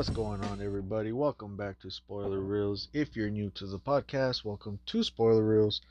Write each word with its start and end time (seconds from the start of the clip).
What's 0.00 0.08
going 0.08 0.42
on, 0.44 0.62
everybody? 0.62 1.12
Welcome 1.12 1.58
back 1.58 1.78
to 1.80 1.90
Spoiler 1.90 2.40
Reels. 2.40 2.88
If 2.94 3.16
you're 3.16 3.28
new 3.28 3.50
to 3.50 3.66
the 3.66 3.78
podcast, 3.78 4.46
welcome 4.46 4.78
to 4.86 5.04
Spoiler 5.04 5.44
Reels. 5.44 5.82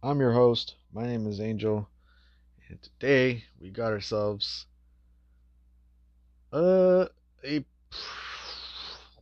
I'm 0.00 0.20
your 0.20 0.30
host. 0.30 0.76
My 0.92 1.04
name 1.04 1.26
is 1.26 1.40
Angel, 1.40 1.88
and 2.68 2.80
today 2.80 3.42
we 3.60 3.70
got 3.70 3.90
ourselves 3.90 4.66
uh 6.52 7.06
a 7.44 7.64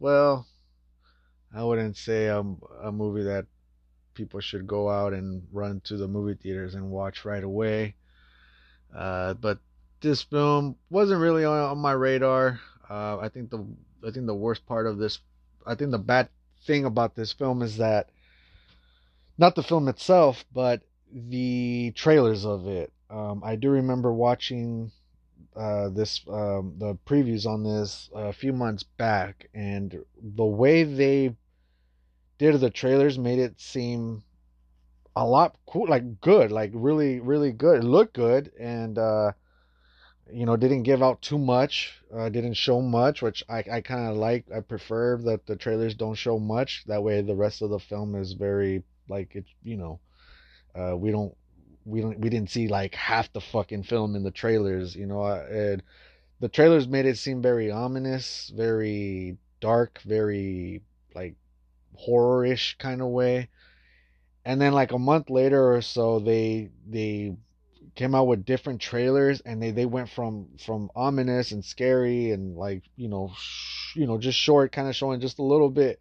well, 0.01 0.47
I 1.55 1.65
wouldn't 1.65 1.97
say 1.97 2.27
a, 2.27 2.45
a 2.83 2.93
movie 2.93 3.23
that 3.23 3.47
people 4.13 4.41
should 4.41 4.67
go 4.67 4.91
out 4.91 5.15
and 5.15 5.49
run 5.51 5.81
to 5.85 5.97
the 5.97 6.09
movie 6.09 6.35
theaters 6.35 6.75
and 6.75 6.91
watch 6.91 7.25
right 7.25 7.43
away. 7.43 7.95
Uh, 8.95 9.33
but 9.33 9.61
this 10.03 10.21
film 10.21 10.77
wasn't 10.91 11.23
really 11.23 11.47
on, 11.47 11.59
on 11.71 11.79
my 11.79 11.93
radar. 11.93 12.61
Uh, 12.91 13.17
I 13.17 13.31
think 13.31 13.49
the 13.49 13.67
I 14.07 14.11
think 14.13 14.27
the 14.27 14.35
worst 14.35 14.67
part 14.67 14.87
of 14.87 14.99
this, 14.99 15.19
I 15.67 15.75
think 15.75 15.91
the 15.91 15.99
bad 15.99 16.29
thing 16.67 16.85
about 16.85 17.15
this 17.15 17.33
film 17.33 17.63
is 17.63 17.79
that 17.79 18.11
not 19.39 19.55
the 19.55 19.63
film 19.63 19.89
itself, 19.89 20.45
but 20.53 20.83
the 21.13 21.93
trailers 21.95 22.45
of 22.47 22.67
it. 22.67 22.93
Um, 23.11 23.43
I 23.45 23.57
do 23.57 23.71
remember 23.71 24.13
watching 24.13 24.91
uh, 25.57 25.89
this 25.89 26.21
um, 26.29 26.75
the 26.79 26.99
previews 27.07 27.47
on 27.47 27.63
this 27.63 28.11
a 28.15 28.33
few 28.33 28.53
months 28.53 28.83
back, 28.83 29.49
and 29.55 30.05
the 30.21 30.45
way 30.45 30.85
they 30.85 31.35
did 32.39 32.61
the 32.61 32.71
trailers 32.71 33.19
made 33.19 33.39
it 33.39 33.61
seem 33.61 34.23
a 35.15 35.25
lot 35.25 35.57
cool, 35.67 35.89
like 35.89 36.21
good, 36.21 36.53
like 36.53 36.71
really, 36.75 37.21
really 37.21 37.53
good. 37.53 37.79
It 37.79 37.87
looked 37.87 38.15
good, 38.15 38.53
and 38.59 38.99
uh, 38.99 39.33
you 40.33 40.45
know, 40.45 40.57
didn't 40.57 40.83
give 40.83 41.03
out 41.03 41.23
too 41.23 41.39
much, 41.39 42.01
uh, 42.15 42.29
didn't 42.29 42.55
show 42.55 42.81
much, 42.81 43.23
which 43.23 43.45
I, 43.49 43.65
I 43.71 43.81
kind 43.81 44.11
of 44.11 44.17
like. 44.17 44.47
I 44.55 44.61
prefer 44.61 45.19
that 45.19 45.47
the 45.47 45.57
trailers 45.57 45.95
don't 45.95 46.15
show 46.15 46.39
much. 46.39 46.85
That 46.87 47.03
way, 47.03 47.23
the 47.23 47.37
rest 47.37 47.63
of 47.63 47.71
the 47.71 47.79
film 47.79 48.15
is 48.15 48.33
very 48.33 48.83
like 49.09 49.37
it. 49.37 49.45
You 49.63 49.77
know, 49.77 50.01
uh, 50.75 50.97
we 50.97 51.11
don't, 51.11 51.35
we 51.85 52.01
don't, 52.01 52.19
we 52.19 52.29
didn't 52.29 52.51
see 52.51 52.67
like 52.69 52.95
half 52.95 53.33
the 53.33 53.41
fucking 53.41 53.85
film 53.85 54.17
in 54.17 54.25
the 54.25 54.33
trailers. 54.33 54.97
You 54.97 55.07
know, 55.07 55.25
and 55.25 55.83
the 56.41 56.49
trailers 56.49 56.89
made 56.89 57.07
it 57.07 57.19
seem 57.19 57.41
very 57.41 57.71
ominous, 57.71 58.53
very 58.55 59.37
dark, 59.61 60.01
very 60.05 60.83
like 61.15 61.35
horror-ish 61.95 62.77
kind 62.79 63.01
of 63.01 63.09
way. 63.09 63.49
And 64.45 64.61
then 64.61 64.73
like 64.73 64.93
a 64.93 64.99
month 64.99 65.31
later 65.31 65.73
or 65.73 65.83
so, 65.83 66.19
they 66.19 66.71
they 66.89 67.37
came 67.95 68.15
out 68.15 68.27
with 68.27 68.45
different 68.45 68.81
trailers 68.81 69.41
and 69.41 69.63
they, 69.63 69.71
they 69.71 69.87
went 69.87 70.09
from 70.09 70.49
from 70.59 70.91
ominous 70.95 71.53
and 71.53 71.65
scary 71.65 72.31
and 72.33 72.57
like 72.57 72.83
you 72.97 73.09
know 73.09 73.33
sh- 73.39 73.97
you 73.97 74.07
know 74.07 74.19
just 74.19 74.39
short 74.39 74.73
kind 74.73 74.89
of 74.89 74.97
showing 74.97 75.21
just 75.21 75.39
a 75.39 75.43
little 75.43 75.71
bit 75.71 76.01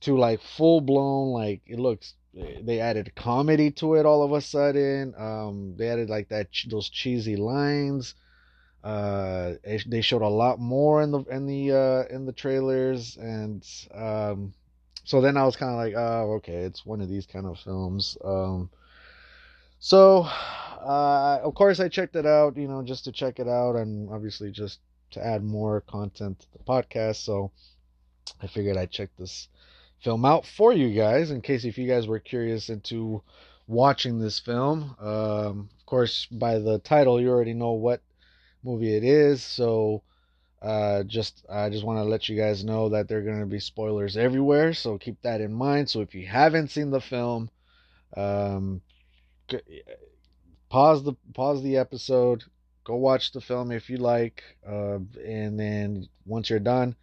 to 0.00 0.16
like 0.16 0.40
full 0.40 0.80
blown 0.80 1.32
like 1.32 1.60
it 1.66 1.78
looks 1.78 2.14
they 2.62 2.80
added 2.80 3.14
comedy 3.14 3.70
to 3.72 3.94
it 3.94 4.06
all 4.06 4.22
of 4.22 4.32
a 4.32 4.40
sudden. 4.40 5.14
Um 5.18 5.74
they 5.76 5.88
added 5.88 6.08
like 6.08 6.28
that 6.28 6.48
those 6.68 6.88
cheesy 6.88 7.36
lines. 7.36 8.14
Uh 8.84 9.54
they 9.86 10.00
showed 10.00 10.22
a 10.22 10.28
lot 10.28 10.60
more 10.60 11.02
in 11.02 11.10
the 11.10 11.20
in 11.24 11.46
the 11.46 11.72
uh 11.72 12.14
in 12.14 12.26
the 12.26 12.32
trailers 12.32 13.16
and 13.16 13.66
um 13.92 14.54
so 15.04 15.20
then 15.20 15.36
i 15.36 15.44
was 15.44 15.56
kind 15.56 15.72
of 15.72 15.78
like 15.78 15.94
oh 15.96 16.34
okay 16.34 16.58
it's 16.58 16.86
one 16.86 17.00
of 17.00 17.08
these 17.08 17.26
kind 17.26 17.46
of 17.46 17.58
films. 17.58 18.16
Um 18.24 18.70
so 19.80 20.28
uh, 20.84 21.40
of 21.42 21.54
course, 21.54 21.80
I 21.80 21.88
checked 21.88 22.16
it 22.16 22.26
out, 22.26 22.56
you 22.56 22.68
know, 22.68 22.82
just 22.82 23.04
to 23.04 23.12
check 23.12 23.38
it 23.38 23.48
out, 23.48 23.76
and 23.76 24.10
obviously 24.10 24.50
just 24.50 24.80
to 25.10 25.24
add 25.24 25.42
more 25.42 25.80
content 25.82 26.40
to 26.40 26.46
the 26.52 26.64
podcast. 26.64 27.16
So 27.16 27.50
I 28.42 28.46
figured 28.46 28.76
I'd 28.76 28.90
check 28.90 29.10
this 29.18 29.48
film 30.02 30.24
out 30.24 30.46
for 30.46 30.72
you 30.72 30.94
guys 30.94 31.30
in 31.30 31.40
case 31.40 31.64
if 31.64 31.78
you 31.78 31.88
guys 31.88 32.06
were 32.06 32.20
curious 32.20 32.68
into 32.68 33.22
watching 33.66 34.18
this 34.18 34.38
film. 34.38 34.96
Um, 35.00 35.70
of 35.78 35.86
course, 35.86 36.26
by 36.26 36.58
the 36.58 36.78
title, 36.78 37.20
you 37.20 37.30
already 37.30 37.54
know 37.54 37.72
what 37.72 38.00
movie 38.62 38.96
it 38.96 39.04
is. 39.04 39.42
So 39.42 40.02
uh, 40.60 41.04
just 41.04 41.44
I 41.48 41.70
just 41.70 41.84
want 41.84 41.98
to 41.98 42.04
let 42.04 42.28
you 42.28 42.36
guys 42.36 42.64
know 42.64 42.88
that 42.90 43.08
there 43.08 43.18
are 43.18 43.22
going 43.22 43.40
to 43.40 43.46
be 43.46 43.60
spoilers 43.60 44.16
everywhere. 44.16 44.74
So 44.74 44.98
keep 44.98 45.20
that 45.22 45.40
in 45.40 45.52
mind. 45.52 45.88
So 45.88 46.00
if 46.00 46.14
you 46.14 46.26
haven't 46.26 46.70
seen 46.70 46.90
the 46.90 47.00
film, 47.00 47.50
um, 48.16 48.82
pause 50.68 51.02
the 51.04 51.14
pause 51.34 51.62
the 51.62 51.76
episode, 51.76 52.44
go 52.84 52.96
watch 52.96 53.32
the 53.32 53.40
film 53.40 53.70
if 53.70 53.90
you 53.90 53.96
like, 53.98 54.42
uh, 54.66 54.98
and 55.24 55.58
then 55.58 56.08
once 56.26 56.50
you're 56.50 56.58
done, 56.58 56.94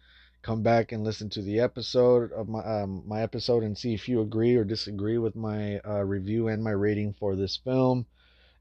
come 0.42 0.62
back 0.62 0.92
and 0.92 1.04
listen 1.04 1.28
to 1.30 1.42
the 1.42 1.60
episode 1.60 2.32
of 2.32 2.48
my 2.48 2.60
um, 2.60 3.02
my 3.06 3.22
episode 3.22 3.62
and 3.62 3.76
see 3.76 3.94
if 3.94 4.08
you 4.08 4.20
agree 4.20 4.56
or 4.56 4.64
disagree 4.64 5.18
with 5.18 5.36
my 5.36 5.78
uh, 5.80 6.02
review 6.04 6.48
and 6.48 6.62
my 6.62 6.70
rating 6.72 7.14
for 7.18 7.36
this 7.36 7.56
film. 7.56 8.06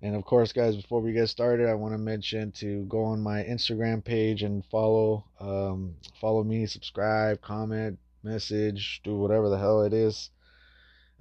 And 0.02 0.16
of 0.16 0.26
course, 0.26 0.52
guys, 0.52 0.76
before 0.76 1.02
we 1.02 1.14
get 1.14 1.30
started, 1.30 1.70
I 1.70 1.74
want 1.74 1.94
to 1.94 1.98
mention 1.98 2.52
to 2.54 2.84
go 2.86 3.06
on 3.06 3.22
my 3.22 3.44
Instagram 3.44 4.04
page 4.04 4.44
and 4.44 4.64
follow 4.66 5.26
um, 5.40 5.96
follow 6.20 6.44
me, 6.44 6.66
subscribe, 6.66 7.42
comment, 7.42 7.98
message, 8.24 9.02
do 9.04 9.16
whatever 9.16 9.50
the 9.50 9.58
hell 9.58 9.84
it 9.84 9.94
is 9.94 10.30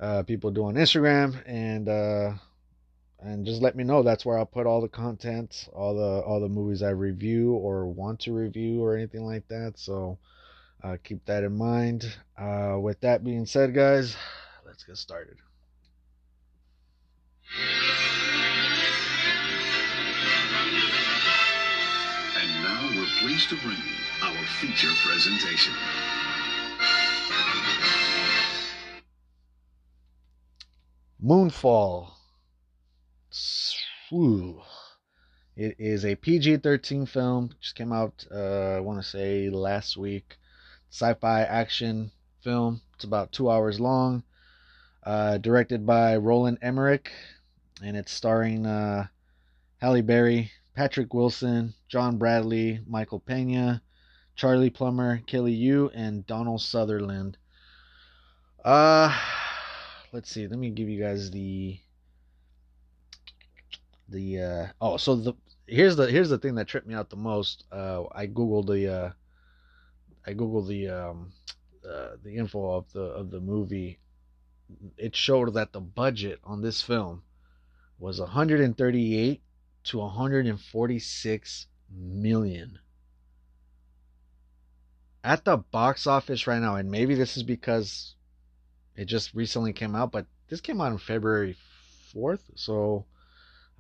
uh, 0.01 0.23
people 0.23 0.51
do 0.51 0.65
on 0.67 0.75
Instagram, 0.75 1.43
and 1.47 1.89
uh, 1.89 2.33
and 3.25 3.47
just 3.47 3.63
let 3.63 3.75
me 3.75 3.85
know. 3.85 4.03
That's 4.03 4.25
where 4.25 4.39
I'll 4.39 4.45
put 4.45 4.67
all 4.67 4.83
the 4.83 4.89
content, 4.89 5.69
all 5.73 5.95
the 5.95 6.21
all 6.27 6.41
the 6.41 6.49
movies 6.49 6.83
I 6.83 6.91
review 6.91 7.53
or 7.53 7.87
want 7.87 8.21
to 8.21 8.33
review 8.35 8.85
or 8.85 8.97
anything 8.97 9.25
like 9.25 9.49
that. 9.49 9.79
So 9.79 10.19
uh, 10.83 10.99
keep 11.03 11.25
that 11.25 11.43
in 11.43 11.57
mind. 11.57 12.05
Uh, 12.37 12.77
with 12.81 13.01
that 13.01 13.25
being 13.25 13.47
said, 13.47 13.75
guys, 13.75 14.15
let's 14.67 14.85
get 14.85 14.99
started. 14.99 15.39
And 22.37 22.63
now 22.63 22.91
we're 22.95 23.07
pleased 23.23 23.49
to 23.49 23.57
bring 23.57 23.79
you 23.79 24.23
our 24.23 24.45
feature 24.61 24.93
presentation. 25.07 25.73
Moonfall. 31.25 32.11
Ooh. 34.13 34.63
It 35.57 35.77
is 35.79 36.05
a 36.05 36.17
PG 36.17 36.59
13 36.59 37.07
film. 37.07 37.51
Just 37.61 37.75
came 37.75 37.93
out, 37.93 38.27
uh, 38.31 38.77
I 38.77 38.81
want 38.81 39.01
to 39.03 39.09
say 39.09 39.51
last 39.51 39.97
week. 39.97 40.37
Sci 40.91 41.15
fi 41.15 41.43
action 41.43 42.11
film. 42.43 42.81
It's 42.95 43.05
about 43.05 43.33
two 43.33 43.51
hours 43.51 43.81
long. 43.81 44.25
Uh, 45.03 45.39
directed 45.39 45.87
by 45.87 46.17
Roland 46.17 46.59
Emmerich. 46.63 47.11
And 47.83 47.97
it's 47.97 48.13
starring 48.13 48.67
uh, 48.67 49.07
Halle 49.79 50.03
Berry, 50.03 50.51
Patrick 50.75 51.13
Wilson, 51.13 51.75
John 51.89 52.19
Bradley, 52.19 52.81
Michael 52.87 53.21
Pena, 53.21 53.83
Charlie 54.37 54.71
Plummer, 54.71 55.19
Kelly 55.27 55.53
Yu, 55.53 55.91
and 55.95 56.27
Donald 56.27 56.61
Sutherland. 56.61 57.37
Uh, 58.65 59.17
let's 60.13 60.31
see. 60.31 60.47
Let 60.47 60.59
me 60.59 60.71
give 60.71 60.89
you 60.89 61.01
guys 61.01 61.31
the 61.31 61.79
the 64.09 64.41
uh 64.41 64.67
oh 64.81 64.97
so 64.97 65.17
the 65.17 65.35
here's 65.67 65.97
the 65.97 66.07
here's 66.11 66.29
the 66.29 66.39
thing 66.39 66.55
that 66.57 66.69
tripped 66.69 66.87
me 66.87 66.95
out 66.95 67.11
the 67.11 67.17
most. 67.17 67.65
Uh 67.73 68.05
i 68.13 68.27
googled 68.27 68.67
the 68.67 68.93
uh 68.93 69.11
i 70.27 70.35
googled 70.35 70.69
the 70.69 70.89
um 70.89 71.33
uh, 71.89 72.17
the 72.23 72.35
info 72.37 72.77
of 72.77 72.91
the 72.93 73.03
of 73.03 73.31
the 73.31 73.41
movie. 73.41 73.99
It 74.97 75.15
showed 75.15 75.53
that 75.55 75.73
the 75.73 75.81
budget 75.81 76.41
on 76.43 76.63
this 76.63 76.81
film 76.81 77.23
was 77.99 78.19
138 78.19 79.43
to 79.85 79.99
146 79.99 81.67
million. 81.91 82.79
At 85.23 85.45
the 85.45 85.59
box 85.59 86.07
office 86.07 86.47
right 86.47 86.61
now 86.61 86.77
and 86.77 86.91
maybe 86.91 87.15
this 87.15 87.37
is 87.37 87.43
because 87.43 88.15
it 88.97 89.07
just 89.07 89.35
recently 89.35 89.73
came 89.73 89.95
out 89.95 90.13
but 90.13 90.27
this 90.49 90.61
came 90.61 90.81
out 90.81 90.93
on 90.93 90.99
february 90.99 91.57
4th 92.15 92.41
so 92.55 93.07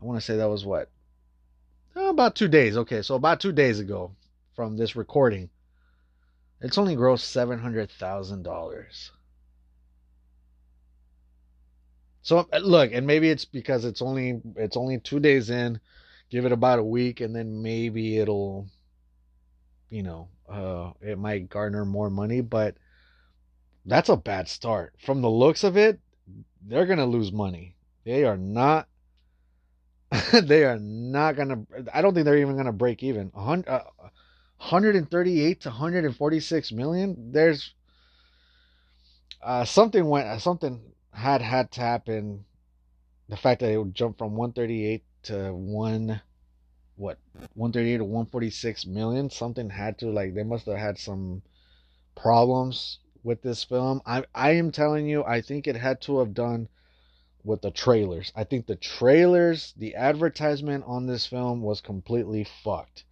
I 0.00 0.04
want 0.04 0.18
to 0.18 0.24
say 0.24 0.36
that 0.36 0.48
was 0.48 0.64
what? 0.64 0.90
Oh, 1.96 2.10
about 2.10 2.34
two 2.34 2.48
days. 2.48 2.76
Okay, 2.76 3.02
so 3.02 3.14
about 3.14 3.40
two 3.40 3.52
days 3.52 3.78
ago 3.78 4.14
from 4.54 4.76
this 4.76 4.96
recording. 4.96 5.50
It's 6.60 6.78
only 6.78 6.96
grossed 6.96 7.20
seven 7.20 7.58
hundred 7.58 7.90
thousand 7.90 8.42
dollars. 8.42 9.12
So 12.22 12.48
uh, 12.52 12.58
look, 12.58 12.90
and 12.92 13.06
maybe 13.06 13.28
it's 13.28 13.44
because 13.44 13.84
it's 13.84 14.02
only 14.02 14.40
it's 14.56 14.76
only 14.76 14.98
two 14.98 15.20
days 15.20 15.50
in. 15.50 15.78
Give 16.30 16.46
it 16.46 16.52
about 16.52 16.78
a 16.78 16.84
week, 16.84 17.20
and 17.20 17.36
then 17.36 17.62
maybe 17.62 18.18
it'll, 18.18 18.66
you 19.90 20.02
know, 20.02 20.28
uh, 20.48 20.92
it 21.02 21.18
might 21.18 21.50
garner 21.50 21.84
more 21.84 22.10
money. 22.10 22.40
But 22.40 22.76
that's 23.84 24.08
a 24.08 24.16
bad 24.16 24.48
start. 24.48 24.94
From 25.04 25.20
the 25.20 25.30
looks 25.30 25.64
of 25.64 25.76
it, 25.76 26.00
they're 26.66 26.86
gonna 26.86 27.06
lose 27.06 27.30
money. 27.30 27.76
They 28.04 28.24
are 28.24 28.38
not 28.38 28.88
they 30.42 30.64
are 30.64 30.78
not 30.78 31.36
gonna. 31.36 31.64
I 31.92 32.02
don't 32.02 32.14
think 32.14 32.24
they're 32.24 32.38
even 32.38 32.56
gonna 32.56 32.72
break 32.72 33.02
even. 33.02 33.32
Uh, 33.34 33.80
138 34.58 35.60
to 35.62 35.68
146 35.68 36.72
million. 36.72 37.32
There's 37.32 37.74
uh, 39.42 39.64
something 39.64 40.06
went 40.06 40.40
something 40.40 40.80
had 41.12 41.42
had 41.42 41.70
to 41.72 41.80
happen. 41.80 42.44
The 43.28 43.36
fact 43.36 43.60
that 43.60 43.70
it 43.70 43.78
would 43.78 43.94
jump 43.94 44.18
from 44.18 44.36
138 44.36 45.02
to 45.24 45.52
one 45.52 46.20
what 46.96 47.18
138 47.54 47.98
to 47.98 48.04
146 48.04 48.86
million 48.86 49.28
something 49.30 49.70
had 49.70 49.98
to 49.98 50.06
like 50.10 50.34
they 50.34 50.44
must 50.44 50.66
have 50.66 50.78
had 50.78 50.98
some 50.98 51.42
problems 52.14 53.00
with 53.24 53.42
this 53.42 53.64
film 53.64 54.00
i 54.06 54.22
i 54.34 54.52
am 54.52 54.70
telling 54.70 55.06
you 55.06 55.24
i 55.24 55.40
think 55.40 55.66
it 55.66 55.74
had 55.76 56.00
to 56.00 56.18
have 56.18 56.34
done 56.34 56.68
with 57.44 57.60
the 57.60 57.70
trailers. 57.70 58.32
I 58.34 58.44
think 58.44 58.66
the 58.66 58.76
trailers 58.76 59.74
the 59.76 59.94
advertisement 59.94 60.84
on 60.86 61.06
this 61.06 61.26
film 61.26 61.60
was 61.60 61.80
completely 61.80 62.44
fucked. 62.44 63.04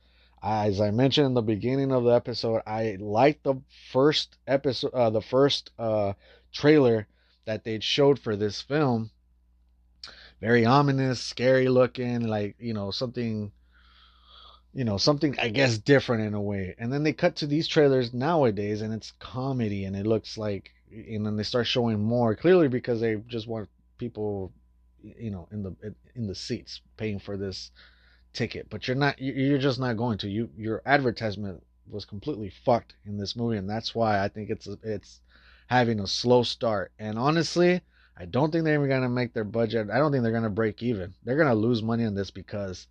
As 0.43 0.81
i 0.81 0.91
mentioned 0.91 1.27
in 1.27 1.35
the 1.35 1.43
beginning 1.43 1.93
of 1.93 2.03
the 2.03 2.11
episode 2.11 2.63
i 2.67 2.97
liked 2.99 3.45
the 3.45 3.55
first 3.93 4.39
episode 4.47 4.93
uh, 4.93 5.11
the 5.11 5.21
first 5.21 5.71
uh 5.79 6.15
trailer 6.53 7.07
that 7.45 7.63
they 7.63 7.79
showed 7.79 8.19
for 8.19 8.35
this 8.35 8.61
film. 8.61 9.11
Very 10.41 10.65
ominous 10.65 11.21
scary 11.21 11.69
looking 11.69 12.27
like 12.27 12.57
you 12.59 12.75
know 12.75 12.91
something 12.91 13.53
you 14.75 14.85
know 14.85 14.97
something 14.97 15.39
i 15.39 15.49
guess 15.49 15.79
different 15.79 16.25
in 16.25 16.35
a 16.35 16.41
way. 16.41 16.75
And 16.79 16.93
then 16.93 17.03
they 17.03 17.13
cut 17.13 17.37
to 17.37 17.47
these 17.47 17.69
trailers 17.69 18.15
nowadays 18.15 18.81
and 18.81 18.95
it's 18.95 19.13
comedy 19.21 19.85
and 19.85 19.95
it 19.95 20.07
looks 20.07 20.39
like 20.39 20.73
and 20.91 21.25
then 21.25 21.37
they 21.37 21.43
start 21.43 21.67
showing 21.67 22.01
more 22.03 22.35
clearly 22.35 22.69
because 22.69 23.01
they 23.01 23.17
just 23.29 23.47
want 23.47 23.69
people 24.03 24.53
you 25.01 25.31
know 25.31 25.47
in 25.53 25.63
the 25.63 25.73
in 26.17 26.27
the 26.27 26.35
seats 26.35 26.81
paying 26.97 27.21
for 27.21 27.37
this 27.37 27.71
ticket 28.33 28.67
but 28.69 28.89
you're 28.89 28.97
not 28.97 29.15
you're 29.21 29.59
just 29.69 29.79
not 29.79 29.97
going 29.97 30.19
to 30.19 30.29
you 30.29 30.51
your 30.57 30.83
advertisement 30.87 31.63
was 31.89 32.05
completely 32.05 32.51
fucked 32.65 32.95
in 33.07 33.17
this 33.17 33.37
movie 33.37 33.59
and 33.59 33.71
that's 33.71 33.95
why 33.95 34.19
i 34.25 34.27
think 34.27 34.51
it's 34.51 34.67
it's 34.83 35.21
having 35.69 36.01
a 36.01 36.07
slow 36.07 36.43
start 36.43 36.91
and 36.99 37.17
honestly 37.17 37.81
i 38.17 38.25
don't 38.25 38.51
think 38.51 38.65
they're 38.65 38.75
even 38.75 39.03
to 39.03 39.09
make 39.09 39.33
their 39.35 39.45
budget 39.45 39.89
i 39.89 39.99
don't 39.99 40.11
think 40.11 40.25
they're 40.25 40.33
to 40.43 40.51
break 40.51 40.83
even 40.83 41.15
they're 41.23 41.37
to 41.45 41.55
lose 41.55 41.81
money 41.81 42.05
on 42.05 42.15
this 42.17 42.33
because 42.33 42.89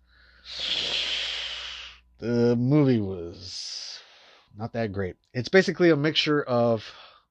the 2.20 2.56
movie 2.56 3.00
was 3.00 3.98
not 4.56 4.72
that 4.74 4.92
great. 4.92 5.16
It's 5.32 5.48
basically 5.48 5.90
a 5.90 5.96
mixture 5.96 6.42
of 6.42 6.84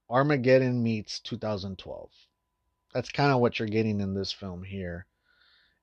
Armageddon 0.10 0.84
meets 0.84 1.20
2012. 1.22 2.10
That's 2.94 3.10
kind 3.10 3.32
of 3.32 3.40
what 3.40 3.60
you're 3.60 3.68
getting 3.68 4.00
in 4.02 4.14
this 4.14 4.32
film 4.32 4.64
here. 4.64 5.06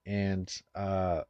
And 0.07 0.53
uh 0.75 1.23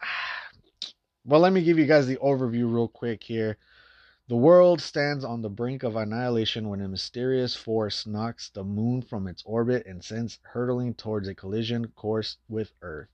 well, 1.24 1.40
let 1.40 1.52
me 1.52 1.62
give 1.62 1.78
you 1.78 1.86
guys 1.86 2.06
the 2.06 2.16
overview 2.16 2.72
real 2.72 2.88
quick 2.88 3.22
here. 3.22 3.58
The 4.28 4.36
world 4.36 4.80
stands 4.80 5.24
on 5.24 5.42
the 5.42 5.48
brink 5.48 5.84
of 5.84 5.94
annihilation 5.94 6.68
when 6.68 6.80
a 6.80 6.88
mysterious 6.88 7.54
force 7.54 8.06
knocks 8.06 8.50
the 8.50 8.64
moon 8.64 9.02
from 9.02 9.28
its 9.28 9.42
orbit 9.46 9.86
and 9.86 10.02
sends 10.02 10.40
hurtling 10.42 10.94
towards 10.94 11.28
a 11.28 11.34
collision 11.34 11.86
course 11.88 12.36
with 12.48 12.72
Earth. 12.82 13.08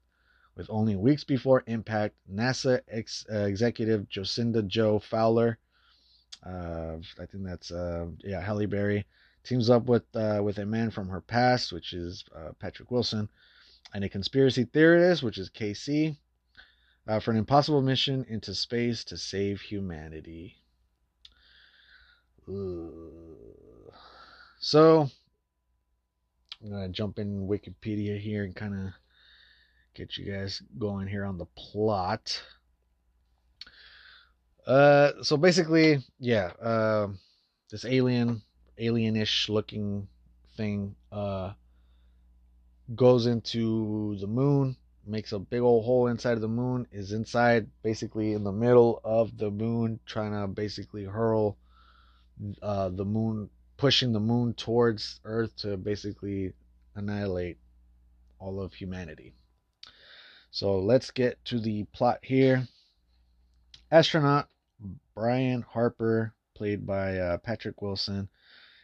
With 0.57 0.71
only 0.71 0.97
weeks 0.97 1.25
before 1.25 1.65
impact, 1.67 2.17
NASA 2.31 2.81
ex, 2.89 3.27
uh, 3.31 3.45
executive 3.45 4.09
Jocinda 4.09 4.67
Jo 4.67 4.99
Fowler, 4.99 5.59
uh, 6.45 6.97
I 7.19 7.27
think 7.27 7.45
that's 7.45 7.71
uh, 7.71 8.07
yeah 8.25 8.41
Halle 8.41 8.67
Berry, 8.67 9.07
teams 9.45 9.71
up 9.71 9.85
with 9.85 10.05
uh, 10.15 10.41
with 10.43 10.59
a 10.59 10.67
man 10.67 10.91
from 10.91 11.09
her 11.09 11.21
past, 11.21 11.73
which 11.73 11.93
is 11.93 12.25
uh, 12.35 12.53
Patrick 12.59 12.91
Wilson, 12.91 13.29
and 13.95 14.05
a 14.05 14.09
conspiracy 14.09 14.65
theorist, 14.65 15.23
which 15.23 15.39
is 15.39 15.51
KC, 15.51 16.17
uh, 17.09 17.21
for 17.21 17.31
an 17.31 17.37
impossible 17.37 17.83
mission 17.83 18.25
into 18.29 18.55
space 18.55 19.05
to 19.05 19.17
save 19.17 19.61
humanity. 19.61 20.57
Ugh. 22.49 23.93
So 24.61 25.11
I'm 26.63 26.71
gonna 26.71 26.89
jump 26.89 27.19
in 27.19 27.49
Wikipedia 27.49 28.21
here 28.21 28.45
and 28.45 28.55
kind 28.55 28.75
of 28.75 28.93
get 29.95 30.17
you 30.17 30.31
guys 30.31 30.63
going 30.79 31.09
here 31.09 31.25
on 31.25 31.39
the 31.39 31.47
plot. 31.57 32.41
Uh, 34.67 35.11
so 35.23 35.37
basically, 35.37 35.99
yeah, 36.21 36.53
uh, 36.63 37.09
this 37.71 37.85
alien, 37.85 38.43
alienish 38.79 39.49
looking 39.49 40.09
thing, 40.57 40.95
uh, 41.11 41.53
goes 42.95 43.27
into 43.27 44.17
the 44.19 44.27
moon, 44.27 44.77
makes 45.07 45.33
a 45.33 45.39
big 45.39 45.61
old 45.61 45.85
hole 45.85 46.09
inside 46.09 46.33
of 46.35 46.41
the 46.41 46.49
moon, 46.49 46.87
is 46.93 47.13
inside 47.13 47.69
basically 47.83 48.33
in 48.33 48.45
the 48.45 48.53
middle 48.53 49.01
of 49.05 49.37
the 49.37 49.51
moon, 49.51 49.99
trying 50.07 50.33
to 50.33 50.47
basically 50.47 51.05
hurl 51.05 51.57
uh, 52.63 52.89
the 52.89 53.05
moon, 53.05 53.49
pushing 53.77 54.13
the 54.13 54.21
moon 54.21 54.55
towards 54.55 55.21
Earth 55.25 55.55
to 55.57 55.77
basically 55.77 56.53
annihilate 56.95 57.59
all 58.39 58.61
of 58.61 58.75
humanity. 58.75 59.35
So 60.51 60.79
let's 60.81 61.11
get 61.11 61.43
to 61.47 61.61
the 61.61 61.85
plot 61.85 62.19
here. 62.23 62.69
Astronaut 63.91 64.49
Brian 65.15 65.63
Harper, 65.63 66.35
played 66.55 66.87
by 66.87 67.19
uh, 67.19 67.39
Patrick 67.39 67.81
Wilson, 67.81 68.29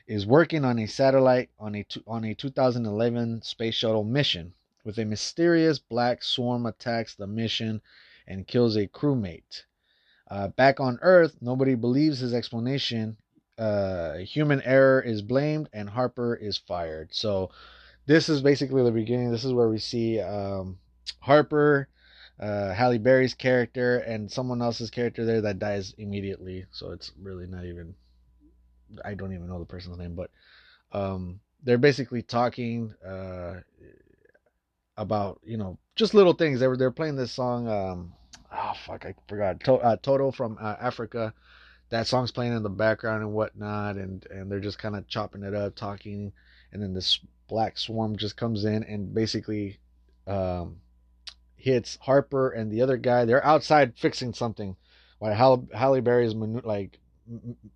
is 0.08 0.26
working 0.26 0.64
on 0.64 0.78
a 0.78 0.86
satellite 0.86 1.50
on 1.58 1.76
a 1.76 1.84
on 2.06 2.24
a 2.24 2.34
2011 2.34 3.42
space 3.42 3.74
shuttle 3.74 4.04
mission. 4.04 4.54
With 4.82 4.98
a 4.98 5.04
mysterious 5.04 5.78
black 5.78 6.24
swarm 6.24 6.64
attacks 6.64 7.14
the 7.14 7.26
mission 7.26 7.82
and 8.26 8.46
kills 8.46 8.74
a 8.74 8.88
crewmate. 8.88 9.64
Uh, 10.30 10.48
back 10.48 10.80
on 10.80 10.98
Earth, 11.02 11.36
nobody 11.42 11.74
believes 11.74 12.20
his 12.20 12.32
explanation. 12.32 13.18
Uh, 13.58 14.18
human 14.18 14.62
error 14.62 15.00
is 15.00 15.20
blamed, 15.20 15.68
and 15.72 15.90
Harper 15.90 16.34
is 16.34 16.56
fired. 16.56 17.08
So, 17.12 17.50
this 18.06 18.30
is 18.30 18.40
basically 18.40 18.82
the 18.82 18.90
beginning. 18.90 19.30
This 19.30 19.44
is 19.44 19.52
where 19.52 19.68
we 19.68 19.78
see 19.78 20.20
um, 20.20 20.78
Harper, 21.20 21.88
uh, 22.40 22.72
Halle 22.72 22.98
Berry's 22.98 23.34
character, 23.34 23.98
and 23.98 24.30
someone 24.30 24.62
else's 24.62 24.90
character 24.90 25.26
there 25.26 25.42
that 25.42 25.58
dies 25.58 25.94
immediately. 25.98 26.64
So 26.70 26.92
it's 26.92 27.12
really 27.20 27.46
not 27.46 27.66
even. 27.66 27.94
I 29.04 29.14
don't 29.14 29.32
even 29.32 29.48
know 29.48 29.58
the 29.58 29.64
person's 29.64 29.98
name, 29.98 30.14
but 30.14 30.30
um, 30.92 31.40
they're 31.62 31.78
basically 31.78 32.22
talking 32.22 32.94
uh, 33.06 33.54
about 34.96 35.40
you 35.44 35.56
know 35.56 35.78
just 35.96 36.14
little 36.14 36.34
things. 36.34 36.60
They 36.60 36.68
were 36.68 36.76
they're 36.76 36.90
playing 36.90 37.16
this 37.16 37.32
song. 37.32 37.68
Um, 37.68 38.12
oh 38.52 38.72
fuck, 38.86 39.06
I 39.06 39.14
forgot. 39.28 39.60
To, 39.64 39.74
uh, 39.74 39.96
Toto 39.96 40.30
from 40.30 40.58
uh, 40.60 40.76
Africa. 40.80 41.34
That 41.90 42.06
song's 42.06 42.30
playing 42.30 42.54
in 42.54 42.62
the 42.62 42.68
background 42.68 43.22
and 43.22 43.32
whatnot, 43.32 43.96
and 43.96 44.24
and 44.30 44.50
they're 44.50 44.60
just 44.60 44.78
kind 44.78 44.96
of 44.96 45.08
chopping 45.08 45.42
it 45.42 45.54
up, 45.54 45.74
talking, 45.74 46.32
and 46.72 46.82
then 46.82 46.94
this 46.94 47.20
black 47.48 47.78
swarm 47.78 48.16
just 48.16 48.36
comes 48.36 48.64
in 48.64 48.84
and 48.84 49.14
basically 49.14 49.78
um, 50.26 50.76
hits 51.56 51.98
Harper 52.02 52.50
and 52.50 52.70
the 52.70 52.82
other 52.82 52.96
guy. 52.96 53.24
They're 53.24 53.44
outside 53.44 53.94
fixing 53.96 54.34
something. 54.34 54.76
While 55.18 55.34
Halle, 55.34 55.68
Halle 55.74 56.00
Berry 56.00 56.26
is 56.26 56.34
like 56.34 57.00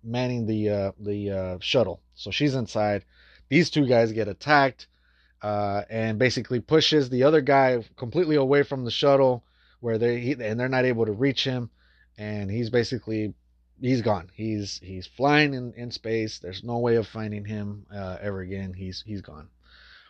manning 0.03 0.45
the 0.45 0.69
uh, 0.69 0.91
the 0.99 1.31
uh, 1.31 1.57
shuttle, 1.59 2.01
so 2.15 2.31
she's 2.31 2.55
inside. 2.55 3.05
These 3.49 3.69
two 3.69 3.85
guys 3.85 4.11
get 4.11 4.27
attacked, 4.27 4.87
uh, 5.41 5.83
and 5.89 6.17
basically 6.17 6.59
pushes 6.59 7.09
the 7.09 7.23
other 7.23 7.41
guy 7.41 7.83
completely 7.95 8.35
away 8.35 8.63
from 8.63 8.85
the 8.85 8.91
shuttle, 8.91 9.43
where 9.79 9.97
they 9.97 10.19
he, 10.19 10.31
and 10.31 10.59
they're 10.59 10.69
not 10.69 10.85
able 10.85 11.05
to 11.05 11.11
reach 11.11 11.43
him, 11.43 11.69
and 12.17 12.49
he's 12.49 12.69
basically 12.69 13.33
he's 13.81 14.01
gone. 14.01 14.29
He's 14.33 14.79
he's 14.81 15.07
flying 15.07 15.53
in, 15.53 15.73
in 15.73 15.91
space. 15.91 16.39
There's 16.39 16.63
no 16.63 16.79
way 16.79 16.95
of 16.95 17.07
finding 17.07 17.45
him 17.45 17.85
uh, 17.93 18.17
ever 18.21 18.41
again. 18.41 18.73
He's 18.73 19.03
he's 19.05 19.21
gone. 19.21 19.49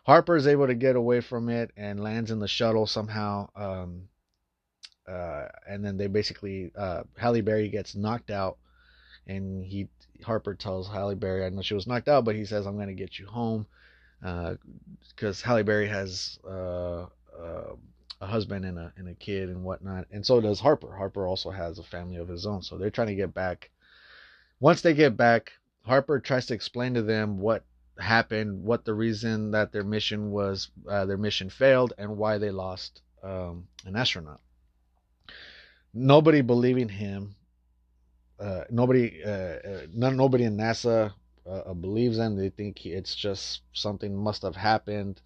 Harper 0.06 0.36
is 0.36 0.48
able 0.48 0.68
to 0.68 0.76
get 0.76 0.96
away 0.96 1.22
from 1.22 1.50
it 1.50 1.72
and 1.78 2.00
lands 2.00 2.30
in 2.30 2.40
the 2.40 2.48
shuttle 2.48 2.86
somehow. 2.86 3.50
Um, 3.56 4.10
uh, 5.08 5.48
and 5.68 5.84
then 5.84 5.98
they 5.98 6.08
basically 6.08 6.72
uh, 6.78 7.04
Halle 7.18 7.42
Berry 7.42 7.70
gets 7.70 7.96
knocked 7.96 8.30
out, 8.30 8.58
and 9.28 9.66
he 9.66 9.88
Harper 10.24 10.56
tells 10.56 10.88
Halle 10.88 11.16
Berry, 11.16 11.46
I 11.46 11.50
know 11.50 11.62
she 11.62 11.74
was 11.74 11.88
knocked 11.88 12.08
out, 12.08 12.26
but 12.26 12.36
he 12.36 12.46
says 12.46 12.66
I'm 12.66 12.76
going 12.76 12.88
to 12.88 12.94
get 12.94 13.20
you 13.20 13.26
home 13.26 13.66
because 14.20 15.44
uh, 15.44 15.46
Halle 15.46 15.64
Berry 15.64 15.88
has 15.88 16.40
uh, 16.48 17.06
uh, 17.38 17.76
a 18.22 18.26
husband 18.26 18.66
and 18.66 18.80
a 18.80 18.94
and 18.98 19.10
a 19.10 19.14
kid 19.14 19.50
and 19.50 19.64
whatnot, 19.64 20.08
and 20.12 20.26
so 20.26 20.40
does 20.40 20.60
Harper. 20.60 20.96
Harper 20.96 21.28
also 21.28 21.50
has 21.50 21.80
a 21.80 21.84
family 21.84 22.18
of 22.18 22.28
his 22.28 22.46
own, 22.46 22.62
so 22.62 22.78
they're 22.78 22.90
trying 22.90 23.08
to 23.08 23.16
get 23.16 23.34
back. 23.34 23.70
Once 24.60 24.82
they 24.82 24.94
get 24.94 25.18
back, 25.18 25.52
Harper 25.86 26.20
tries 26.20 26.46
to 26.46 26.54
explain 26.54 26.94
to 26.94 27.02
them 27.02 27.38
what 27.40 27.66
happened, 28.00 28.64
what 28.64 28.86
the 28.86 28.94
reason 28.94 29.52
that 29.52 29.72
their 29.72 29.84
mission 29.84 30.32
was, 30.32 30.70
uh, 30.90 31.06
their 31.06 31.18
mission 31.18 31.50
failed, 31.50 31.94
and 31.98 32.18
why 32.18 32.38
they 32.38 32.50
lost 32.52 33.02
um, 33.24 33.68
an 33.86 33.96
astronaut. 33.96 34.40
Nobody 35.94 36.42
believing 36.42 36.90
him. 36.90 37.36
Uh, 38.40 38.64
nobody, 38.70 39.24
uh, 39.24 39.30
uh 39.30 39.82
none, 39.94 40.18
nobody 40.18 40.44
in 40.44 40.58
NASA 40.58 41.14
uh, 41.46 41.50
uh, 41.50 41.74
believes 41.74 42.18
him. 42.18 42.36
They 42.36 42.50
think 42.50 42.86
it's 42.86 43.16
just 43.16 43.62
something 43.74 44.16
must 44.16 44.42
have 44.42 44.56
happened. 44.56 45.22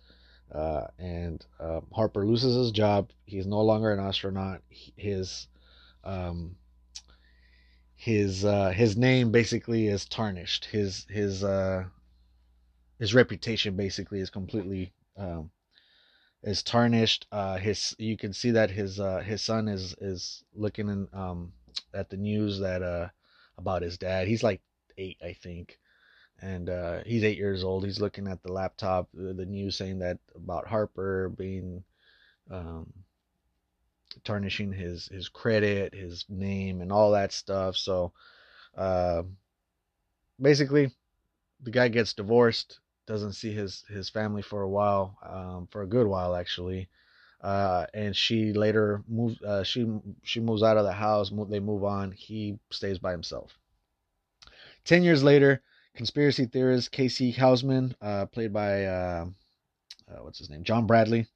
and 0.52 1.46
Harper 1.94 2.26
loses 2.26 2.56
his 2.56 2.72
job. 2.72 3.12
He's 3.26 3.48
no 3.48 3.62
longer 3.62 3.92
an 3.92 4.00
astronaut. 4.00 4.62
His 4.70 5.48
um, 6.04 6.56
his 7.96 8.42
his 8.74 8.98
name 8.98 9.32
basically 9.32 9.88
is 9.88 10.06
tarnished. 10.06 10.66
His 10.66 11.06
his 11.10 11.44
his 13.00 13.14
reputation 13.14 13.76
basically 13.76 14.20
is 14.20 14.30
completely 14.30 14.94
um, 15.18 15.52
is 16.44 16.64
tarnished. 16.64 17.28
His 17.60 17.96
you 17.98 18.18
can 18.18 18.34
see 18.34 18.52
that 18.52 18.72
his 18.72 19.00
his 19.24 19.42
son 19.42 19.68
is 19.68 19.96
is 20.02 20.44
looking 20.56 20.90
in, 20.90 21.08
um, 21.14 21.54
at 21.94 22.10
the 22.10 22.18
news 22.18 22.60
that 22.60 22.82
uh, 22.82 23.10
about 23.58 23.82
his 23.82 23.98
dad. 23.98 24.28
He's 24.28 24.44
like 24.44 24.62
eight, 24.98 25.18
I 25.24 25.34
think, 25.34 25.80
and 26.42 26.70
uh, 26.70 27.00
he's 27.06 27.24
eight 27.24 27.38
years 27.38 27.64
old. 27.64 27.86
He's 27.86 28.02
looking 28.02 28.28
at 28.28 28.42
the 28.44 28.52
laptop, 28.52 29.10
the, 29.14 29.46
news 29.46 29.76
saying 29.76 30.00
that 30.00 30.20
about 30.36 30.68
Harper 30.68 31.30
being 31.30 31.84
um, 32.52 32.92
tarnishing 34.24 34.72
his 34.72 35.08
his 35.08 35.30
credit, 35.30 35.94
his 35.94 36.26
name, 36.30 36.82
and 36.82 36.92
all 36.92 37.12
that 37.12 37.32
stuff. 37.32 37.76
So, 37.76 38.14
uh, 38.78 39.24
basically, 40.40 40.92
the 41.62 41.72
guy 41.72 41.88
gets 41.88 42.14
divorced, 42.14 42.80
doesn't 43.06 43.34
see 43.34 43.52
his 43.52 43.84
his 43.90 44.10
family 44.10 44.42
for 44.42 44.62
a 44.62 44.70
while, 44.70 45.18
um, 45.24 45.68
for 45.72 45.82
a 45.82 45.88
good 45.88 46.08
while 46.08 46.36
actually. 46.36 46.90
Uh, 47.42 47.86
and 47.94 48.16
she 48.16 48.54
later 48.54 49.04
moves. 49.08 49.42
Uh, 49.42 49.64
she 49.64 49.88
she 50.24 50.40
moves 50.40 50.64
out 50.64 50.78
of 50.78 50.86
the 50.86 50.92
house. 50.92 51.32
Move, 51.32 51.50
they 51.50 51.60
move 51.60 51.84
on. 51.84 52.12
He 52.12 52.58
stays 52.72 52.98
by 52.98 53.12
himself. 53.12 53.58
Ten 54.86 55.04
years 55.04 55.24
later, 55.24 55.62
conspiracy 55.96 56.46
theorist 56.46 56.92
Casey 56.92 57.32
Houseman, 57.32 57.96
uh, 58.02 58.26
played 58.28 58.54
by 58.54 58.86
uh, 58.86 59.26
uh, 60.10 60.24
what's 60.24 60.40
his 60.40 60.50
name, 60.50 60.64
John 60.64 60.88
Bradley, 60.88 61.28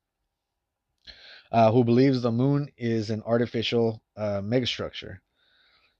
uh, 1.51 1.71
who 1.71 1.83
believes 1.83 2.21
the 2.21 2.31
moon 2.31 2.69
is 2.77 3.09
an 3.09 3.21
artificial 3.23 4.01
megastructure. 4.17 5.19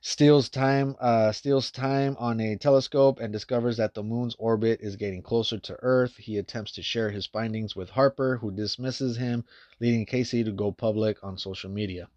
Steals 0.03 0.50
time, 0.50 0.96
uh, 1.00 1.31
steals 1.31 1.70
time 1.72 2.15
on 2.20 2.39
a 2.39 2.55
telescope 2.55 3.20
and 3.20 3.31
discovers 3.31 3.77
that 3.77 3.93
the 3.93 4.03
moon's 4.03 4.36
orbit 4.39 4.79
is 4.81 4.96
getting 4.96 5.22
closer 5.22 5.60
to 5.60 5.77
Earth. 5.81 6.17
He 6.17 6.38
attempts 6.38 6.72
to 6.74 6.81
share 6.81 7.12
his 7.12 7.27
findings 7.27 7.75
with 7.75 7.89
Harper, 7.91 8.38
who 8.38 8.51
dismisses 8.51 9.15
him, 9.17 9.46
leading 9.79 10.05
Casey 10.08 10.43
to 10.43 10.51
go 10.51 10.72
public 10.72 11.24
on 11.24 11.38
social 11.38 11.70
media. 11.70 12.10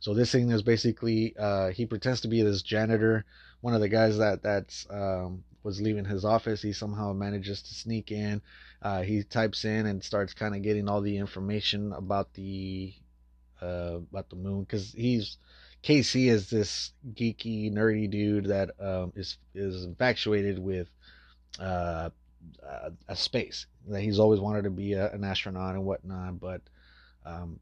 So 0.00 0.14
this 0.14 0.30
thing 0.32 0.50
is 0.50 0.62
basically 0.62 1.36
uh, 1.36 1.70
he 1.70 1.84
pretends 1.84 2.20
to 2.22 2.28
be 2.28 2.42
this 2.42 2.62
janitor, 2.62 3.24
one 3.60 3.74
of 3.74 3.80
the 3.80 3.88
guys 3.88 4.18
that 4.18 4.42
that's 4.42 4.86
um, 4.88 5.42
was 5.64 5.80
leaving 5.80 6.04
his 6.04 6.24
office. 6.24 6.62
He 6.62 6.72
somehow 6.72 7.12
manages 7.12 7.60
to 7.62 7.74
sneak 7.74 8.12
in, 8.12 8.40
uh, 8.82 9.02
he 9.02 9.24
types 9.24 9.64
in 9.64 9.86
and 9.86 10.02
starts 10.02 10.32
kind 10.32 10.54
of 10.54 10.62
getting 10.62 10.88
all 10.88 11.00
the 11.00 11.18
information 11.18 11.92
about 11.92 12.34
the 12.34 12.94
uh, 13.60 13.98
about 14.10 14.28
the 14.30 14.36
moon 14.36 14.62
because 14.62 14.92
he's 14.92 15.38
KC 15.82 16.28
is 16.30 16.48
this 16.48 16.92
geeky 17.14 17.72
nerdy 17.72 18.08
dude 18.08 18.46
that 18.46 18.70
um, 18.80 19.12
is 19.16 19.38
is 19.54 19.84
infatuated 19.84 20.58
with 20.58 20.88
uh, 21.58 22.10
uh, 22.66 22.90
a 23.08 23.16
space 23.16 23.66
that 23.88 24.00
he's 24.00 24.18
always 24.18 24.40
wanted 24.40 24.64
to 24.64 24.70
be 24.70 24.92
a, 24.92 25.10
an 25.12 25.24
astronaut 25.24 25.74
and 25.74 25.84
whatnot, 25.84 26.38
but 26.38 26.60
um, 27.26 27.58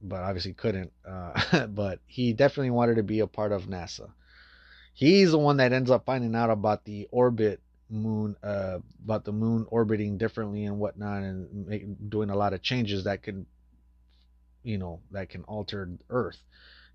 but 0.00 0.20
obviously 0.20 0.54
couldn't. 0.54 0.92
Uh, 1.06 1.66
but 1.68 2.00
he 2.06 2.32
definitely 2.32 2.70
wanted 2.70 2.96
to 2.96 3.02
be 3.02 3.20
a 3.20 3.26
part 3.26 3.52
of 3.52 3.64
NASA. 3.64 4.10
He's 4.94 5.30
the 5.30 5.38
one 5.38 5.58
that 5.58 5.72
ends 5.72 5.90
up 5.90 6.04
finding 6.04 6.34
out 6.34 6.50
about 6.50 6.84
the 6.84 7.08
orbit 7.10 7.60
moon 7.90 8.34
uh, 8.42 8.78
about 9.04 9.24
the 9.24 9.32
moon 9.32 9.66
orbiting 9.68 10.16
differently 10.16 10.64
and 10.64 10.78
whatnot 10.78 11.22
and 11.22 11.66
make, 11.66 11.84
doing 12.08 12.30
a 12.30 12.36
lot 12.36 12.54
of 12.54 12.62
changes 12.62 13.04
that 13.04 13.22
can 13.22 13.44
you 14.62 14.78
know 14.78 15.00
that 15.10 15.28
can 15.28 15.42
alter 15.44 15.90
earth 16.08 16.42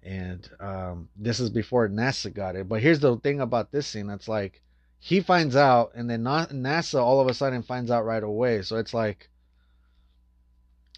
and 0.04 0.50
um, 0.60 1.10
this 1.16 1.40
is 1.40 1.50
before 1.50 1.90
nasa 1.90 2.34
got 2.34 2.56
it 2.56 2.68
but 2.68 2.82
here's 2.82 3.00
the 3.00 3.18
thing 3.18 3.42
about 3.42 3.72
this 3.72 3.88
scene 3.88 4.10
it's 4.10 4.28
like 4.28 4.62
he 5.00 5.22
finds 5.22 5.56
out 5.56 5.92
and 5.96 6.10
then 6.10 6.24
nasa 6.24 7.00
all 7.00 7.20
of 7.20 7.28
a 7.28 7.34
sudden 7.34 7.62
finds 7.62 7.92
out 7.92 8.06
right 8.06 8.24
away. 8.24 8.62
So 8.62 8.78
it's 8.78 8.94
like 8.94 9.30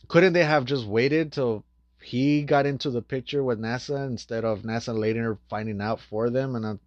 couldn't 0.07 0.33
they 0.33 0.43
have 0.43 0.65
just 0.65 0.85
waited 0.85 1.31
till 1.31 1.63
he 2.01 2.43
got 2.43 2.65
into 2.65 2.89
the 2.89 3.01
picture 3.01 3.43
with 3.43 3.59
nasa 3.59 4.07
instead 4.07 4.45
of 4.45 4.61
nasa 4.61 4.97
later 4.97 5.37
finding 5.49 5.81
out 5.81 5.99
for 5.99 6.29
them? 6.29 6.55
And 6.55 6.65
I, 6.65 6.77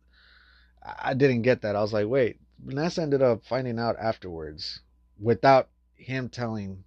I 1.11 1.15
didn't 1.15 1.43
get 1.43 1.63
that. 1.63 1.77
I 1.77 1.83
was 1.83 1.93
like 1.93 2.07
wait 2.07 2.39
NASA 2.67 3.01
ended 3.01 3.23
up 3.23 3.45
finding 3.45 3.79
out 3.79 3.97
afterwards 3.99 4.81
without 5.21 5.69
him 5.95 6.29
telling 6.29 6.85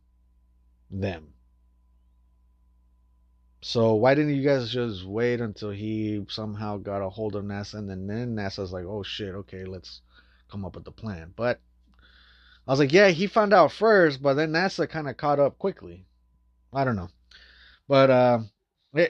them. 0.90 1.35
So 3.68 3.96
why 3.96 4.14
didn't 4.14 4.36
you 4.36 4.44
guys 4.44 4.70
just 4.70 5.06
wait 5.06 5.42
until 5.42 5.72
he 5.72 6.24
somehow 6.30 6.78
got 6.78 7.02
a 7.02 7.10
hold 7.10 7.36
of 7.36 7.44
NASA 7.44 7.80
and 7.80 7.90
then, 7.90 8.06
then 8.06 8.36
NASA's 8.36 8.72
like, 8.72 8.86
oh 8.86 9.02
shit, 9.02 9.34
okay, 9.34 9.66
let's 9.66 10.02
come 10.52 10.64
up 10.64 10.76
with 10.76 10.86
the 10.86 10.92
plan. 10.92 11.34
But 11.36 11.60
I 12.68 12.72
was 12.72 12.80
like, 12.80 12.94
yeah, 12.94 13.08
he 13.08 13.26
found 13.26 13.56
out 13.56 13.72
first, 13.72 14.22
but 14.22 14.36
then 14.36 14.52
NASA 14.52 14.88
kind 14.88 15.10
of 15.10 15.18
caught 15.18 15.40
up 15.40 15.58
quickly. 15.58 16.06
I 16.72 16.86
don't 16.86 16.96
know. 16.96 17.10
But 17.88 18.12
uh 18.12 18.40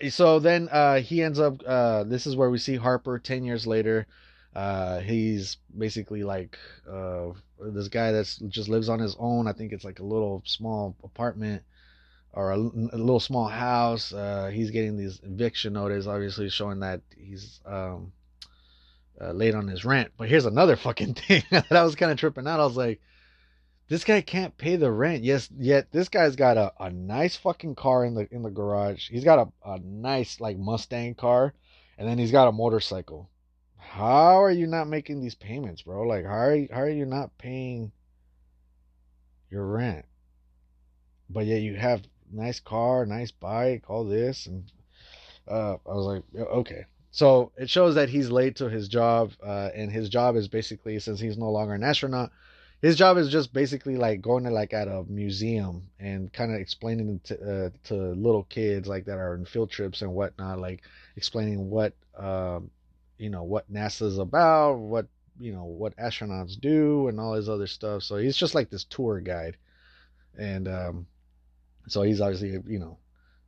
so 0.10 0.40
then 0.40 0.70
uh 0.70 1.02
he 1.02 1.22
ends 1.22 1.38
up 1.38 1.62
uh 1.68 2.06
this 2.06 2.26
is 2.26 2.38
where 2.38 2.50
we 2.50 2.58
see 2.58 2.78
Harper 2.78 3.20
10 3.20 3.44
years 3.44 3.68
later 3.68 4.08
uh, 4.56 5.00
he's 5.00 5.58
basically 5.78 6.24
like 6.24 6.58
uh, 6.90 7.32
this 7.60 7.90
guy 7.90 8.14
that's 8.14 8.38
just 8.38 8.70
lives 8.70 8.88
on 8.88 9.00
his 9.00 9.18
own. 9.20 9.48
I 9.48 9.52
think 9.52 9.74
it's 9.74 9.84
like 9.84 10.00
a 10.00 10.06
little 10.06 10.42
small 10.46 10.96
apartment 11.04 11.62
or 12.36 12.52
a, 12.52 12.58
a 12.58 12.98
little 12.98 13.20
small 13.20 13.48
house. 13.48 14.14
Uh, 14.14 14.52
he's 14.54 14.72
getting 14.72 14.98
these 14.98 15.20
eviction 15.24 15.74
notice, 15.74 16.06
obviously 16.06 16.50
showing 16.50 16.82
that 16.82 17.02
he's 17.18 17.60
um, 17.66 18.12
uh, 19.20 19.32
late 19.32 19.56
on 19.56 19.68
his 19.68 19.86
rent. 19.86 20.12
But 20.18 20.30
here's 20.30 20.46
another 20.46 20.76
fucking 20.76 21.16
thing 21.16 21.44
that 21.50 21.72
I 21.72 21.84
was 21.84 21.96
kind 21.96 22.12
of 22.12 22.18
tripping 22.18 22.48
out. 22.48 22.60
I 22.60 22.66
was 22.66 22.78
like, 22.78 23.02
this 23.88 24.04
guy 24.04 24.22
can't 24.22 24.58
pay 24.58 24.76
the 24.76 24.92
rent. 24.92 25.24
Yes, 25.24 25.50
yet 25.58 25.92
this 25.92 26.10
guy's 26.10 26.36
got 26.36 26.58
a, 26.58 26.74
a 26.80 26.92
nice 26.92 27.36
fucking 27.36 27.76
car 27.76 28.06
in 28.06 28.16
the 28.16 28.28
in 28.32 28.44
the 28.44 28.50
garage. 28.52 29.10
He's 29.10 29.24
got 29.24 29.48
a, 29.64 29.72
a 29.72 29.80
nice 29.80 30.40
like 30.40 30.58
Mustang 30.58 31.16
car, 31.16 31.54
and 31.98 32.08
then 32.08 32.18
he's 32.18 32.32
got 32.32 32.48
a 32.48 32.52
motorcycle 32.52 33.30
how 33.96 34.44
are 34.44 34.52
you 34.52 34.68
not 34.68 34.88
making 34.88 35.22
these 35.22 35.36
payments, 35.36 35.84
bro? 35.84 36.04
Like, 36.04 36.26
how 36.26 36.48
are 36.48 36.68
how 36.72 36.82
are 36.82 36.90
you 36.90 37.06
not 37.06 37.38
paying 37.38 37.92
your 39.50 39.66
rent? 39.66 40.06
But 41.30 41.46
yet 41.46 41.62
you 41.62 41.76
have 41.76 42.02
nice 42.32 42.60
car, 42.60 43.06
nice 43.06 43.32
bike, 43.32 43.90
all 43.90 44.04
this, 44.04 44.46
and 44.46 44.72
uh, 45.48 45.76
I 45.88 45.94
was 45.94 46.06
like, 46.06 46.24
okay. 46.48 46.86
So 47.12 47.52
it 47.58 47.70
shows 47.70 47.96
that 47.96 48.10
he's 48.10 48.30
late 48.30 48.58
to 48.58 48.70
his 48.70 48.88
job, 48.88 49.32
uh, 49.42 49.70
and 49.74 49.92
his 49.92 50.10
job 50.10 50.36
is 50.36 50.48
basically 50.48 51.00
since 51.00 51.20
he's 51.20 51.38
no 51.38 51.50
longer 51.50 51.74
an 51.74 51.84
astronaut, 51.84 52.32
his 52.82 52.96
job 52.96 53.18
is 53.18 53.30
just 53.30 53.54
basically 53.54 53.96
like 53.96 54.22
going 54.22 54.44
to 54.44 54.52
like 54.52 54.74
at 54.74 54.88
a 54.88 55.04
museum 55.08 55.90
and 56.00 56.32
kind 56.32 56.54
of 56.54 56.60
explaining 56.60 57.20
to 57.24 57.66
uh, 57.66 57.70
to 57.86 57.96
little 57.96 58.44
kids 58.44 58.88
like 58.88 59.06
that 59.06 59.18
are 59.18 59.34
in 59.36 59.46
field 59.46 59.72
trips 59.72 60.02
and 60.02 60.14
whatnot, 60.14 60.60
like 60.60 60.84
explaining 61.16 61.70
what 61.70 61.94
um, 62.18 62.70
you 63.18 63.30
know 63.30 63.44
what 63.44 63.72
NASA's 63.72 64.18
about, 64.18 64.76
what 64.76 65.08
you 65.40 65.54
know 65.54 65.66
what 65.66 65.96
astronauts 65.98 66.60
do, 66.60 67.08
and 67.08 67.20
all 67.20 67.34
his 67.34 67.50
other 67.50 67.68
stuff. 67.68 68.04
So 68.04 68.18
he's 68.18 68.38
just 68.38 68.56
like 68.56 68.70
this 68.70 68.84
tour 68.84 69.20
guide, 69.20 69.58
and 70.38 70.68
um, 70.68 71.08
so 71.88 72.02
he's 72.02 72.22
obviously 72.22 72.50
you 72.68 72.80
know 72.80 72.98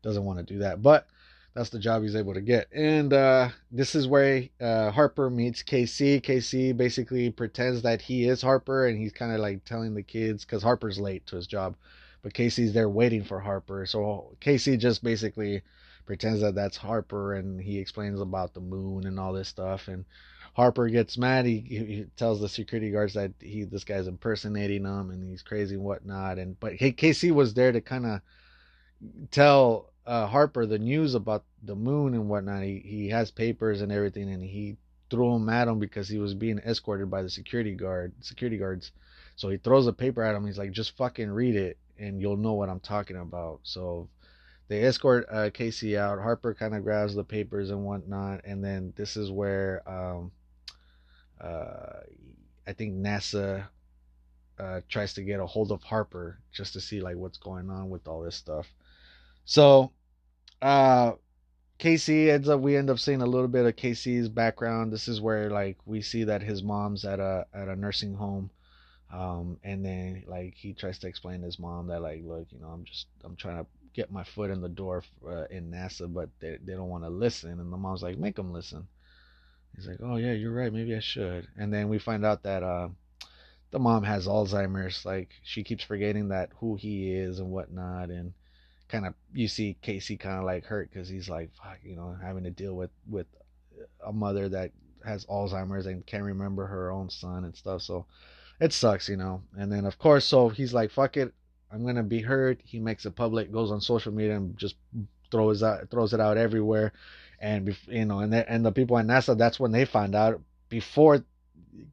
doesn't 0.01 0.25
want 0.25 0.39
to 0.39 0.53
do 0.53 0.59
that, 0.59 0.81
but 0.81 1.07
that's 1.53 1.69
the 1.69 1.79
job 1.79 2.03
he's 2.03 2.15
able 2.15 2.35
to 2.35 2.41
get. 2.41 2.67
And 2.71 3.11
uh, 3.11 3.49
this 3.71 3.95
is 3.95 4.07
where 4.07 4.43
uh, 4.61 4.91
Harper 4.91 5.29
meets 5.29 5.63
KC. 5.63 6.21
KC 6.21 6.77
basically 6.77 7.31
pretends 7.31 7.81
that 7.81 8.01
he 8.01 8.27
is 8.27 8.41
Harper, 8.41 8.85
and 8.85 8.97
he's 8.97 9.11
kind 9.11 9.33
of 9.33 9.39
like 9.39 9.65
telling 9.65 9.95
the 9.95 10.03
kids 10.03 10.45
because 10.45 10.61
Harper's 10.61 10.99
late 10.99 11.25
to 11.27 11.35
his 11.35 11.47
job, 11.47 11.75
but 12.21 12.33
Casey's 12.33 12.73
there 12.73 12.89
waiting 12.89 13.23
for 13.23 13.39
Harper. 13.39 13.85
So 13.87 14.35
Casey 14.39 14.77
just 14.77 15.03
basically 15.03 15.63
pretends 16.07 16.41
that 16.41 16.55
that's 16.55 16.77
Harper 16.77 17.33
and 17.33 17.61
he 17.61 17.77
explains 17.77 18.19
about 18.19 18.53
the 18.53 18.61
moon 18.61 19.05
and 19.05 19.19
all 19.19 19.33
this 19.33 19.49
stuff 19.49 19.89
and 19.89 20.05
Harper 20.57 20.89
gets 20.89 21.19
mad. 21.19 21.45
He, 21.45 21.59
he 21.59 22.07
tells 22.15 22.41
the 22.41 22.49
security 22.49 22.89
guards 22.89 23.13
that 23.13 23.31
he 23.39 23.63
this 23.63 23.83
guy's 23.83 24.07
impersonating 24.07 24.85
him 24.85 25.11
and 25.11 25.23
he's 25.23 25.43
crazy 25.43 25.75
and 25.75 25.83
whatnot. 25.83 26.39
And 26.39 26.59
but 26.59 26.73
KC 26.73 27.31
was 27.31 27.53
there 27.53 27.71
to 27.71 27.79
kind 27.79 28.07
of 28.07 28.21
tell 29.29 29.93
uh, 30.07 30.25
Harper 30.25 30.65
the 30.65 30.79
news 30.79 31.13
about 31.13 31.43
the 31.61 31.75
moon 31.75 32.15
and 32.15 32.27
whatnot. 32.27 32.63
He 32.63 32.79
he 32.79 33.09
has 33.09 33.29
papers 33.29 33.81
and 33.81 33.91
everything, 33.91 34.33
and 34.33 34.41
he 34.43 34.77
threw 35.11 35.35
him 35.35 35.47
at 35.47 35.67
him 35.67 35.77
because 35.77 36.09
he 36.09 36.17
was 36.17 36.33
being 36.33 36.57
escorted 36.57 37.11
by 37.11 37.21
the 37.21 37.29
security 37.29 37.75
guard 37.75 38.13
security 38.21 38.57
guards. 38.57 38.91
So 39.35 39.49
he 39.49 39.57
throws 39.57 39.85
a 39.85 39.93
paper 39.93 40.23
at 40.23 40.33
him. 40.33 40.47
He's 40.47 40.57
like, 40.57 40.71
just 40.71 40.97
fucking 40.97 41.29
read 41.29 41.55
it, 41.55 41.77
and 41.99 42.19
you'll 42.19 42.35
know 42.35 42.53
what 42.53 42.69
I'm 42.69 42.79
talking 42.79 43.17
about. 43.17 43.59
So 43.61 44.09
they 44.69 44.83
escort 44.85 45.27
uh, 45.29 45.51
Casey 45.53 45.99
out. 45.99 46.17
Harper 46.17 46.55
kind 46.55 46.73
of 46.73 46.83
grabs 46.83 47.13
the 47.13 47.23
papers 47.23 47.69
and 47.69 47.85
whatnot, 47.85 48.41
and 48.43 48.63
then 48.63 48.93
this 48.95 49.15
is 49.15 49.29
where 49.29 49.87
um, 49.87 50.31
uh, 51.41 52.01
I 52.65 52.73
think 52.73 52.95
NASA 52.95 53.67
uh, 54.59 54.81
tries 54.89 55.13
to 55.13 55.21
get 55.21 55.39
a 55.39 55.45
hold 55.45 55.71
of 55.71 55.83
Harper 55.83 56.39
just 56.51 56.73
to 56.73 56.81
see 56.81 57.01
like 57.01 57.15
what's 57.15 57.37
going 57.37 57.69
on 57.69 57.89
with 57.89 58.07
all 58.07 58.21
this 58.21 58.35
stuff. 58.35 58.67
So 59.45 59.91
uh, 60.61 61.13
Casey 61.77 62.31
ends 62.31 62.49
up 62.49 62.59
we 62.59 62.75
end 62.75 62.89
up 62.89 62.99
seeing 62.99 63.21
a 63.21 63.25
little 63.25 63.47
bit 63.47 63.65
of 63.65 63.75
Casey's 63.75 64.29
background. 64.29 64.91
This 64.91 65.07
is 65.07 65.21
where 65.21 65.49
like 65.49 65.77
we 65.85 66.01
see 66.01 66.23
that 66.25 66.41
his 66.41 66.63
mom's 66.63 67.05
at 67.05 67.19
a 67.19 67.45
at 67.53 67.67
a 67.67 67.75
nursing 67.75 68.15
home. 68.15 68.49
Um, 69.11 69.57
and 69.63 69.85
then 69.85 70.23
like 70.27 70.53
he 70.55 70.73
tries 70.73 70.99
to 70.99 71.07
explain 71.07 71.39
to 71.39 71.45
his 71.45 71.59
mom 71.59 71.87
that 71.87 72.01
like 72.01 72.21
look 72.25 72.47
you 72.51 72.59
know 72.59 72.67
i'm 72.67 72.83
just 72.83 73.07
i'm 73.23 73.37
trying 73.37 73.57
to 73.57 73.65
get 73.93 74.11
my 74.11 74.23
foot 74.23 74.49
in 74.51 74.59
the 74.59 74.67
door 74.67 75.01
uh, 75.25 75.45
in 75.49 75.71
nasa 75.71 76.13
but 76.13 76.29
they, 76.39 76.57
they 76.65 76.73
don't 76.73 76.89
want 76.89 77.05
to 77.05 77.09
listen 77.09 77.51
and 77.51 77.71
the 77.71 77.77
mom's 77.77 78.03
like 78.03 78.17
make 78.17 78.35
them 78.35 78.51
listen 78.51 78.85
he's 79.77 79.87
like 79.87 79.99
oh 80.03 80.17
yeah 80.17 80.33
you're 80.33 80.51
right 80.51 80.73
maybe 80.73 80.93
i 80.93 80.99
should 80.99 81.47
and 81.57 81.73
then 81.73 81.87
we 81.87 81.97
find 81.97 82.25
out 82.25 82.43
that 82.43 82.63
uh, 82.63 82.89
the 83.71 83.79
mom 83.79 84.03
has 84.03 84.27
alzheimer's 84.27 85.05
like 85.05 85.29
she 85.43 85.63
keeps 85.63 85.83
forgetting 85.83 86.27
that 86.27 86.49
who 86.59 86.75
he 86.75 87.13
is 87.13 87.39
and 87.39 87.49
whatnot 87.49 88.09
and 88.09 88.33
kind 88.89 89.05
of 89.05 89.13
you 89.33 89.47
see 89.47 89.77
casey 89.81 90.17
kind 90.17 90.37
of 90.37 90.43
like 90.43 90.65
hurt 90.65 90.89
because 90.91 91.07
he's 91.07 91.29
like 91.29 91.49
fuck 91.55 91.77
you 91.83 91.95
know 91.95 92.17
having 92.21 92.43
to 92.43 92.49
deal 92.49 92.75
with 92.75 92.91
with 93.09 93.27
a 94.05 94.11
mother 94.11 94.49
that 94.49 94.71
has 95.05 95.25
alzheimer's 95.27 95.85
and 95.85 96.05
can't 96.05 96.23
remember 96.23 96.65
her 96.65 96.91
own 96.91 97.09
son 97.09 97.45
and 97.45 97.55
stuff 97.55 97.81
so 97.81 98.05
it 98.59 98.73
sucks, 98.73 99.07
you 99.07 99.17
know. 99.17 99.43
And 99.57 99.71
then 99.71 99.85
of 99.85 99.97
course, 99.99 100.25
so 100.25 100.49
he's 100.49 100.73
like, 100.73 100.91
"Fuck 100.91 101.17
it, 101.17 101.33
I'm 101.71 101.85
gonna 101.85 102.03
be 102.03 102.21
heard." 102.21 102.61
He 102.63 102.79
makes 102.79 103.05
it 103.05 103.15
public, 103.15 103.51
goes 103.51 103.71
on 103.71 103.81
social 103.81 104.11
media, 104.11 104.35
and 104.35 104.57
just 104.57 104.75
throws 105.31 105.61
out 105.61 105.89
throws 105.91 106.13
it 106.13 106.19
out 106.19 106.37
everywhere. 106.37 106.93
And 107.39 107.75
you 107.87 108.05
know, 108.05 108.19
and 108.19 108.33
the, 108.33 108.49
and 108.49 108.65
the 108.65 108.71
people 108.71 108.97
at 108.97 109.05
NASA, 109.05 109.37
that's 109.37 109.59
when 109.59 109.71
they 109.71 109.85
find 109.85 110.15
out 110.15 110.41
before 110.69 111.23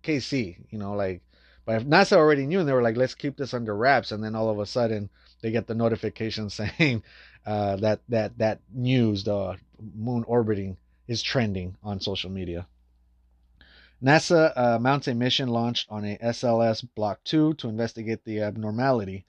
KC, 0.03 0.57
you 0.71 0.79
know, 0.79 0.95
like. 0.95 1.23
But 1.67 1.77
if 1.77 1.87
NASA 1.87 2.19
already 2.19 2.47
knew, 2.47 2.61
and 2.61 2.69
they 2.69 2.73
were 2.73 2.83
like, 2.83 2.97
"Let's 2.97 3.15
keep 3.15 3.37
this 3.37 3.55
under 3.55 3.75
wraps," 3.75 4.13
and 4.13 4.23
then 4.23 4.35
all 4.35 4.51
of 4.51 4.59
a 4.59 4.67
sudden 4.67 5.09
they 5.41 5.51
get 5.51 5.67
the 5.67 5.75
notification 5.75 6.51
saying 6.79 7.03
uh, 7.47 7.77
that 7.77 8.01
that 8.09 8.39
that 8.39 8.61
news, 8.73 9.25
the 9.25 9.57
moon 9.95 10.25
orbiting, 10.27 10.77
is 11.09 11.23
trending 11.23 11.77
on 11.83 12.01
social 12.01 12.31
media. 12.31 12.67
NASA 14.03 14.53
uh, 14.57 14.79
mounts 14.79 15.09
a 15.09 15.15
mission 15.15 15.49
launched 15.49 15.87
on 15.91 16.05
a 16.05 16.19
SLS 16.19 16.87
Block 16.95 17.25
2 17.25 17.55
to 17.55 17.69
investigate 17.69 18.25
the 18.25 18.41
abnormality. 18.41 19.25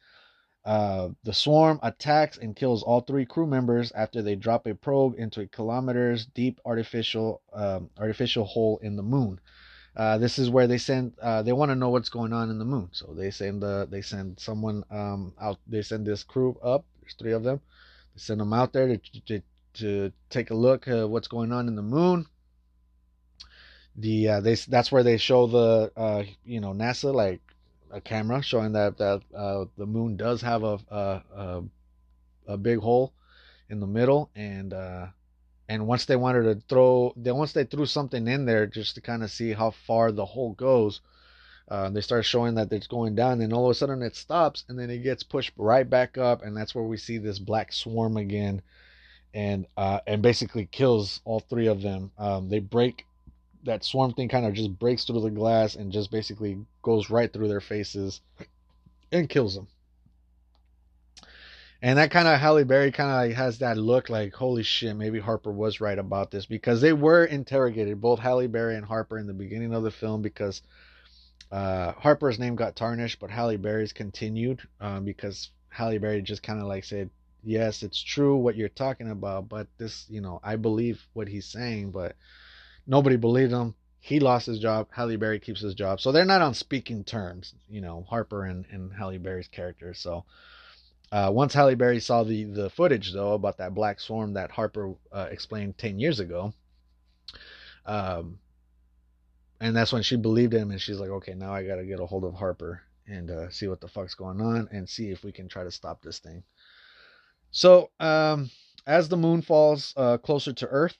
Uh, 0.66 1.10
the 1.24 1.34
swarm 1.34 1.80
attacks 1.84 2.38
and 2.38 2.56
kills 2.56 2.82
all 2.82 3.02
three 3.02 3.26
crew 3.26 3.46
members 3.46 3.92
after 3.92 4.22
they 4.22 4.36
drop 4.36 4.66
a 4.66 4.74
probe 4.74 5.14
into 5.18 5.42
a 5.42 5.48
kilometers 5.48 6.26
deep 6.26 6.60
artificial 6.66 7.42
um, 7.54 7.90
artificial 8.00 8.46
hole 8.46 8.80
in 8.82 8.96
the 8.96 9.04
moon. 9.04 9.40
Uh, 9.96 10.18
this 10.18 10.40
is 10.40 10.50
where 10.50 10.68
they 10.68 10.80
send. 10.80 11.14
Uh, 11.22 11.42
they 11.44 11.54
want 11.54 11.70
to 11.70 11.76
know 11.76 11.90
what's 11.90 12.10
going 12.10 12.34
on 12.34 12.50
in 12.50 12.58
the 12.58 12.66
moon, 12.66 12.90
so 12.92 13.14
they 13.14 13.30
send 13.30 13.62
the 13.62 13.88
they 13.90 14.02
send 14.02 14.40
someone 14.40 14.84
um, 14.90 15.34
out. 15.40 15.60
They 15.68 15.84
send 15.84 16.06
this 16.06 16.24
crew 16.24 16.58
up. 16.64 16.84
There's 17.00 17.14
three 17.14 17.34
of 17.34 17.44
them. 17.44 17.62
They 18.16 18.20
send 18.20 18.42
them 18.42 18.52
out 18.52 18.74
there 18.74 18.88
to 18.88 19.22
to, 19.28 19.42
to 19.76 20.12
take 20.30 20.50
a 20.50 20.56
look 20.56 20.88
at 20.88 21.10
what's 21.10 21.28
going 21.28 21.52
on 21.52 21.68
in 21.68 21.76
the 21.76 21.84
moon 21.84 22.26
the 23.96 24.28
uh, 24.28 24.42
they 24.42 24.56
that's 24.56 24.92
where 24.92 25.04
they 25.04 25.18
show 25.18 25.48
the 25.48 25.92
uh, 25.96 26.24
you 26.44 26.60
know 26.60 26.74
NASA 26.74 27.14
like 27.14 27.42
a 27.96 28.02
camera 28.02 28.42
showing 28.42 28.74
that 28.74 28.98
that 28.98 29.22
uh, 29.36 29.66
the 29.78 29.86
moon 29.86 30.18
does 30.18 30.42
have 30.42 30.64
a, 30.64 30.80
a 30.90 31.24
a, 31.36 31.64
a 32.48 32.58
big 32.58 32.80
hole 32.80 33.14
in 33.70 33.80
the 33.80 33.88
middle 33.88 34.30
and 34.36 34.74
uh, 34.74 35.08
and 35.70 35.88
once 35.88 36.06
they 36.06 36.16
wanted 36.16 36.44
to 36.44 36.62
throw 36.68 37.14
they 37.16 37.32
once 37.32 37.54
they 37.54 37.64
threw 37.64 37.86
something 37.86 38.28
in 38.28 38.46
there 38.46 38.68
just 38.68 38.96
to 38.96 39.02
kind 39.02 39.24
of 39.24 39.32
see 39.32 39.54
how 39.54 39.72
far 39.72 40.12
the 40.12 40.26
hole 40.26 40.54
goes 40.54 41.02
uh, 41.70 41.90
they 41.90 42.02
start 42.02 42.26
showing 42.26 42.56
that 42.56 42.72
it's 42.72 42.88
going 42.88 43.16
down 43.16 43.42
and 43.42 43.54
all 43.54 43.66
of 43.66 43.72
a 43.72 43.74
sudden 43.74 44.04
it 44.04 44.16
stops 44.16 44.66
and 44.70 44.78
then 44.78 44.90
it 44.90 45.00
gets 45.00 45.24
pushed 45.24 45.54
right 45.58 45.90
back 45.90 46.18
up 46.18 46.44
and 46.44 46.56
that's 46.56 46.76
where 46.76 46.84
we 46.84 46.98
see 46.98 47.18
this 47.18 47.40
black 47.40 47.72
swarm 47.74 48.18
again 48.18 48.62
and 49.36 49.68
uh, 49.76 50.00
and 50.08 50.22
basically 50.22 50.66
kills 50.66 51.22
all 51.26 51.42
three 51.42 51.68
of 51.68 51.82
them. 51.82 52.10
Um, 52.18 52.50
they 52.50 52.60
break 52.60 53.06
that 53.66 53.84
swarm 53.84 54.14
thing 54.14 54.30
kind 54.30 54.46
of 54.46 54.54
just 54.54 54.78
breaks 54.80 55.04
through 55.04 55.22
the 55.22 55.30
glass 55.30 55.76
and 55.76 55.92
just 55.92 56.12
basically 56.12 56.58
goes 56.82 57.10
right 57.10 57.32
through 57.32 57.48
their 57.48 57.62
faces 57.62 58.22
and 59.12 59.30
kills 59.30 59.56
them. 59.56 59.68
And 61.82 62.00
that 62.00 62.10
kind 62.10 62.28
of 62.28 62.40
Halle 62.40 62.64
Berry 62.64 62.92
kind 62.92 63.32
of 63.32 63.38
has 63.38 63.60
that 63.60 63.78
look 63.78 64.10
like, 64.10 64.34
holy 64.34 64.64
shit, 64.64 64.96
maybe 64.96 65.20
Harper 65.20 65.52
was 65.52 65.82
right 65.82 66.00
about 66.00 66.32
this 66.32 66.46
because 66.46 66.82
they 66.82 66.94
were 66.94 67.26
interrogated, 67.26 68.02
both 68.02 68.20
Halle 68.20 68.48
Berry 68.48 68.76
and 68.76 68.86
Harper, 68.86 69.20
in 69.20 69.28
the 69.28 69.34
beginning 69.34 69.74
of 69.74 69.84
the 69.84 69.92
film 69.92 70.22
because 70.22 70.62
uh, 71.52 71.92
Harper's 71.92 72.40
name 72.40 72.56
got 72.56 72.76
tarnished, 72.76 73.20
but 73.20 73.30
Halle 73.30 73.58
Berry's 73.58 73.94
continued 73.94 74.62
um, 74.80 75.06
because 75.06 75.52
Halle 75.70 76.00
Berry 76.00 76.22
just 76.22 76.42
kind 76.42 76.60
of 76.60 76.68
like 76.68 76.86
said, 76.86 77.10
yes, 77.44 77.84
it's 77.84 78.02
true 78.02 78.38
what 78.38 78.56
you're 78.56 78.70
talking 78.70 79.12
about, 79.12 79.48
but 79.48 79.68
this, 79.78 80.06
you 80.10 80.22
know, 80.22 80.40
I 80.44 80.56
believe 80.56 81.06
what 81.14 81.28
he's 81.28 81.46
saying, 81.46 81.92
but 81.92 82.16
Nobody 82.88 83.16
believed 83.16 83.52
him. 83.52 83.76
He 84.00 84.20
lost 84.20 84.46
his 84.46 84.60
job. 84.60 84.88
Halle 84.92 85.16
Berry 85.16 85.40
keeps 85.40 85.62
his 85.62 85.74
job. 85.74 86.00
So 86.00 86.12
they're 86.12 86.26
not 86.26 86.42
on 86.42 86.54
speaking 86.54 87.04
terms, 87.04 87.56
you 87.68 87.82
know, 87.82 88.06
Harper 88.08 88.46
and, 88.46 88.66
and 88.70 88.94
Halle 88.94 89.18
Berry's 89.18 89.48
character. 89.48 89.94
So 89.96 90.26
uh, 91.12 91.32
once 91.34 91.54
Halle 91.54 91.76
Berry 91.76 92.00
saw 92.00 92.24
the, 92.24 92.44
the 92.44 92.70
footage, 92.70 93.14
though, 93.14 93.34
about 93.34 93.58
that 93.58 93.74
black 93.74 94.00
swarm 94.00 94.34
that 94.34 94.52
Harper 94.52 94.94
uh, 95.12 95.28
explained 95.32 95.78
10 95.78 96.00
years 96.00 96.20
ago, 96.20 96.54
um, 97.86 98.38
and 99.60 99.76
that's 99.76 99.94
when 99.94 100.04
she 100.04 100.18
believed 100.18 100.54
him 100.54 100.72
and 100.72 100.82
she's 100.82 101.00
like, 101.00 101.10
okay, 101.10 101.34
now 101.34 101.54
I 101.54 101.66
got 101.66 101.76
to 101.78 101.86
get 101.86 102.00
a 102.00 102.06
hold 102.06 102.26
of 102.26 102.34
Harper 102.34 102.82
and 103.08 103.32
uh, 103.32 103.50
see 103.50 103.68
what 103.68 103.82
the 103.82 103.88
fuck's 103.88 104.16
going 104.16 104.42
on 104.42 104.68
and 104.72 104.88
see 104.90 105.10
if 105.10 105.24
we 105.24 105.32
can 105.32 105.48
try 105.48 105.64
to 105.64 105.72
stop 105.72 106.02
this 106.02 106.20
thing. 106.20 106.44
So, 107.52 107.90
um, 108.00 108.50
as 108.86 109.08
the 109.08 109.18
moon 109.18 109.42
falls 109.42 109.94
uh, 109.96 110.18
closer 110.18 110.54
to 110.54 110.68
Earth, 110.68 110.98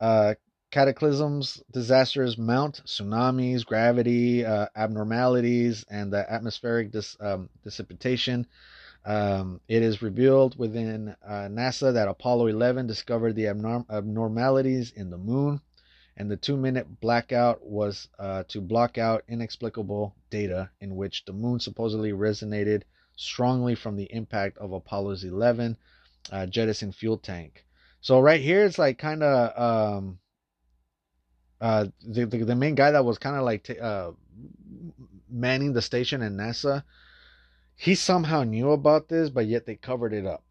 uh, 0.00 0.34
cataclysms, 0.72 1.62
disasters 1.70 2.38
mount, 2.38 2.80
tsunamis, 2.86 3.64
gravity, 3.64 4.44
uh, 4.44 4.66
abnormalities, 4.74 5.84
and 5.90 6.10
the 6.10 6.32
atmospheric 6.32 6.90
dis, 6.90 7.14
um, 7.20 7.50
dissipation. 7.62 8.46
Um, 9.04 9.60
it 9.68 9.82
is 9.82 10.00
revealed 10.00 10.58
within 10.58 11.14
uh, 11.22 11.48
NASA 11.50 11.92
that 11.92 12.08
Apollo 12.08 12.46
11 12.46 12.86
discovered 12.86 13.34
the 13.34 13.44
abnorm- 13.44 13.84
abnormalities 13.90 14.92
in 14.92 15.10
the 15.10 15.18
moon, 15.18 15.60
and 16.16 16.30
the 16.30 16.38
two 16.38 16.56
minute 16.56 17.00
blackout 17.00 17.64
was 17.66 18.08
uh, 18.18 18.44
to 18.48 18.62
block 18.62 18.96
out 18.96 19.24
inexplicable 19.28 20.16
data 20.30 20.70
in 20.80 20.96
which 20.96 21.26
the 21.26 21.34
moon 21.34 21.60
supposedly 21.60 22.12
resonated 22.12 22.82
strongly 23.14 23.74
from 23.74 23.96
the 23.96 24.10
impact 24.10 24.56
of 24.56 24.72
Apollo's 24.72 25.22
11 25.22 25.76
uh, 26.30 26.46
jettison 26.46 26.92
fuel 26.92 27.18
tank. 27.18 27.66
So, 28.00 28.20
right 28.20 28.40
here, 28.40 28.64
it's 28.64 28.78
like 28.78 28.96
kind 28.96 29.22
of. 29.22 29.98
Um, 29.98 30.18
uh, 31.62 31.86
the, 32.04 32.26
the, 32.26 32.38
the 32.38 32.56
main 32.56 32.74
guy 32.74 32.90
that 32.90 33.04
was 33.04 33.18
kind 33.18 33.36
of 33.36 33.44
like 33.44 33.62
t- 33.62 33.78
uh, 33.78 34.10
manning 35.30 35.72
the 35.72 35.80
station 35.80 36.20
in 36.20 36.36
NASA, 36.36 36.82
he 37.76 37.94
somehow 37.94 38.42
knew 38.42 38.72
about 38.72 39.08
this, 39.08 39.30
but 39.30 39.46
yet 39.46 39.64
they 39.64 39.76
covered 39.76 40.12
it 40.12 40.26
up, 40.26 40.42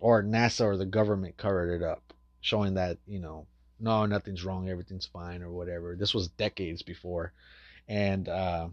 or 0.00 0.22
NASA 0.22 0.64
or 0.64 0.78
the 0.78 0.86
government 0.86 1.36
covered 1.36 1.70
it 1.74 1.82
up, 1.82 2.14
showing 2.40 2.72
that 2.74 2.96
you 3.06 3.18
know, 3.18 3.46
no, 3.78 4.06
nothing's 4.06 4.44
wrong, 4.44 4.70
everything's 4.70 5.04
fine, 5.04 5.42
or 5.42 5.50
whatever. 5.50 5.94
This 5.94 6.14
was 6.14 6.28
decades 6.28 6.80
before, 6.80 7.34
and 7.86 8.26
uh, 8.26 8.68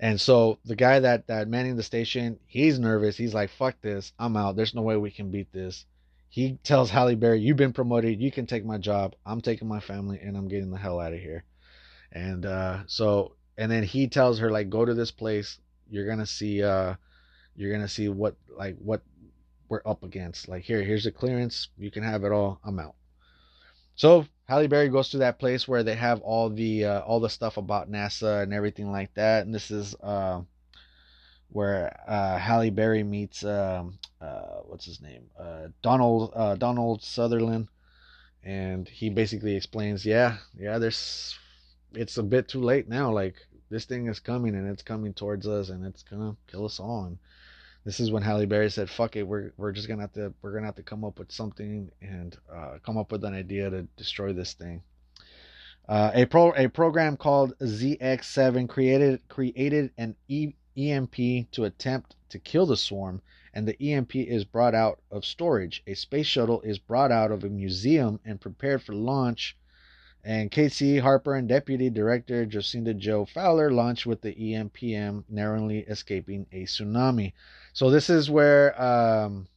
and 0.00 0.20
so 0.20 0.58
the 0.64 0.74
guy 0.74 0.98
that 0.98 1.28
that 1.28 1.46
manning 1.46 1.76
the 1.76 1.84
station, 1.84 2.40
he's 2.48 2.76
nervous. 2.76 3.16
He's 3.16 3.34
like, 3.34 3.50
"Fuck 3.50 3.80
this, 3.82 4.12
I'm 4.18 4.36
out. 4.36 4.56
There's 4.56 4.74
no 4.74 4.82
way 4.82 4.96
we 4.96 5.12
can 5.12 5.30
beat 5.30 5.52
this." 5.52 5.84
He 6.30 6.58
tells 6.62 6.90
Halle 6.90 7.16
Berry, 7.16 7.40
"You've 7.40 7.56
been 7.56 7.72
promoted. 7.72 8.20
You 8.20 8.30
can 8.30 8.46
take 8.46 8.64
my 8.64 8.78
job. 8.78 9.16
I'm 9.26 9.40
taking 9.40 9.68
my 9.68 9.80
family, 9.80 10.20
and 10.20 10.36
I'm 10.36 10.48
getting 10.48 10.70
the 10.70 10.78
hell 10.78 11.00
out 11.00 11.12
of 11.12 11.18
here." 11.18 11.44
And 12.12 12.46
uh, 12.46 12.84
so, 12.86 13.34
and 13.58 13.70
then 13.70 13.82
he 13.82 14.08
tells 14.08 14.38
her 14.38 14.50
like, 14.50 14.70
"Go 14.70 14.84
to 14.84 14.94
this 14.94 15.10
place. 15.10 15.58
You're 15.90 16.06
gonna 16.06 16.26
see. 16.26 16.62
Uh, 16.62 16.94
you're 17.56 17.72
gonna 17.72 17.88
see 17.88 18.08
what 18.08 18.36
like 18.56 18.76
what 18.78 19.02
we're 19.68 19.82
up 19.84 20.04
against. 20.04 20.48
Like 20.48 20.62
here, 20.62 20.82
here's 20.82 21.04
the 21.04 21.10
clearance. 21.12 21.68
You 21.76 21.90
can 21.90 22.04
have 22.04 22.22
it 22.24 22.32
all. 22.32 22.60
I'm 22.64 22.78
out." 22.78 22.94
So 23.96 24.24
Halle 24.48 24.68
Berry 24.68 24.88
goes 24.88 25.10
to 25.10 25.18
that 25.18 25.38
place 25.40 25.68
where 25.68 25.82
they 25.82 25.96
have 25.96 26.20
all 26.22 26.48
the 26.48 26.84
uh, 26.84 27.00
all 27.00 27.20
the 27.20 27.28
stuff 27.28 27.56
about 27.56 27.90
NASA 27.90 28.42
and 28.42 28.54
everything 28.54 28.92
like 28.92 29.12
that. 29.14 29.44
And 29.44 29.54
this 29.54 29.70
is 29.72 29.96
uh, 30.00 30.42
where 31.50 32.00
uh, 32.06 32.38
Halle 32.38 32.70
Berry 32.70 33.02
meets 33.02 33.44
um, 33.44 33.98
uh, 34.20 34.60
what's 34.66 34.84
his 34.84 35.00
name, 35.00 35.22
uh, 35.38 35.68
Donald 35.82 36.32
uh, 36.34 36.54
Donald 36.56 37.02
Sutherland, 37.02 37.68
and 38.44 38.88
he 38.88 39.10
basically 39.10 39.56
explains, 39.56 40.04
yeah, 40.04 40.36
yeah, 40.58 40.78
there's, 40.78 41.38
it's 41.92 42.18
a 42.18 42.22
bit 42.22 42.48
too 42.48 42.60
late 42.60 42.88
now. 42.88 43.10
Like 43.10 43.34
this 43.70 43.84
thing 43.84 44.06
is 44.08 44.20
coming 44.20 44.54
and 44.54 44.68
it's 44.68 44.82
coming 44.82 45.12
towards 45.14 45.46
us 45.46 45.70
and 45.70 45.84
it's 45.84 46.02
gonna 46.02 46.36
kill 46.50 46.64
us 46.64 46.80
all. 46.80 47.04
And 47.04 47.18
this 47.84 48.00
is 48.00 48.10
when 48.10 48.22
Halle 48.22 48.46
Berry 48.46 48.70
said, 48.70 48.90
"Fuck 48.90 49.16
it, 49.16 49.22
we're 49.22 49.52
we're 49.56 49.72
just 49.72 49.88
gonna 49.88 50.02
have 50.02 50.12
to 50.12 50.32
we're 50.42 50.52
gonna 50.52 50.66
have 50.66 50.76
to 50.76 50.82
come 50.82 51.04
up 51.04 51.18
with 51.18 51.32
something 51.32 51.90
and 52.00 52.36
uh, 52.52 52.78
come 52.84 52.98
up 52.98 53.10
with 53.10 53.24
an 53.24 53.34
idea 53.34 53.70
to 53.70 53.82
destroy 53.96 54.32
this 54.32 54.52
thing." 54.52 54.82
Uh, 55.88 56.10
a 56.14 56.24
pro 56.26 56.52
a 56.52 56.68
program 56.68 57.16
called 57.16 57.58
ZX7 57.58 58.68
created 58.68 59.26
created 59.28 59.90
an 59.98 60.14
e, 60.28 60.52
EMP 60.76 61.50
to 61.52 61.64
attempt 61.64 62.16
to 62.28 62.38
kill 62.38 62.66
the 62.66 62.76
swarm 62.76 63.22
and 63.52 63.66
the 63.66 63.92
EMP 63.92 64.14
is 64.16 64.44
brought 64.44 64.74
out 64.74 65.00
of 65.10 65.24
storage. 65.24 65.82
A 65.86 65.94
space 65.94 66.26
shuttle 66.26 66.60
is 66.62 66.78
brought 66.78 67.10
out 67.10 67.32
of 67.32 67.44
a 67.44 67.48
museum 67.48 68.20
and 68.24 68.40
prepared 68.40 68.82
for 68.82 68.94
launch. 68.94 69.56
And 70.22 70.50
Casey 70.50 70.98
Harper 70.98 71.34
and 71.34 71.48
Deputy 71.48 71.88
Director 71.88 72.44
Jocinda 72.44 72.96
Jo 72.96 73.24
Fowler 73.24 73.70
launch 73.70 74.04
with 74.04 74.20
the 74.20 74.34
EMPM, 74.34 75.24
narrowly 75.28 75.78
escaping 75.78 76.46
a 76.52 76.64
tsunami. 76.64 77.32
So 77.72 77.90
this 77.90 78.10
is 78.10 78.30
where 78.30 78.80
um, 78.80 79.48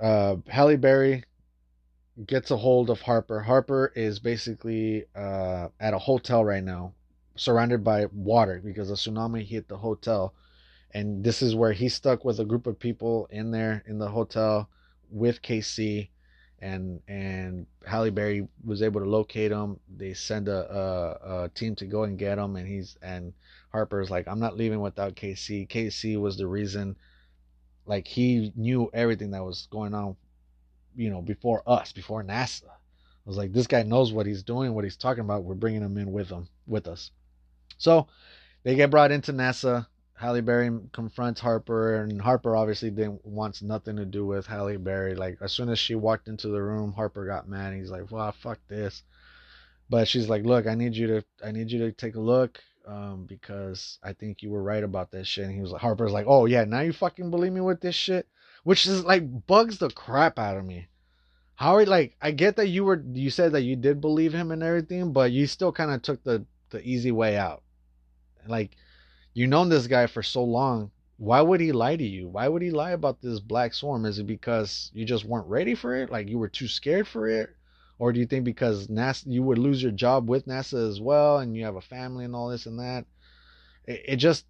uh, 0.00 0.36
Halle 0.48 0.76
Berry 0.76 1.24
gets 2.26 2.50
a 2.50 2.56
hold 2.56 2.88
of 2.88 3.02
Harper. 3.02 3.40
Harper 3.40 3.92
is 3.94 4.18
basically 4.18 5.04
uh, 5.14 5.68
at 5.78 5.92
a 5.92 5.98
hotel 5.98 6.42
right 6.42 6.64
now, 6.64 6.94
surrounded 7.36 7.84
by 7.84 8.06
water 8.06 8.60
because 8.64 8.90
a 8.90 8.94
tsunami 8.94 9.44
hit 9.44 9.68
the 9.68 9.76
hotel. 9.78 10.34
And 10.92 11.22
this 11.22 11.42
is 11.42 11.54
where 11.54 11.72
he 11.72 11.88
stuck 11.88 12.24
with 12.24 12.40
a 12.40 12.44
group 12.44 12.66
of 12.66 12.78
people 12.78 13.28
in 13.30 13.50
there 13.50 13.82
in 13.86 13.98
the 13.98 14.08
hotel 14.08 14.68
with 15.10 15.42
KC. 15.42 16.08
And 16.60 17.00
and 17.06 17.66
Halle 17.86 18.10
Berry 18.10 18.48
was 18.64 18.82
able 18.82 19.00
to 19.02 19.08
locate 19.08 19.52
him. 19.52 19.78
They 19.94 20.14
send 20.14 20.48
a, 20.48 20.72
a, 20.72 21.44
a 21.44 21.48
team 21.50 21.74
to 21.76 21.86
go 21.86 22.04
and 22.04 22.18
get 22.18 22.38
him, 22.38 22.56
and 22.56 22.66
he's 22.66 22.96
and 23.02 23.34
Harper's 23.74 24.10
like, 24.10 24.26
I'm 24.26 24.40
not 24.40 24.56
leaving 24.56 24.80
without 24.80 25.16
KC. 25.16 25.68
KC 25.68 26.18
was 26.18 26.38
the 26.38 26.46
reason, 26.46 26.96
like 27.84 28.08
he 28.08 28.52
knew 28.56 28.90
everything 28.94 29.32
that 29.32 29.44
was 29.44 29.68
going 29.70 29.92
on 29.92 30.16
you 30.96 31.10
know, 31.10 31.20
before 31.20 31.62
us, 31.66 31.92
before 31.92 32.24
NASA. 32.24 32.64
I 32.68 33.28
was 33.28 33.36
like, 33.36 33.52
this 33.52 33.66
guy 33.66 33.82
knows 33.82 34.12
what 34.12 34.26
he's 34.26 34.42
doing, 34.42 34.72
what 34.74 34.84
he's 34.84 34.96
talking 34.96 35.20
about. 35.20 35.44
We're 35.44 35.54
bringing 35.54 35.82
him 35.82 35.98
in 35.98 36.10
with 36.12 36.30
him, 36.30 36.48
with 36.66 36.88
us. 36.88 37.10
So 37.78 38.06
they 38.62 38.74
get 38.74 38.90
brought 38.90 39.12
into 39.12 39.32
NASA. 39.32 39.86
Halle 40.14 40.40
Berry 40.40 40.70
confronts 40.92 41.40
Harper, 41.40 41.96
and 41.96 42.20
Harper 42.20 42.56
obviously 42.56 42.90
didn't 42.90 43.24
wants 43.24 43.60
nothing 43.60 43.96
to 43.96 44.06
do 44.06 44.24
with 44.24 44.46
Halle 44.46 44.78
Berry. 44.78 45.14
Like 45.14 45.38
as 45.42 45.52
soon 45.52 45.68
as 45.68 45.78
she 45.78 45.94
walked 45.94 46.28
into 46.28 46.48
the 46.48 46.62
room, 46.62 46.92
Harper 46.92 47.26
got 47.26 47.48
mad. 47.48 47.74
He's 47.74 47.90
like, 47.90 48.10
"Well, 48.10 48.32
fuck 48.32 48.58
this." 48.68 49.02
But 49.90 50.08
she's 50.08 50.28
like, 50.28 50.44
"Look, 50.44 50.66
I 50.66 50.74
need 50.74 50.96
you 50.96 51.06
to, 51.08 51.24
I 51.44 51.52
need 51.52 51.70
you 51.70 51.78
to 51.80 51.92
take 51.92 52.14
a 52.16 52.20
look, 52.20 52.60
um, 52.86 53.26
because 53.26 53.98
I 54.02 54.14
think 54.14 54.42
you 54.42 54.50
were 54.50 54.62
right 54.62 54.82
about 54.82 55.10
this 55.10 55.28
shit." 55.28 55.44
And 55.44 55.54
he 55.54 55.60
was 55.60 55.70
like, 55.70 55.82
Harper's 55.82 56.12
like, 56.12 56.26
"Oh 56.26 56.46
yeah, 56.46 56.64
now 56.64 56.80
you 56.80 56.94
fucking 56.94 57.30
believe 57.30 57.52
me 57.52 57.60
with 57.60 57.80
this 57.82 57.94
shit." 57.94 58.26
which 58.66 58.84
is 58.84 59.04
like 59.04 59.46
bugs 59.46 59.78
the 59.78 59.88
crap 59.90 60.40
out 60.40 60.56
of 60.56 60.64
me. 60.64 60.88
How 61.54 61.76
are 61.76 61.86
like 61.86 62.16
I 62.20 62.32
get 62.32 62.56
that 62.56 62.66
you 62.66 62.84
were 62.84 63.00
you 63.12 63.30
said 63.30 63.52
that 63.52 63.62
you 63.62 63.76
did 63.76 64.00
believe 64.00 64.32
him 64.32 64.50
and 64.50 64.60
everything, 64.60 65.12
but 65.12 65.30
you 65.30 65.46
still 65.46 65.70
kind 65.70 65.92
of 65.92 66.02
took 66.02 66.24
the 66.24 66.44
the 66.70 66.80
easy 66.82 67.12
way 67.12 67.36
out. 67.36 67.62
Like 68.46 68.76
you've 69.34 69.50
known 69.50 69.68
this 69.68 69.86
guy 69.86 70.06
for 70.06 70.22
so 70.22 70.44
long, 70.44 70.90
why 71.18 71.40
would 71.40 71.60
he 71.60 71.72
lie 71.72 71.96
to 71.96 72.04
you? 72.04 72.28
Why 72.28 72.48
would 72.48 72.62
he 72.62 72.70
lie 72.70 72.92
about 72.92 73.20
this 73.20 73.40
black 73.40 73.74
swarm? 73.74 74.04
Is 74.04 74.18
it 74.18 74.26
because 74.26 74.90
you 74.94 75.04
just 75.04 75.24
weren't 75.24 75.46
ready 75.46 75.74
for 75.74 75.94
it? 75.96 76.10
Like 76.10 76.28
you 76.28 76.38
were 76.38 76.48
too 76.48 76.68
scared 76.68 77.08
for 77.08 77.28
it? 77.28 77.50
Or 77.98 78.12
do 78.12 78.20
you 78.20 78.26
think 78.26 78.44
because 78.44 78.88
NASA 78.88 79.24
you 79.26 79.42
would 79.42 79.58
lose 79.58 79.82
your 79.82 79.92
job 79.92 80.28
with 80.28 80.46
NASA 80.46 80.86
as 80.88 81.00
well 81.00 81.38
and 81.38 81.56
you 81.56 81.64
have 81.64 81.76
a 81.76 81.80
family 81.80 82.26
and 82.26 82.34
all 82.34 82.50
this 82.50 82.66
and 82.66 82.78
that? 82.78 83.06
It, 83.86 84.02
it 84.06 84.16
just 84.16 84.44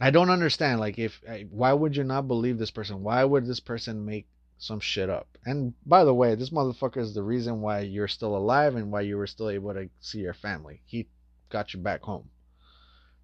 I 0.00 0.10
don't 0.10 0.30
understand. 0.30 0.80
Like, 0.80 0.98
if 0.98 1.22
why 1.50 1.72
would 1.72 1.96
you 1.96 2.04
not 2.04 2.26
believe 2.26 2.58
this 2.58 2.70
person? 2.70 3.02
Why 3.02 3.22
would 3.22 3.46
this 3.46 3.60
person 3.60 4.06
make 4.06 4.26
some 4.60 4.78
shit 4.78 5.10
up? 5.10 5.26
And 5.44 5.74
by 5.84 6.04
the 6.04 6.14
way, 6.14 6.36
this 6.36 6.50
motherfucker 6.50 6.98
is 6.98 7.14
the 7.14 7.22
reason 7.22 7.60
why 7.60 7.80
you're 7.80 8.08
still 8.08 8.36
alive 8.36 8.76
and 8.76 8.92
why 8.92 9.00
you 9.00 9.16
were 9.16 9.26
still 9.26 9.50
able 9.50 9.74
to 9.74 9.88
see 10.00 10.20
your 10.20 10.34
family. 10.34 10.82
He 10.86 11.08
got 11.48 11.74
you 11.74 11.80
back 11.80 12.02
home. 12.02 12.28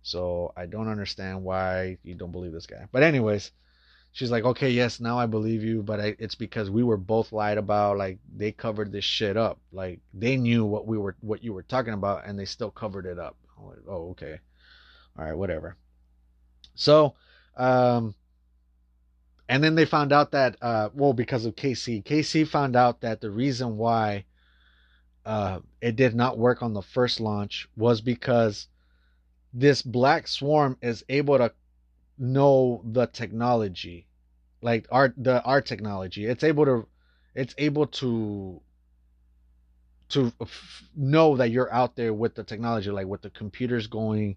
So 0.02 0.52
I 0.56 0.66
don't 0.66 0.88
understand 0.88 1.44
why 1.44 1.98
you 2.02 2.14
don't 2.14 2.32
believe 2.32 2.52
this 2.52 2.66
guy. 2.66 2.86
But 2.90 3.02
anyways, 3.02 3.52
she's 4.12 4.30
like, 4.30 4.44
okay, 4.44 4.70
yes, 4.70 4.98
now 4.98 5.18
I 5.18 5.26
believe 5.26 5.62
you, 5.62 5.82
but 5.82 6.00
I, 6.00 6.16
it's 6.18 6.34
because 6.34 6.70
we 6.70 6.82
were 6.82 6.96
both 6.96 7.32
lied 7.32 7.58
about. 7.58 7.98
Like 7.98 8.18
they 8.34 8.50
covered 8.52 8.90
this 8.90 9.04
shit 9.04 9.36
up. 9.36 9.60
Like 9.72 10.00
they 10.14 10.36
knew 10.36 10.64
what 10.64 10.86
we 10.86 10.96
were, 10.96 11.16
what 11.20 11.44
you 11.44 11.52
were 11.52 11.62
talking 11.62 11.92
about, 11.92 12.26
and 12.26 12.38
they 12.38 12.46
still 12.46 12.70
covered 12.70 13.04
it 13.04 13.18
up. 13.18 13.36
Like, 13.60 13.78
oh, 13.88 14.10
okay, 14.10 14.38
all 15.18 15.24
right, 15.24 15.34
whatever. 15.34 15.76
So, 16.74 17.14
um, 17.56 18.14
and 19.48 19.62
then 19.62 19.74
they 19.74 19.84
found 19.84 20.12
out 20.12 20.32
that, 20.32 20.56
uh, 20.60 20.90
well, 20.94 21.12
because 21.12 21.46
of 21.46 21.54
KC, 21.54 22.02
KC 22.04 22.46
found 22.46 22.74
out 22.74 23.00
that 23.02 23.20
the 23.20 23.30
reason 23.30 23.76
why 23.76 24.24
uh, 25.24 25.60
it 25.80 25.96
did 25.96 26.14
not 26.14 26.38
work 26.38 26.62
on 26.62 26.72
the 26.72 26.82
first 26.82 27.20
launch 27.20 27.68
was 27.76 28.00
because 28.00 28.68
this 29.52 29.82
black 29.82 30.26
swarm 30.28 30.76
is 30.82 31.04
able 31.08 31.38
to 31.38 31.52
know 32.18 32.82
the 32.84 33.06
technology, 33.06 34.06
like 34.62 34.86
our 34.90 35.14
the 35.16 35.42
our 35.42 35.60
technology. 35.60 36.26
It's 36.26 36.44
able 36.44 36.64
to, 36.64 36.86
it's 37.34 37.54
able 37.58 37.86
to 37.86 38.60
to 40.08 40.32
f- 40.40 40.84
know 40.96 41.36
that 41.36 41.50
you're 41.50 41.72
out 41.72 41.96
there 41.96 42.14
with 42.14 42.34
the 42.34 42.44
technology, 42.44 42.90
like 42.90 43.06
with 43.06 43.22
the 43.22 43.30
computers 43.30 43.86
going, 43.86 44.36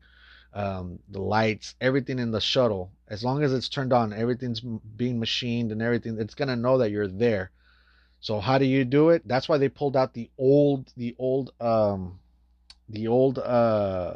um, 0.54 1.00
the 1.10 1.22
lights, 1.22 1.76
everything 1.80 2.20
in 2.20 2.32
the 2.32 2.42
shuttle. 2.42 2.92
As 3.08 3.24
long 3.24 3.44
as 3.44 3.54
it's 3.54 3.70
turned 3.70 3.94
on, 3.94 4.14
everything's 4.14 4.60
being 4.60 5.20
machined 5.20 5.72
and 5.72 5.82
everything. 5.82 6.20
It's 6.20 6.36
gonna 6.36 6.56
know 6.56 6.78
that 6.80 6.92
you're 6.92 7.08
there. 7.08 7.52
So 8.22 8.40
how 8.40 8.58
do 8.58 8.66
you 8.66 8.84
do 8.86 9.10
it? 9.10 9.28
That's 9.28 9.48
why 9.48 9.58
they 9.58 9.70
pulled 9.70 9.96
out 9.96 10.14
the 10.14 10.30
old, 10.38 10.92
the 10.98 11.16
old, 11.18 11.54
um, 11.62 12.20
the 12.90 13.08
old 13.08 13.40
uh, 13.40 14.16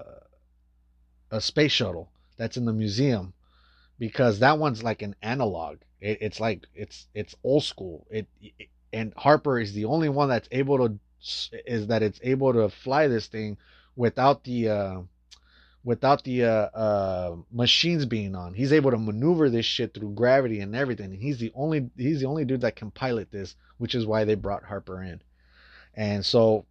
a 1.32 1.42
space 1.42 1.72
shuttle 1.72 2.10
that's 2.38 2.58
in 2.58 2.66
the 2.66 2.74
museum, 2.74 3.34
because 4.00 4.40
that 4.40 4.60
one's 4.60 4.84
like 4.84 5.02
an 5.02 5.16
analog. 5.22 5.78
It, 6.02 6.20
it's 6.22 6.40
like 6.40 6.66
it's 6.76 7.08
it's 7.14 7.36
old 7.44 7.64
school. 7.64 8.06
It, 8.10 8.28
it 8.42 8.68
and 8.92 9.14
Harper 9.16 9.60
is 9.60 9.74
the 9.74 9.86
only 9.86 10.10
one 10.10 10.30
that's 10.30 10.48
able 10.52 10.78
to 10.78 11.00
is 11.66 11.88
that 11.88 12.04
it's 12.04 12.20
able 12.24 12.54
to 12.54 12.70
fly 12.70 13.08
this 13.08 13.28
thing 13.28 13.58
without 13.96 14.44
the 14.44 14.70
uh, 14.70 15.02
without 15.84 16.24
the 16.24 16.46
uh, 16.46 16.70
uh, 16.74 17.36
machines 17.52 18.06
being 18.06 18.36
on. 18.36 18.54
He's 18.54 18.74
able 18.74 18.92
to 18.92 18.98
maneuver 18.98 19.50
this 19.50 19.66
shit 19.66 19.94
through 19.94 20.12
gravity 20.12 20.62
and 20.62 20.76
everything. 20.76 21.12
He's 21.12 21.40
the 21.40 21.52
only 21.56 21.90
he's 21.98 22.20
the 22.20 22.28
only 22.28 22.46
dude 22.46 22.62
that 22.62 22.76
can 22.76 22.92
pilot 22.92 23.32
this, 23.32 23.56
which 23.78 23.96
is 23.96 24.06
why 24.06 24.24
they 24.24 24.36
brought 24.36 24.64
Harper 24.64 25.04
in. 25.04 25.22
And 25.96 26.26
so 26.26 26.66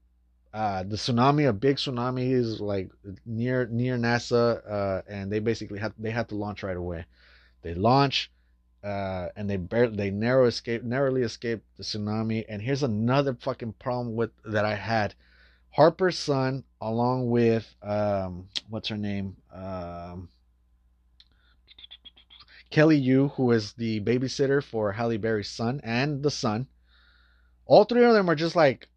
uh, 0.54 0.82
the 0.82 0.96
tsunami, 0.96 1.48
a 1.48 1.52
big 1.52 1.76
tsunami, 1.76 2.32
is 2.32 2.60
like 2.60 2.90
near 3.26 3.66
near 3.66 3.96
NASA, 3.96 4.62
uh, 4.68 5.02
and 5.08 5.30
they 5.30 5.38
basically 5.38 5.78
had 5.78 5.92
they 5.98 6.10
had 6.10 6.28
to 6.30 6.34
launch 6.34 6.62
right 6.62 6.76
away. 6.76 7.04
They 7.62 7.74
launch, 7.74 8.30
uh, 8.82 9.28
and 9.36 9.48
they 9.48 9.56
barely 9.56 9.96
they 9.96 10.10
narrow 10.10 10.46
escape 10.46 10.82
narrowly 10.82 11.22
escaped 11.22 11.64
the 11.76 11.82
tsunami. 11.82 12.44
And 12.48 12.60
here's 12.62 12.82
another 12.82 13.34
fucking 13.34 13.74
problem 13.74 14.16
with 14.16 14.30
that 14.44 14.64
I 14.64 14.74
had 14.74 15.14
Harper's 15.72 16.18
son, 16.18 16.64
along 16.80 17.30
with 17.30 17.74
um, 17.82 18.46
what's 18.68 18.88
her 18.88 18.96
name, 18.96 19.36
um, 19.52 20.28
Kelly 22.70 22.96
Yu, 22.98 23.28
who 23.28 23.50
is 23.52 23.72
the 23.74 24.00
babysitter 24.00 24.62
for 24.62 24.92
Halle 24.92 25.16
Berry's 25.16 25.48
son 25.48 25.80
and 25.82 26.22
the 26.22 26.30
son. 26.30 26.66
All 27.66 27.84
three 27.84 28.04
of 28.04 28.12
them 28.12 28.28
are 28.28 28.34
just 28.34 28.56
like 28.56 28.88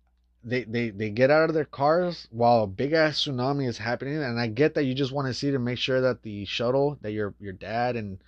they 0.44 0.64
they 0.64 0.90
they 0.90 1.10
get 1.10 1.32
out 1.32 1.50
of 1.50 1.56
their 1.56 1.66
cars 1.66 2.28
while 2.30 2.64
a 2.64 2.68
big 2.68 2.94
ass 2.94 3.24
tsunami 3.24 3.68
is 3.68 3.78
happening, 3.78 4.22
and 4.22 4.40
I 4.40 4.48
get 4.48 4.76
that 4.76 4.84
you 4.84 4.94
just 4.94 5.12
want 5.12 5.28
to 5.28 5.34
see 5.34 5.52
to 5.52 5.60
make 5.60 5.78
sure 5.78 6.02
that 6.02 6.24
the 6.24 6.46
shuttle 6.46 6.98
that 7.02 7.12
your 7.12 7.34
your 7.40 7.54
dad 7.54 7.96
and 7.96 8.20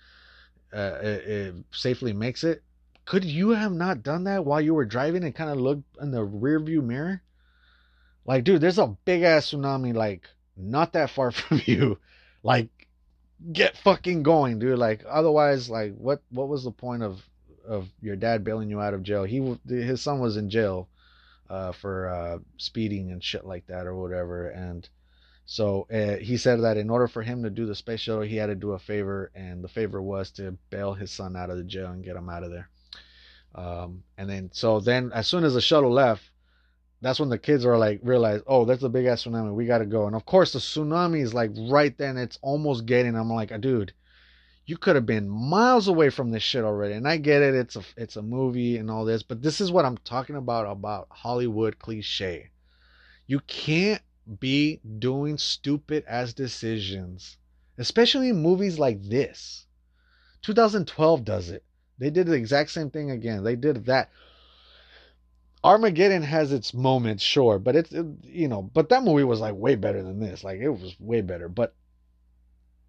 uh, 0.72 0.98
it, 1.02 1.26
it 1.26 1.54
safely 1.70 2.12
makes 2.12 2.44
it. 2.44 2.62
Could 3.04 3.24
you 3.24 3.50
have 3.50 3.72
not 3.72 4.02
done 4.02 4.24
that 4.24 4.44
while 4.44 4.60
you 4.60 4.74
were 4.74 4.84
driving 4.84 5.24
and 5.24 5.34
kind 5.34 5.50
of 5.50 5.58
look 5.58 5.80
in 6.00 6.10
the 6.10 6.24
rear 6.24 6.60
view 6.60 6.82
mirror? 6.82 7.22
Like, 8.28 8.44
dude, 8.44 8.60
there's 8.60 8.78
a 8.78 8.94
big 9.06 9.22
ass 9.22 9.50
tsunami 9.50 9.94
like 9.94 10.28
not 10.54 10.92
that 10.92 11.08
far 11.08 11.30
from 11.32 11.62
you. 11.64 11.98
Like, 12.42 12.68
get 13.52 13.78
fucking 13.78 14.22
going, 14.22 14.58
dude. 14.58 14.78
Like, 14.78 15.02
otherwise, 15.08 15.70
like, 15.70 15.96
what 15.96 16.22
what 16.28 16.48
was 16.48 16.62
the 16.62 16.70
point 16.70 17.02
of 17.02 17.22
of 17.66 17.88
your 18.02 18.16
dad 18.16 18.44
bailing 18.44 18.68
you 18.68 18.82
out 18.82 18.92
of 18.92 19.02
jail? 19.02 19.24
He 19.24 19.56
his 19.66 20.02
son 20.02 20.20
was 20.20 20.36
in 20.36 20.50
jail 20.50 20.90
uh, 21.48 21.72
for 21.72 22.08
uh, 22.08 22.38
speeding 22.58 23.12
and 23.12 23.24
shit 23.24 23.46
like 23.46 23.66
that 23.68 23.86
or 23.86 23.96
whatever, 23.96 24.50
and 24.50 24.86
so 25.46 25.86
uh, 25.90 26.22
he 26.22 26.36
said 26.36 26.60
that 26.60 26.76
in 26.76 26.90
order 26.90 27.08
for 27.08 27.22
him 27.22 27.44
to 27.44 27.50
do 27.50 27.64
the 27.64 27.74
space 27.74 28.00
shuttle, 28.00 28.20
he 28.20 28.36
had 28.36 28.48
to 28.48 28.54
do 28.54 28.72
a 28.72 28.78
favor, 28.78 29.30
and 29.34 29.64
the 29.64 29.68
favor 29.68 30.02
was 30.02 30.30
to 30.32 30.58
bail 30.68 30.92
his 30.92 31.10
son 31.10 31.34
out 31.34 31.48
of 31.48 31.56
the 31.56 31.64
jail 31.64 31.92
and 31.92 32.04
get 32.04 32.16
him 32.16 32.28
out 32.28 32.44
of 32.44 32.50
there. 32.50 32.68
Um, 33.54 34.02
and 34.18 34.28
then 34.28 34.50
so 34.52 34.80
then 34.80 35.12
as 35.14 35.26
soon 35.26 35.44
as 35.44 35.54
the 35.54 35.62
shuttle 35.62 35.90
left 35.90 36.27
that's 37.00 37.20
when 37.20 37.28
the 37.28 37.38
kids 37.38 37.64
are 37.64 37.78
like 37.78 38.00
realize, 38.02 38.40
oh, 38.46 38.64
that's 38.64 38.82
a 38.82 38.88
big 38.88 39.06
ass 39.06 39.24
tsunami. 39.24 39.54
We 39.54 39.66
gotta 39.66 39.86
go. 39.86 40.06
And 40.06 40.16
of 40.16 40.26
course, 40.26 40.52
the 40.52 40.58
tsunami 40.58 41.22
is 41.22 41.34
like 41.34 41.50
right 41.56 41.96
then. 41.96 42.16
It's 42.16 42.38
almost 42.42 42.86
getting. 42.86 43.14
I'm 43.16 43.30
like, 43.30 43.58
dude, 43.60 43.92
you 44.66 44.76
could 44.76 44.96
have 44.96 45.06
been 45.06 45.28
miles 45.28 45.88
away 45.88 46.10
from 46.10 46.30
this 46.30 46.42
shit 46.42 46.64
already. 46.64 46.94
And 46.94 47.06
I 47.06 47.16
get 47.16 47.42
it. 47.42 47.54
It's 47.54 47.76
a 47.76 47.82
it's 47.96 48.16
a 48.16 48.22
movie 48.22 48.76
and 48.76 48.90
all 48.90 49.04
this, 49.04 49.22
but 49.22 49.42
this 49.42 49.60
is 49.60 49.70
what 49.70 49.84
I'm 49.84 49.98
talking 49.98 50.36
about 50.36 50.70
about 50.70 51.08
Hollywood 51.10 51.78
cliche. 51.78 52.50
You 53.26 53.40
can't 53.40 54.02
be 54.40 54.80
doing 54.98 55.38
stupid 55.38 56.04
ass 56.06 56.32
decisions, 56.32 57.38
especially 57.78 58.30
in 58.30 58.42
movies 58.42 58.78
like 58.78 59.02
this. 59.02 59.66
2012 60.42 61.24
does 61.24 61.50
it. 61.50 61.64
They 61.98 62.10
did 62.10 62.26
the 62.26 62.34
exact 62.34 62.70
same 62.70 62.90
thing 62.90 63.10
again. 63.10 63.44
They 63.44 63.56
did 63.56 63.86
that. 63.86 64.10
Armageddon 65.64 66.22
has 66.22 66.52
its 66.52 66.72
moments, 66.72 67.22
sure, 67.22 67.58
but 67.58 67.74
it's 67.74 67.92
it, 67.92 68.06
you 68.22 68.48
know, 68.48 68.62
but 68.62 68.88
that 68.90 69.02
movie 69.02 69.24
was 69.24 69.40
like 69.40 69.54
way 69.54 69.74
better 69.74 70.02
than 70.02 70.20
this. 70.20 70.44
Like 70.44 70.60
it 70.60 70.68
was 70.68 70.94
way 71.00 71.20
better, 71.20 71.48
but 71.48 71.74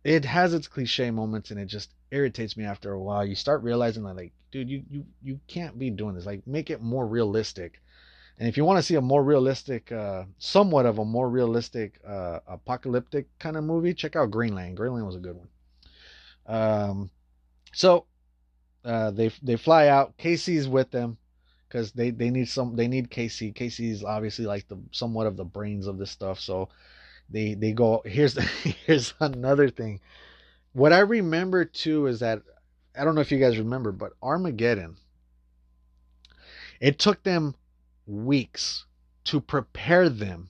it 0.03 0.25
has 0.25 0.53
its 0.53 0.67
cliche 0.67 1.11
moments 1.11 1.51
and 1.51 1.59
it 1.59 1.65
just 1.65 1.93
irritates 2.11 2.55
me 2.55 2.65
after 2.65 2.91
a 2.91 3.01
while. 3.01 3.25
You 3.25 3.35
start 3.35 3.63
realizing 3.63 4.03
that 4.03 4.15
like, 4.15 4.33
dude, 4.51 4.69
you 4.69 4.83
you 4.89 5.05
you 5.21 5.39
can't 5.47 5.79
be 5.79 5.89
doing 5.89 6.13
this. 6.15 6.25
Like 6.25 6.45
make 6.45 6.69
it 6.69 6.81
more 6.81 7.07
realistic. 7.07 7.81
And 8.37 8.47
if 8.47 8.55
you 8.55 8.63
want 8.63 8.77
to 8.77 8.83
see 8.83 8.95
a 8.95 9.01
more 9.01 9.23
realistic, 9.23 9.91
uh, 9.91 10.23
somewhat 10.37 10.85
of 10.85 10.97
a 10.99 11.03
more 11.03 11.29
realistic 11.29 11.99
uh, 12.07 12.39
apocalyptic 12.47 13.27
kind 13.37 13.57
of 13.57 13.65
movie, 13.65 13.93
check 13.93 14.15
out 14.15 14.31
Greenland. 14.31 14.77
Greenland 14.77 15.05
was 15.05 15.17
a 15.17 15.19
good 15.19 15.35
one. 15.35 15.49
Um, 16.45 17.09
so 17.73 18.05
uh, 18.85 19.11
they 19.11 19.31
they 19.41 19.55
fly 19.55 19.87
out. 19.87 20.17
Casey's 20.17 20.67
with 20.67 20.91
them 20.91 21.17
because 21.69 21.91
they 21.91 22.09
they 22.09 22.31
need 22.31 22.49
some. 22.49 22.75
They 22.75 22.87
need 22.87 23.11
Casey. 23.11 23.51
Casey's 23.51 24.03
obviously 24.03 24.45
like 24.45 24.67
the 24.67 24.77
somewhat 24.91 25.27
of 25.27 25.37
the 25.37 25.45
brains 25.45 25.85
of 25.87 25.97
this 25.97 26.09
stuff. 26.11 26.39
So 26.39 26.69
they 27.29 27.53
they 27.53 27.71
go. 27.71 28.01
Here's 28.05 28.37
here's 28.85 29.13
another 29.19 29.69
thing. 29.69 30.01
What 30.73 30.93
I 30.93 30.99
remember 30.99 31.65
too 31.65 32.07
is 32.07 32.19
that 32.21 32.41
I 32.97 33.03
don't 33.03 33.15
know 33.15 33.21
if 33.21 33.31
you 33.31 33.39
guys 33.39 33.57
remember, 33.57 33.91
but 33.91 34.13
Armageddon. 34.21 34.97
It 36.79 36.97
took 36.97 37.23
them 37.23 37.55
weeks 38.07 38.85
to 39.25 39.41
prepare 39.41 40.09
them 40.09 40.49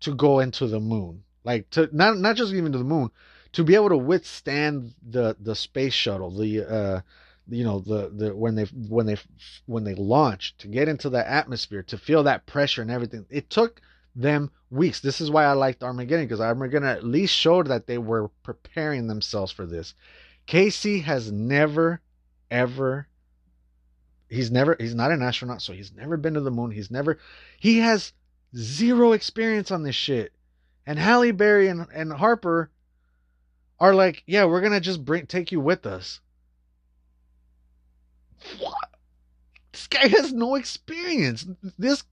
to 0.00 0.14
go 0.14 0.38
into 0.38 0.66
the 0.66 0.80
moon. 0.80 1.24
Like 1.44 1.68
to 1.70 1.88
not 1.92 2.18
not 2.18 2.36
just 2.36 2.52
even 2.54 2.72
to 2.72 2.78
the 2.78 2.84
moon, 2.84 3.10
to 3.52 3.64
be 3.64 3.74
able 3.74 3.90
to 3.90 3.98
withstand 3.98 4.94
the 5.06 5.36
the 5.38 5.54
space 5.54 5.94
shuttle, 5.94 6.30
the 6.30 6.62
uh 6.62 7.00
you 7.48 7.64
know 7.64 7.80
the 7.80 8.10
the 8.10 8.34
when 8.34 8.54
they 8.54 8.64
when 8.64 9.06
they 9.06 9.16
when 9.66 9.84
they 9.84 9.94
launched 9.94 10.58
to 10.60 10.68
get 10.68 10.88
into 10.88 11.08
the 11.08 11.28
atmosphere 11.28 11.82
to 11.82 11.96
feel 11.96 12.22
that 12.22 12.46
pressure 12.46 12.82
and 12.82 12.90
everything 12.90 13.24
it 13.30 13.48
took 13.48 13.80
them 14.14 14.50
weeks. 14.70 15.00
This 15.00 15.20
is 15.20 15.30
why 15.30 15.44
i 15.44 15.52
liked 15.52 15.82
armageddon 15.82 16.26
because 16.26 16.40
armageddon 16.40 16.88
at 16.88 17.04
least 17.04 17.34
showed 17.34 17.68
that 17.68 17.86
they 17.86 17.98
were 17.98 18.28
preparing 18.42 19.06
themselves 19.06 19.52
for 19.52 19.66
this. 19.66 19.94
Casey 20.46 21.00
has 21.00 21.32
never 21.32 22.00
ever 22.50 23.06
he's 24.28 24.50
never 24.50 24.76
he's 24.78 24.94
not 24.94 25.10
an 25.10 25.22
astronaut 25.22 25.62
so 25.62 25.72
he's 25.72 25.94
never 25.94 26.16
been 26.16 26.34
to 26.34 26.40
the 26.40 26.50
moon. 26.50 26.70
He's 26.70 26.90
never 26.90 27.18
he 27.58 27.78
has 27.78 28.12
zero 28.56 29.12
experience 29.12 29.70
on 29.70 29.82
this 29.82 29.94
shit. 29.94 30.32
And 30.86 30.98
halle 30.98 31.32
berry 31.32 31.68
and, 31.68 31.86
and 31.94 32.12
harper 32.12 32.70
are 33.80 33.94
like 33.94 34.22
yeah 34.26 34.44
we're 34.44 34.60
gonna 34.60 34.80
just 34.80 35.04
bring 35.04 35.26
take 35.26 35.52
you 35.52 35.60
with 35.60 35.86
us 35.86 36.20
what 38.58 38.90
this 39.72 39.86
guy 39.86 40.08
has 40.08 40.32
no 40.32 40.54
experience 40.54 41.46
this 41.78 42.04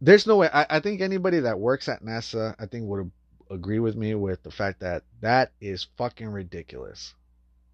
there's 0.00 0.26
no 0.26 0.36
way 0.36 0.48
I, 0.52 0.66
I 0.70 0.80
think 0.80 1.00
anybody 1.00 1.40
that 1.40 1.58
works 1.58 1.88
at 1.88 2.04
nasa 2.04 2.54
i 2.58 2.66
think 2.66 2.86
would 2.86 3.10
agree 3.50 3.78
with 3.78 3.96
me 3.96 4.14
with 4.14 4.42
the 4.42 4.50
fact 4.50 4.80
that 4.80 5.02
that 5.20 5.52
is 5.60 5.86
fucking 5.96 6.28
ridiculous 6.28 7.14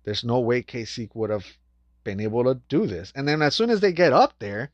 there's 0.05 0.25
no 0.25 0.40
way 0.40 0.62
casey 0.62 1.11
would 1.14 1.31
have 1.31 1.47
been 2.05 2.20
able 2.20 2.44
to 2.44 2.61
do 2.68 2.87
this. 2.87 3.12
And 3.16 3.27
then 3.27 3.42
as 3.42 3.55
soon 3.55 3.70
as 3.70 3.81
they 3.81 3.92
get 3.92 4.12
up 4.12 4.35
there, 4.38 4.70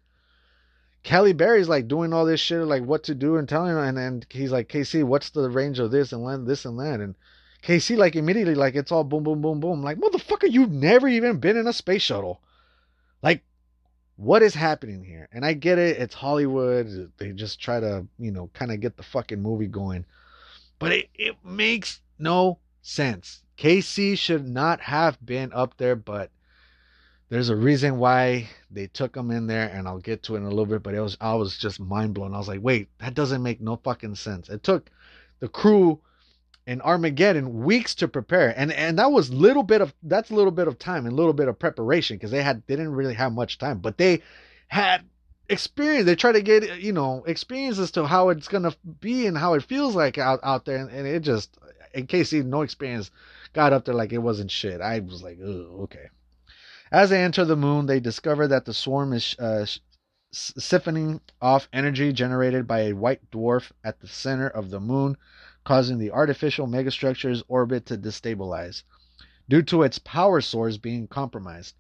Halle 1.05 1.33
Berry's 1.33 1.69
like 1.69 1.89
doing 1.89 2.13
all 2.13 2.27
this 2.27 2.41
shit, 2.41 2.61
like 2.67 2.83
what 2.83 3.05
to 3.05 3.15
do 3.15 3.37
and 3.37 3.49
telling 3.49 3.73
him, 3.73 3.79
and 3.79 3.97
then 3.97 4.23
he's 4.29 4.53
like, 4.53 4.69
KC, 4.69 5.05
what's 5.05 5.31
the 5.31 5.49
range 5.49 5.79
of 5.79 5.91
this 5.91 6.13
and 6.13 6.23
land 6.23 6.47
this 6.47 6.67
and 6.67 6.79
that? 6.79 7.01
And 7.01 7.15
KC 7.63 7.97
like 7.97 8.17
immediately 8.17 8.55
like 8.55 8.75
it's 8.75 8.93
all 8.93 9.05
boom, 9.05 9.23
boom, 9.23 9.41
boom, 9.41 9.61
boom. 9.61 9.83
Like 9.83 9.99
motherfucker, 9.99 10.51
you've 10.51 10.71
never 10.71 11.09
even 11.09 11.39
been 11.39 11.57
in 11.57 11.67
a 11.67 11.73
space 11.73 12.03
shuttle. 12.03 12.41
Like, 13.23 13.43
what 14.17 14.43
is 14.43 14.55
happening 14.55 15.05
here? 15.05 15.29
And 15.33 15.45
I 15.45 15.53
get 15.53 15.79
it, 15.79 15.99
it's 15.99 16.15
Hollywood. 16.15 17.13
They 17.19 17.33
just 17.33 17.61
try 17.61 17.81
to, 17.81 18.07
you 18.19 18.31
know, 18.31 18.51
kind 18.55 18.73
of 18.73 18.81
get 18.81 18.97
the 18.97 19.03
fucking 19.03 19.43
movie 19.43 19.67
going. 19.67 20.05
But 20.79 20.93
it, 20.93 21.09
it 21.15 21.37
makes 21.45 22.01
no 22.19 22.59
sense. 22.83 23.43
KC 23.59 24.17
should 24.17 24.49
not 24.49 24.81
have 24.81 25.19
been 25.25 25.53
up 25.53 25.77
there, 25.77 25.97
but 25.97 26.31
there's 27.29 27.51
a 27.51 27.57
reason 27.57 27.99
why 27.99 28.49
they 28.71 28.87
took 28.87 29.15
him 29.15 29.31
in 29.31 29.47
there, 29.47 29.69
and 29.69 29.87
I'll 29.87 30.01
get 30.01 30.23
to 30.25 30.35
it 30.35 30.39
in 30.39 30.45
a 30.45 30.49
little 30.49 30.67
bit. 30.67 30.83
But 30.83 30.95
it 30.95 31.01
was 31.01 31.17
I 31.21 31.35
was 31.35 31.59
just 31.59 31.79
mind 31.79 32.15
blown. 32.15 32.35
I 32.35 32.39
was 32.39 32.49
like, 32.49 32.63
wait, 32.63 32.89
that 32.99 33.15
doesn't 33.15 33.43
make 33.43 33.61
no 33.61 33.77
fucking 33.77 34.15
sense. 34.15 34.49
It 34.49 34.63
took 34.63 34.91
the 35.41 35.49
crew 35.49 36.01
in 36.67 36.81
Armageddon 36.83 37.65
weeks 37.65 37.95
to 37.97 38.09
prepare, 38.09 38.55
and 38.57 38.73
and 38.73 38.99
that 38.99 39.11
was 39.11 39.33
little 39.33 39.63
bit 39.63 39.81
of 39.81 39.95
that's 40.03 40.31
a 40.31 40.35
little 40.35 40.53
bit 40.53 40.69
of 40.69 40.79
time 40.79 41.07
and 41.07 41.13
a 41.13 41.17
little 41.17 41.33
bit 41.33 41.49
of 41.49 41.59
preparation 41.59 42.17
because 42.17 42.31
they 42.31 42.43
had 42.43 42.63
they 42.67 42.77
didn't 42.77 42.95
really 42.95 43.15
have 43.15 43.33
much 43.33 43.59
time, 43.59 43.79
but 43.79 43.99
they 43.99 44.23
had 44.69 45.05
experience. 45.49 46.07
They 46.07 46.17
try 46.17 46.33
to 46.33 46.43
get 46.43 46.81
you 46.81 46.93
know 46.93 47.25
experience 47.27 47.79
as 47.79 47.91
to 47.93 48.07
how 48.07 48.29
it's 48.29 48.49
gonna 48.49 48.75
be 49.01 49.27
and 49.27 49.37
how 49.37 49.55
it 49.55 49.63
feels 49.63 49.95
like 49.95 50.19
out 50.19 50.41
out 50.43 50.65
there, 50.65 50.77
and, 50.77 50.91
and 50.91 51.07
it 51.07 51.21
just 51.21 51.57
in 51.95 52.07
case 52.07 52.31
he 52.31 52.43
no 52.43 52.63
experience 52.63 53.11
got 53.53 53.73
up 53.73 53.85
there 53.85 53.95
like 53.95 54.13
it 54.13 54.19
wasn't 54.19 54.51
shit. 54.51 54.81
I 54.81 55.01
was 55.01 55.23
like, 55.23 55.41
okay. 55.41 56.09
As 56.93 57.11
they 57.11 57.23
enter 57.23 57.45
the 57.45 57.57
moon, 57.57 57.87
they 57.87 58.01
discover 58.01 58.49
that 58.49 58.65
the 58.65 58.75
swarm 58.75 59.13
is 59.13 59.37
uh, 59.39 59.65
siphoning 60.33 61.21
off 61.41 61.69
energy 61.73 62.13
generated 62.13 62.67
by 62.67 62.81
a 62.81 62.93
white 62.93 63.31
dwarf 63.31 63.73
at 63.85 64.01
the 64.01 64.09
center 64.09 64.49
of 64.49 64.71
the 64.71 64.81
moon, 64.81 65.17
causing 65.65 65.99
the 65.99 66.11
artificial 66.11 66.67
megastructure's 66.67 67.43
orbit 67.49 67.87
to 67.87 67.97
destabilize, 67.97 68.83
due 69.49 69.63
to 69.63 69.83
its 69.83 69.99
power 69.99 70.41
source 70.41 70.77
being 70.77 71.07
compromised. 71.07 71.75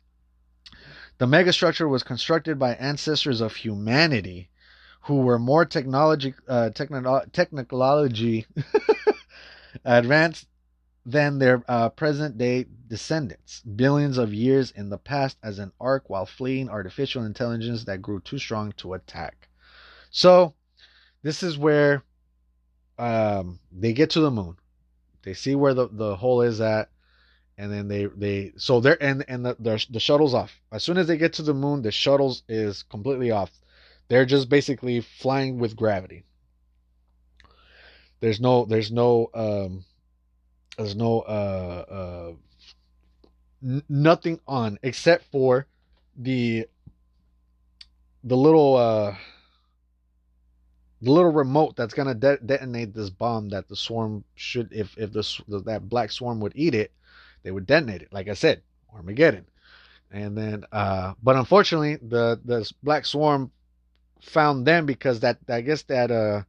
The 1.19 1.27
megastructure 1.27 1.89
was 1.89 2.03
constructed 2.03 2.59
by 2.59 2.75
ancestors 2.75 3.41
of 3.41 3.57
humanity 3.57 4.51
who 5.03 5.17
were 5.17 5.39
more 5.39 5.65
technology, 5.65 6.35
uh, 6.49 6.71
techno- 6.71 7.25
technology 7.33 8.47
advanced 9.85 10.47
than 11.07 11.39
their 11.39 11.65
uh, 11.69 11.89
present 11.89 12.37
day 12.37 12.67
descendants, 12.89 13.61
billions 13.63 14.19
of 14.19 14.35
years 14.35 14.71
in 14.73 14.91
the 14.91 14.99
past 14.99 15.39
as 15.43 15.59
an 15.59 15.73
ark 15.81 16.05
while 16.09 16.27
fleeing 16.27 16.69
artificial 16.69 17.25
intelligence 17.25 17.85
that 17.85 18.03
grew 18.03 18.21
too 18.21 18.39
strong 18.39 18.73
to 18.73 18.95
attack. 18.95 19.49
So, 20.11 20.55
this 21.23 21.43
is 21.43 21.57
where 21.57 22.03
um, 23.01 23.59
they 23.73 23.93
get 23.93 24.11
to 24.11 24.21
the 24.21 24.31
moon. 24.31 24.57
They 25.23 25.35
see 25.35 25.55
where 25.55 25.75
the, 25.75 25.89
the 25.89 26.17
hole 26.17 26.43
is 26.43 26.61
at, 26.61 26.91
and 27.59 27.73
then 27.73 27.89
they 27.89 28.07
they 28.07 28.53
so 28.57 28.81
they're 28.81 29.03
and 29.03 29.25
and 29.29 29.45
the, 29.45 29.87
the 29.91 30.01
shuttle's 30.01 30.35
off. 30.35 30.53
As 30.73 30.85
soon 30.85 30.99
as 30.99 31.07
they 31.07 31.17
get 31.17 31.35
to 31.35 31.43
the 31.43 31.55
moon, 31.55 31.83
the 31.83 31.91
shuttles 31.91 32.43
is 32.49 32.83
completely 32.85 33.31
off. 33.31 33.51
They're 34.09 34.27
just 34.27 34.49
basically 34.49 35.01
flying 35.01 35.59
with 35.59 35.77
gravity. 35.77 36.25
There's 38.21 38.41
no 38.41 38.65
there's 38.65 38.91
no 38.91 39.31
um 39.35 39.85
there's 40.77 40.97
no 40.97 41.21
uh, 41.21 41.85
uh, 41.91 42.33
n- 43.63 43.83
nothing 43.89 44.41
on 44.47 44.79
except 44.83 45.25
for 45.31 45.67
the 46.17 46.67
the 48.25 48.37
little 48.37 48.77
uh, 48.77 49.17
the 51.03 51.11
little 51.11 51.33
remote 51.33 51.77
that's 51.77 51.95
gonna 51.95 52.15
de- 52.15 52.39
detonate 52.39 52.95
this 52.95 53.11
bomb 53.11 53.49
that 53.51 53.69
the 53.69 53.77
swarm 53.77 54.25
should 54.35 54.73
if 54.73 54.97
if 54.99 55.13
the 55.13 55.63
that 55.67 55.89
black 55.89 56.11
swarm 56.13 56.41
would 56.41 56.53
eat 56.55 56.75
it, 56.75 56.93
they 57.43 57.51
would 57.51 57.67
detonate 57.67 58.03
it. 58.03 58.13
Like 58.13 58.29
I 58.29 58.35
said, 58.35 58.63
Armageddon. 58.95 59.47
And 60.13 60.37
then, 60.37 60.65
uh, 60.73 61.15
but 61.23 61.37
unfortunately, 61.37 61.97
the 61.97 62.41
the 62.45 62.71
black 62.83 63.07
swarm 63.07 63.51
found 64.21 64.67
them 64.67 64.87
because 64.87 65.21
that 65.21 65.39
I 65.49 65.61
guess 65.63 65.83
that 65.85 66.11
uh 66.11 66.43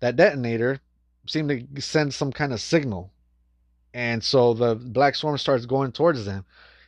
that 0.00 0.16
detonator 0.16 0.80
seemed 1.26 1.68
to 1.74 1.82
send 1.82 2.12
some 2.12 2.32
kind 2.32 2.52
of 2.52 2.60
signal 2.60 3.12
and 3.92 4.22
so 4.22 4.54
the 4.54 4.74
black 4.74 5.14
swarm 5.14 5.38
starts 5.38 5.66
going 5.66 5.92
towards 5.92 6.24
them. 6.24 6.44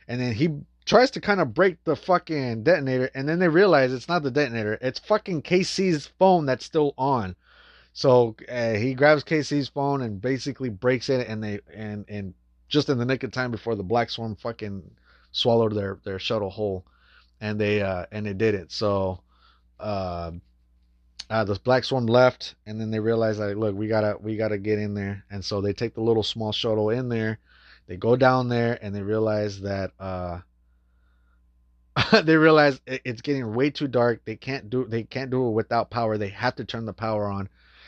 And 0.07 0.21
then 0.21 0.33
he 0.33 0.49
tries 0.85 1.11
to 1.11 1.21
kind 1.21 1.39
of 1.39 1.53
break 1.53 1.83
the 1.83 1.95
fucking 1.95 2.63
detonator. 2.63 3.09
And 3.15 3.27
then 3.27 3.39
they 3.39 3.47
realize 3.47 3.93
it's 3.93 4.09
not 4.09 4.23
the 4.23 4.31
detonator, 4.31 4.77
it's 4.81 4.99
fucking 4.99 5.43
KC's 5.43 6.07
phone 6.19 6.45
that's 6.45 6.65
still 6.65 6.93
on. 6.97 7.35
So 7.93 8.35
uh, 8.49 8.73
he 8.73 8.93
grabs 8.93 9.23
KC's 9.23 9.69
phone 9.69 10.01
and 10.01 10.21
basically 10.21 10.69
breaks 10.69 11.09
it. 11.09 11.27
And 11.27 11.43
they, 11.43 11.59
and, 11.73 12.05
and 12.07 12.33
just 12.67 12.89
in 12.89 12.97
the 12.97 13.05
nick 13.05 13.23
of 13.23 13.31
time 13.31 13.51
before 13.51 13.75
the 13.75 13.83
black 13.83 14.09
swarm 14.09 14.35
fucking 14.35 14.83
swallowed 15.31 15.73
their, 15.75 15.99
their 16.03 16.19
shuttle 16.19 16.49
whole. 16.49 16.85
And 17.39 17.59
they, 17.59 17.81
uh, 17.81 18.05
and 18.11 18.25
they 18.25 18.33
did 18.33 18.55
it. 18.55 18.71
So, 18.71 19.21
uh, 19.79 20.31
uh, 21.29 21.43
the 21.43 21.55
black 21.63 21.83
swarm 21.83 22.05
left 22.05 22.55
and 22.65 22.79
then 22.79 22.91
they 22.91 22.99
realize 22.99 23.39
like 23.39 23.55
look 23.55 23.75
we 23.75 23.87
gotta 23.87 24.15
we 24.21 24.35
gotta 24.35 24.57
get 24.57 24.77
in 24.77 24.93
there 24.93 25.23
and 25.31 25.43
so 25.43 25.61
they 25.61 25.73
take 25.73 25.95
the 25.95 26.01
little 26.01 26.21
small 26.21 26.51
shuttle 26.51 26.89
in 26.89 27.09
there 27.09 27.39
they 27.87 27.95
go 27.95 28.15
down 28.15 28.49
there 28.49 28.77
and 28.81 28.93
they 28.93 29.01
realize 29.01 29.61
that 29.61 29.91
uh 29.99 30.39
they 32.23 32.35
realize 32.35 32.81
it's 32.87 33.21
getting 33.21 33.53
way 33.53 33.69
too 33.69 33.87
dark 33.87 34.25
they 34.25 34.35
can't 34.35 34.69
do 34.69 34.85
they 34.85 35.03
can't 35.03 35.29
do 35.29 35.47
it 35.47 35.51
without 35.51 35.91
power 35.91 36.17
they 36.17 36.29
have 36.29 36.55
to 36.55 36.65
turn 36.65 36.85
the 36.85 36.93
power 36.93 37.27
on 37.27 37.47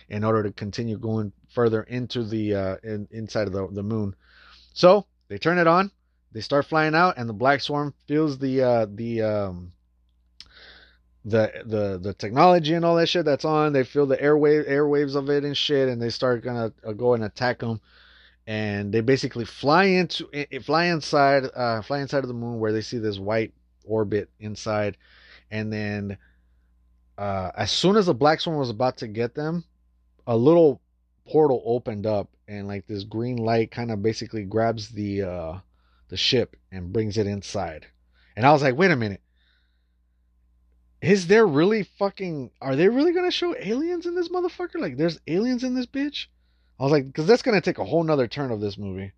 in 0.10 0.24
order 0.24 0.44
to 0.44 0.52
continue 0.52 0.98
going 0.98 1.32
further 1.50 1.84
into 1.84 2.24
the 2.24 2.54
uh 2.54 2.76
in, 2.84 3.08
inside 3.12 3.48
of 3.48 3.54
the, 3.54 3.68
the 3.72 3.84
moon 3.84 4.16
so 4.74 5.08
They 5.30 5.38
turn 5.38 5.58
it 5.58 5.68
on. 5.68 5.92
They 6.32 6.42
start 6.42 6.66
flying 6.66 6.96
out, 6.96 7.18
and 7.18 7.30
the 7.30 7.34
black 7.34 7.62
swarm 7.62 7.94
feels 8.08 8.38
the 8.38 8.62
uh, 8.62 8.88
the 8.94 9.22
um, 9.22 9.72
the 11.24 11.52
the 11.66 11.98
the 11.98 12.14
technology 12.14 12.74
and 12.74 12.84
all 12.84 12.98
that 12.98 13.08
shit 13.08 13.26
that's 13.26 13.46
on. 13.46 13.74
They 13.74 13.86
feel 13.86 14.06
the 14.06 14.18
airwave 14.18 14.70
airwaves 14.70 15.16
of 15.16 15.30
it 15.30 15.46
and 15.46 15.56
shit, 15.58 15.88
and 15.90 16.02
they 16.02 16.10
start 16.10 16.44
gonna 16.44 16.74
uh, 16.86 16.92
go 16.94 17.14
and 17.14 17.24
attack 17.24 17.60
them. 17.60 17.80
And 18.48 18.94
they 18.94 19.02
basically 19.02 19.46
fly 19.46 19.86
into 19.86 20.30
fly 20.62 20.86
inside 20.86 21.46
uh, 21.56 21.82
fly 21.82 22.02
inside 22.02 22.24
of 22.24 22.28
the 22.28 22.34
moon 22.34 22.60
where 22.60 22.74
they 22.74 22.82
see 22.82 23.00
this 23.00 23.18
white 23.18 23.54
orbit 23.86 24.30
inside, 24.40 24.98
and 25.52 25.72
then 25.72 26.18
uh, 27.18 27.52
as 27.56 27.72
soon 27.72 27.96
as 27.96 28.08
the 28.08 28.14
black 28.14 28.42
swarm 28.42 28.58
was 28.58 28.70
about 28.70 28.98
to 28.98 29.08
get 29.08 29.36
them, 29.36 29.64
a 30.28 30.36
little 30.36 30.82
portal 31.28 31.62
opened 31.66 32.06
up, 32.06 32.30
and 32.48 32.68
like 32.68 32.88
this 32.88 33.04
green 33.04 33.38
light 33.38 33.72
kind 33.72 33.92
of 33.92 34.02
basically 34.02 34.44
grabs 34.44 34.90
the 34.90 35.24
uh, 35.24 35.58
the 36.10 36.18
ship 36.18 36.56
and 36.72 36.94
brings 36.94 37.18
it 37.18 37.28
inside. 37.28 37.88
And 38.36 38.46
I 38.46 38.52
was 38.52 38.62
like, 38.62 38.76
wait 38.76 38.92
a 38.92 38.96
minute. 38.96 39.22
Is 41.02 41.28
there 41.28 41.46
really 41.46 41.84
fucking 41.84 42.52
are 42.62 42.76
they 42.76 42.90
really 42.90 43.14
gonna 43.14 43.32
show 43.32 43.56
aliens 43.58 44.06
in 44.06 44.16
this 44.16 44.30
motherfucker? 44.30 44.80
Like 44.80 44.98
there's 44.98 45.20
aliens 45.28 45.64
in 45.64 45.76
this 45.76 45.86
bitch? 45.86 46.28
I 46.80 46.84
was 46.84 46.92
like, 46.92 47.06
because 47.06 47.28
that's 47.28 47.42
gonna 47.42 47.62
take 47.62 47.78
a 47.78 47.86
whole 47.86 48.04
nother 48.04 48.28
turn 48.28 48.52
of 48.52 48.60
this 48.60 48.78
movie. 48.78 49.14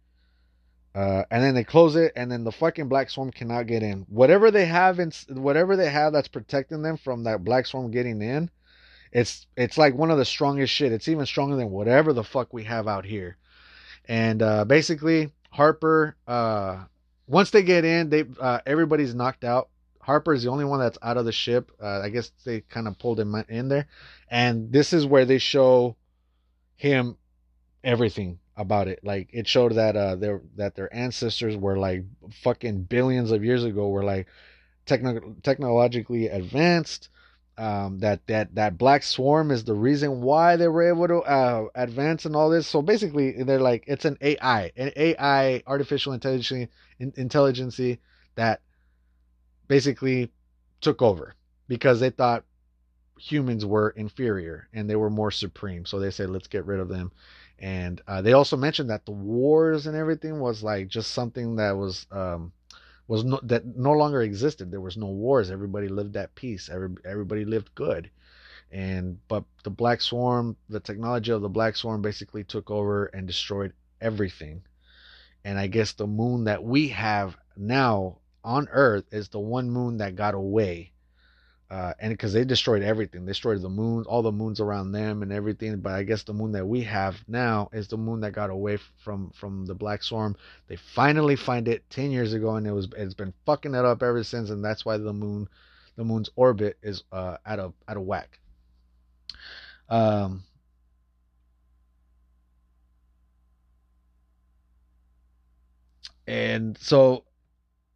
Uh, 0.98 1.24
and 1.30 1.44
then 1.44 1.54
they 1.54 1.64
close 1.64 1.96
it, 1.96 2.12
and 2.16 2.32
then 2.32 2.44
the 2.44 2.52
fucking 2.52 2.88
black 2.88 3.12
swarm 3.12 3.30
cannot 3.30 3.68
get 3.68 3.84
in. 3.84 4.04
Whatever 4.10 4.50
they 4.50 4.66
have 4.66 4.98
in, 4.98 5.12
whatever 5.30 5.76
they 5.76 5.92
have 5.92 6.12
that's 6.12 6.28
protecting 6.28 6.82
them 6.82 6.98
from 6.98 7.26
that 7.26 7.44
black 7.44 7.68
swarm 7.68 7.92
getting 7.92 8.20
in, 8.20 8.50
it's 9.12 9.46
it's 9.56 9.78
like 9.78 9.94
one 9.94 10.10
of 10.10 10.18
the 10.18 10.26
strongest 10.26 10.74
shit. 10.74 10.92
It's 10.92 11.08
even 11.08 11.28
stronger 11.28 11.56
than 11.56 11.70
whatever 11.70 12.14
the 12.14 12.24
fuck 12.24 12.52
we 12.52 12.64
have 12.64 12.88
out 12.88 13.06
here. 13.06 13.38
And 14.06 14.42
uh, 14.42 14.66
basically, 14.66 15.32
Harper, 15.52 16.16
uh, 16.28 16.86
once 17.28 17.52
they 17.52 17.62
get 17.62 17.86
in, 17.86 18.10
they 18.10 18.26
uh, 18.42 18.62
everybody's 18.66 19.14
knocked 19.14 19.44
out. 19.44 19.70
Harper 20.02 20.34
is 20.34 20.42
the 20.42 20.50
only 20.50 20.66
one 20.66 20.80
that's 20.80 20.98
out 21.04 21.18
of 21.18 21.26
the 21.26 21.32
ship. 21.32 21.72
Uh, 21.80 22.00
I 22.00 22.10
guess 22.10 22.32
they 22.44 22.62
kind 22.62 22.88
of 22.88 22.98
pulled 22.98 23.20
him 23.20 23.36
in 23.50 23.68
there, 23.68 23.86
and 24.32 24.72
this 24.72 24.94
is 24.94 25.06
where 25.06 25.26
they 25.26 25.38
show 25.38 25.96
him 26.76 27.18
everything 27.84 28.40
about 28.58 28.88
it. 28.90 29.00
Like 29.04 29.30
it 29.34 29.48
showed 29.48 29.74
that 29.76 29.96
uh 29.96 30.16
their 30.18 30.42
that 30.58 30.76
their 30.76 30.94
ancestors 30.96 31.58
were 31.58 31.78
like 31.78 32.04
fucking 32.44 32.84
billions 32.84 33.32
of 33.32 33.46
years 33.46 33.64
ago 33.64 33.90
were 33.90 34.04
like 34.04 34.28
techno- 34.86 35.36
technologically 35.44 36.28
advanced. 36.28 37.10
Um, 37.60 38.00
that 38.00 38.26
that 38.28 38.56
that 38.56 38.78
black 38.78 39.04
swarm 39.04 39.52
is 39.52 39.64
the 39.64 39.76
reason 39.76 40.22
why 40.22 40.58
they 40.58 40.68
were 40.68 40.88
able 40.88 41.08
to 41.08 41.18
uh, 41.22 41.68
advance 41.76 42.26
and 42.26 42.36
all 42.36 42.50
this. 42.50 42.68
So 42.68 42.82
basically, 42.82 43.44
they're 43.44 43.60
like 43.60 43.86
it's 43.88 44.06
an 44.06 44.18
AI, 44.22 44.72
an 44.78 44.92
AI, 44.96 45.64
artificial 45.68 46.14
intelligence, 46.14 46.70
intelligence 47.00 47.80
that 48.36 48.62
basically 49.68 50.32
took 50.82 51.02
over 51.02 51.36
because 51.68 52.00
they 52.00 52.10
thought 52.10 52.46
humans 53.20 53.66
were 53.66 53.92
inferior 53.92 54.68
and 54.74 54.90
they 54.90 54.96
were 54.96 55.10
more 55.10 55.32
supreme. 55.32 55.86
So 55.86 56.00
they 56.00 56.12
said, 56.12 56.30
let's 56.30 56.48
get 56.48 56.66
rid 56.66 56.80
of 56.80 56.90
them 56.90 57.12
and 57.60 58.02
uh, 58.08 58.22
they 58.22 58.34
also 58.34 58.56
mentioned 58.56 58.90
that 58.90 59.06
the 59.06 59.12
wars 59.12 59.88
and 59.88 59.96
everything 59.96 60.40
was 60.40 60.62
like 60.62 60.88
just 60.88 61.12
something 61.12 61.56
that 61.56 61.72
was 61.72 62.06
um, 62.12 62.52
was 63.08 63.24
no, 63.24 63.40
that 63.44 63.66
no 63.66 63.94
longer 63.94 64.22
existed. 64.22 64.70
There 64.70 64.82
was 64.82 64.98
no 64.98 65.08
wars. 65.08 65.50
Everybody 65.50 65.88
lived 65.88 66.16
at 66.18 66.36
peace. 66.36 66.70
Every, 66.70 66.90
everybody 67.06 67.46
lived 67.46 67.74
good. 67.74 68.12
And 68.72 69.18
but 69.28 69.46
the 69.64 69.70
Black 69.70 70.02
Swarm, 70.02 70.58
the 70.70 70.80
technology 70.80 71.32
of 71.32 71.42
the 71.42 71.50
Black 71.50 71.76
Swarm, 71.76 72.02
basically 72.02 72.44
took 72.44 72.70
over 72.70 73.06
and 73.06 73.26
destroyed 73.26 73.74
everything. 74.02 74.62
And 75.44 75.58
I 75.58 75.68
guess 75.68 75.94
the 75.94 76.08
moon 76.08 76.44
that 76.44 76.64
we 76.64 76.90
have 76.90 77.38
now 77.56 78.20
on 78.44 78.68
Earth 78.72 79.06
is 79.12 79.30
the 79.30 79.40
one 79.40 79.70
moon 79.70 79.98
that 79.98 80.16
got 80.16 80.36
away 80.36 80.92
uh, 81.70 81.94
and 82.00 82.14
because 82.14 82.32
they 82.32 82.46
destroyed 82.46 82.82
everything, 82.82 83.26
they 83.26 83.32
destroyed 83.32 83.62
the 83.62 83.70
moon, 83.70 84.06
all 84.06 84.22
the 84.22 84.32
moons 84.32 84.62
around 84.62 84.94
them, 84.94 85.22
and 85.22 85.34
everything. 85.34 85.80
But 85.82 85.94
I 85.94 86.04
guess 86.04 86.24
the 86.24 86.34
moon 86.34 86.54
that 86.54 86.66
we 86.66 86.82
have 86.84 87.18
now 87.28 87.70
is 87.74 87.88
the 87.90 87.98
moon 87.98 88.22
that 88.22 88.32
got 88.32 88.50
away 88.50 88.78
from 89.04 89.32
from 89.32 89.66
the 89.66 89.76
black 89.76 90.02
swarm. 90.04 90.38
They 90.68 90.78
finally 90.78 91.36
find 91.36 91.68
it 91.68 91.90
ten 91.90 92.12
years 92.12 92.34
ago, 92.34 92.56
and 92.56 92.66
it 92.66 92.72
was 92.72 92.88
it's 92.98 93.14
been 93.14 93.34
fucking 93.46 93.76
it 93.76 93.86
up 93.86 94.02
ever 94.02 94.24
since, 94.24 94.50
and 94.50 94.64
that's 94.64 94.86
why 94.86 94.98
the 94.98 95.14
moon, 95.14 95.50
the 95.98 96.06
moon's 96.06 96.30
orbit 96.38 96.78
is 96.82 97.04
uh, 97.12 97.38
out 97.46 97.60
of 97.60 97.74
out 97.88 97.98
of 97.98 98.04
whack. 98.04 98.40
Um. 99.90 100.44
And 106.28 106.78
so, 106.78 107.24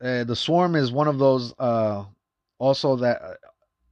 uh, 0.01 0.23
the 0.23 0.35
swarm 0.35 0.75
is 0.75 0.91
one 0.91 1.09
of 1.09 1.19
those 1.19 1.53
uh, 1.59 2.05
also 2.59 2.95
that 2.97 3.39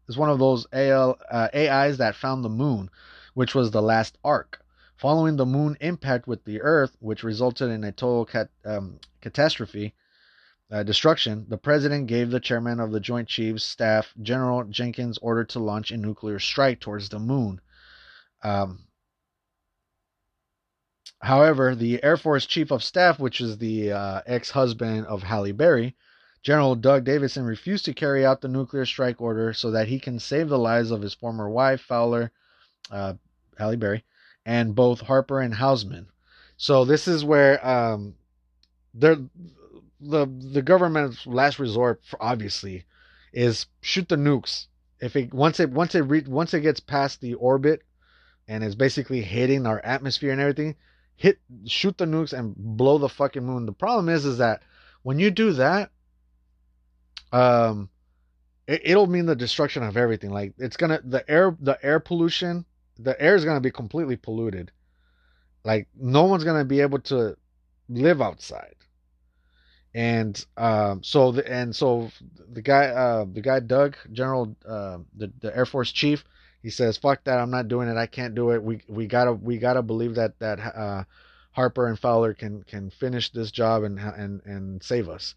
is 0.09 0.17
one 0.17 0.29
of 0.29 0.39
those 0.39 0.65
AL, 0.73 1.19
uh, 1.31 1.47
AIs 1.53 1.99
that 1.99 2.15
found 2.15 2.43
the 2.43 2.49
moon, 2.49 2.89
which 3.35 3.53
was 3.55 3.71
the 3.71 3.81
last 3.81 4.17
ark. 4.23 4.59
Following 4.97 5.37
the 5.37 5.45
moon 5.45 5.77
impact 5.79 6.27
with 6.27 6.43
the 6.43 6.61
Earth, 6.61 6.97
which 6.99 7.23
resulted 7.23 7.69
in 7.69 7.83
a 7.85 7.91
total 7.91 8.25
cat, 8.25 8.49
um, 8.65 8.99
catastrophe, 9.21 9.93
uh, 10.71 10.83
destruction, 10.83 11.45
the 11.47 11.57
president 11.57 12.07
gave 12.07 12.31
the 12.31 12.39
chairman 12.39 12.79
of 12.79 12.91
the 12.91 12.99
Joint 12.99 13.27
Chiefs 13.27 13.63
Staff, 13.63 14.13
General 14.21 14.65
Jenkins, 14.65 15.17
order 15.19 15.45
to 15.45 15.59
launch 15.59 15.91
a 15.91 15.97
nuclear 15.97 16.39
strike 16.39 16.79
towards 16.79 17.09
the 17.09 17.19
moon. 17.19 17.61
Um, 18.43 18.87
however, 21.21 21.75
the 21.75 22.03
Air 22.03 22.17
Force 22.17 22.45
Chief 22.45 22.71
of 22.71 22.83
Staff, 22.83 23.19
which 23.19 23.41
is 23.41 23.57
the 23.57 23.93
uh, 23.93 24.21
ex 24.25 24.49
husband 24.49 25.05
of 25.05 25.23
Halle 25.23 25.51
Berry, 25.53 25.95
General 26.41 26.75
Doug 26.75 27.03
Davidson 27.03 27.43
refused 27.43 27.85
to 27.85 27.93
carry 27.93 28.25
out 28.25 28.41
the 28.41 28.47
nuclear 28.47 28.85
strike 28.85 29.21
order 29.21 29.53
so 29.53 29.71
that 29.71 29.87
he 29.87 29.99
can 29.99 30.19
save 30.19 30.49
the 30.49 30.57
lives 30.57 30.91
of 30.91 31.01
his 31.01 31.13
former 31.13 31.49
wife, 31.49 31.81
Fowler, 31.81 32.31
uh, 32.91 33.13
Halle 33.57 33.75
Berry, 33.75 34.05
and 34.45 34.73
both 34.73 35.01
Harper 35.01 35.41
and 35.41 35.53
Houseman. 35.53 36.07
So 36.57 36.85
this 36.85 37.07
is 37.07 37.25
where 37.25 37.65
um, 37.65 38.15
the 38.93 39.27
the 40.01 40.61
government's 40.61 41.27
last 41.27 41.59
resort, 41.59 42.01
obviously, 42.19 42.85
is 43.33 43.65
shoot 43.81 44.07
the 44.07 44.15
nukes. 44.15 44.67
If 45.01 45.15
it 45.15 45.33
once 45.33 45.59
it 45.59 45.69
once 45.69 45.95
it 45.95 46.01
re, 46.01 46.23
once 46.27 46.53
it 46.53 46.61
gets 46.61 46.79
past 46.79 47.21
the 47.21 47.35
orbit 47.35 47.83
and 48.47 48.63
is 48.63 48.75
basically 48.75 49.21
hitting 49.21 49.65
our 49.65 49.79
atmosphere 49.81 50.31
and 50.31 50.41
everything, 50.41 50.75
hit 51.15 51.39
shoot 51.65 51.97
the 51.97 52.05
nukes 52.05 52.33
and 52.33 52.55
blow 52.55 52.97
the 52.97 53.09
fucking 53.09 53.43
moon. 53.43 53.65
The 53.65 53.71
problem 53.73 54.09
is 54.09 54.25
is 54.25 54.37
that 54.37 54.61
when 55.03 55.19
you 55.19 55.31
do 55.31 55.53
that, 55.53 55.91
um 57.31 57.89
it, 58.67 58.81
it'll 58.85 59.07
mean 59.07 59.25
the 59.25 59.35
destruction 59.35 59.83
of 59.83 59.97
everything. 59.97 60.31
Like 60.31 60.53
it's 60.57 60.77
gonna 60.77 61.01
the 61.03 61.29
air 61.29 61.55
the 61.59 61.83
air 61.83 61.99
pollution 61.99 62.65
the 62.99 63.19
air 63.21 63.35
is 63.35 63.45
gonna 63.45 63.61
be 63.61 63.71
completely 63.71 64.15
polluted. 64.15 64.71
Like 65.65 65.87
no 65.95 66.25
one's 66.25 66.43
gonna 66.43 66.65
be 66.65 66.81
able 66.81 66.99
to 66.99 67.35
live 67.89 68.21
outside. 68.21 68.75
And 69.93 70.43
um 70.57 71.03
so 71.03 71.31
the 71.31 71.51
and 71.51 71.75
so 71.75 72.11
the 72.51 72.61
guy 72.61 72.85
uh 72.87 73.25
the 73.31 73.41
guy 73.41 73.59
doug 73.59 73.97
general 74.11 74.55
uh 74.67 74.99
the, 75.15 75.31
the 75.39 75.55
air 75.55 75.65
force 75.65 75.91
chief 75.91 76.23
he 76.61 76.69
says 76.69 76.97
fuck 76.97 77.23
that 77.23 77.39
i'm 77.39 77.49
not 77.49 77.67
doing 77.69 77.89
it. 77.89 77.97
I 77.97 78.05
can't 78.05 78.35
do 78.35 78.51
it. 78.51 78.61
We 78.61 78.81
we 78.87 79.07
gotta 79.07 79.33
we 79.33 79.57
gotta 79.57 79.81
believe 79.81 80.15
that 80.15 80.37
that 80.39 80.59
uh 80.59 81.03
harper 81.53 81.87
and 81.87 81.97
fowler 81.97 82.35
can 82.35 82.63
can 82.63 82.91
finish 82.91 83.31
this 83.31 83.49
job 83.51 83.83
and 83.83 83.99
and 83.99 84.41
and 84.45 84.83
save 84.83 85.09
us 85.09 85.33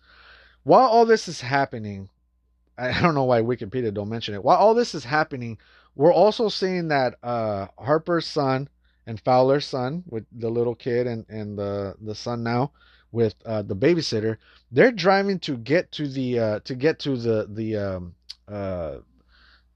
while 0.64 0.88
all 0.88 1.06
this 1.06 1.28
is 1.28 1.40
happening, 1.40 2.08
I 2.78 3.00
don't 3.00 3.14
know 3.14 3.24
why 3.24 3.40
Wikipedia 3.42 3.92
don't 3.92 4.08
mention 4.08 4.34
it. 4.34 4.42
While 4.42 4.56
all 4.58 4.74
this 4.74 4.94
is 4.94 5.04
happening, 5.04 5.58
we're 5.94 6.12
also 6.12 6.48
seeing 6.48 6.88
that 6.88 7.16
uh, 7.22 7.66
Harper's 7.78 8.26
son 8.26 8.68
and 9.06 9.20
Fowler's 9.20 9.66
son, 9.66 10.04
with 10.08 10.24
the 10.32 10.48
little 10.48 10.74
kid 10.74 11.06
and, 11.06 11.26
and 11.28 11.58
the 11.58 11.94
the 12.00 12.14
son 12.14 12.42
now 12.42 12.72
with 13.10 13.34
uh, 13.44 13.62
the 13.62 13.76
babysitter, 13.76 14.38
they're 14.70 14.92
driving 14.92 15.38
to 15.40 15.56
get 15.56 15.92
to 15.92 16.08
the 16.08 16.38
uh, 16.38 16.60
to 16.60 16.74
get 16.74 16.98
to 17.00 17.16
the 17.16 17.46
the 17.50 17.76
um, 17.76 18.14
uh, 18.48 18.98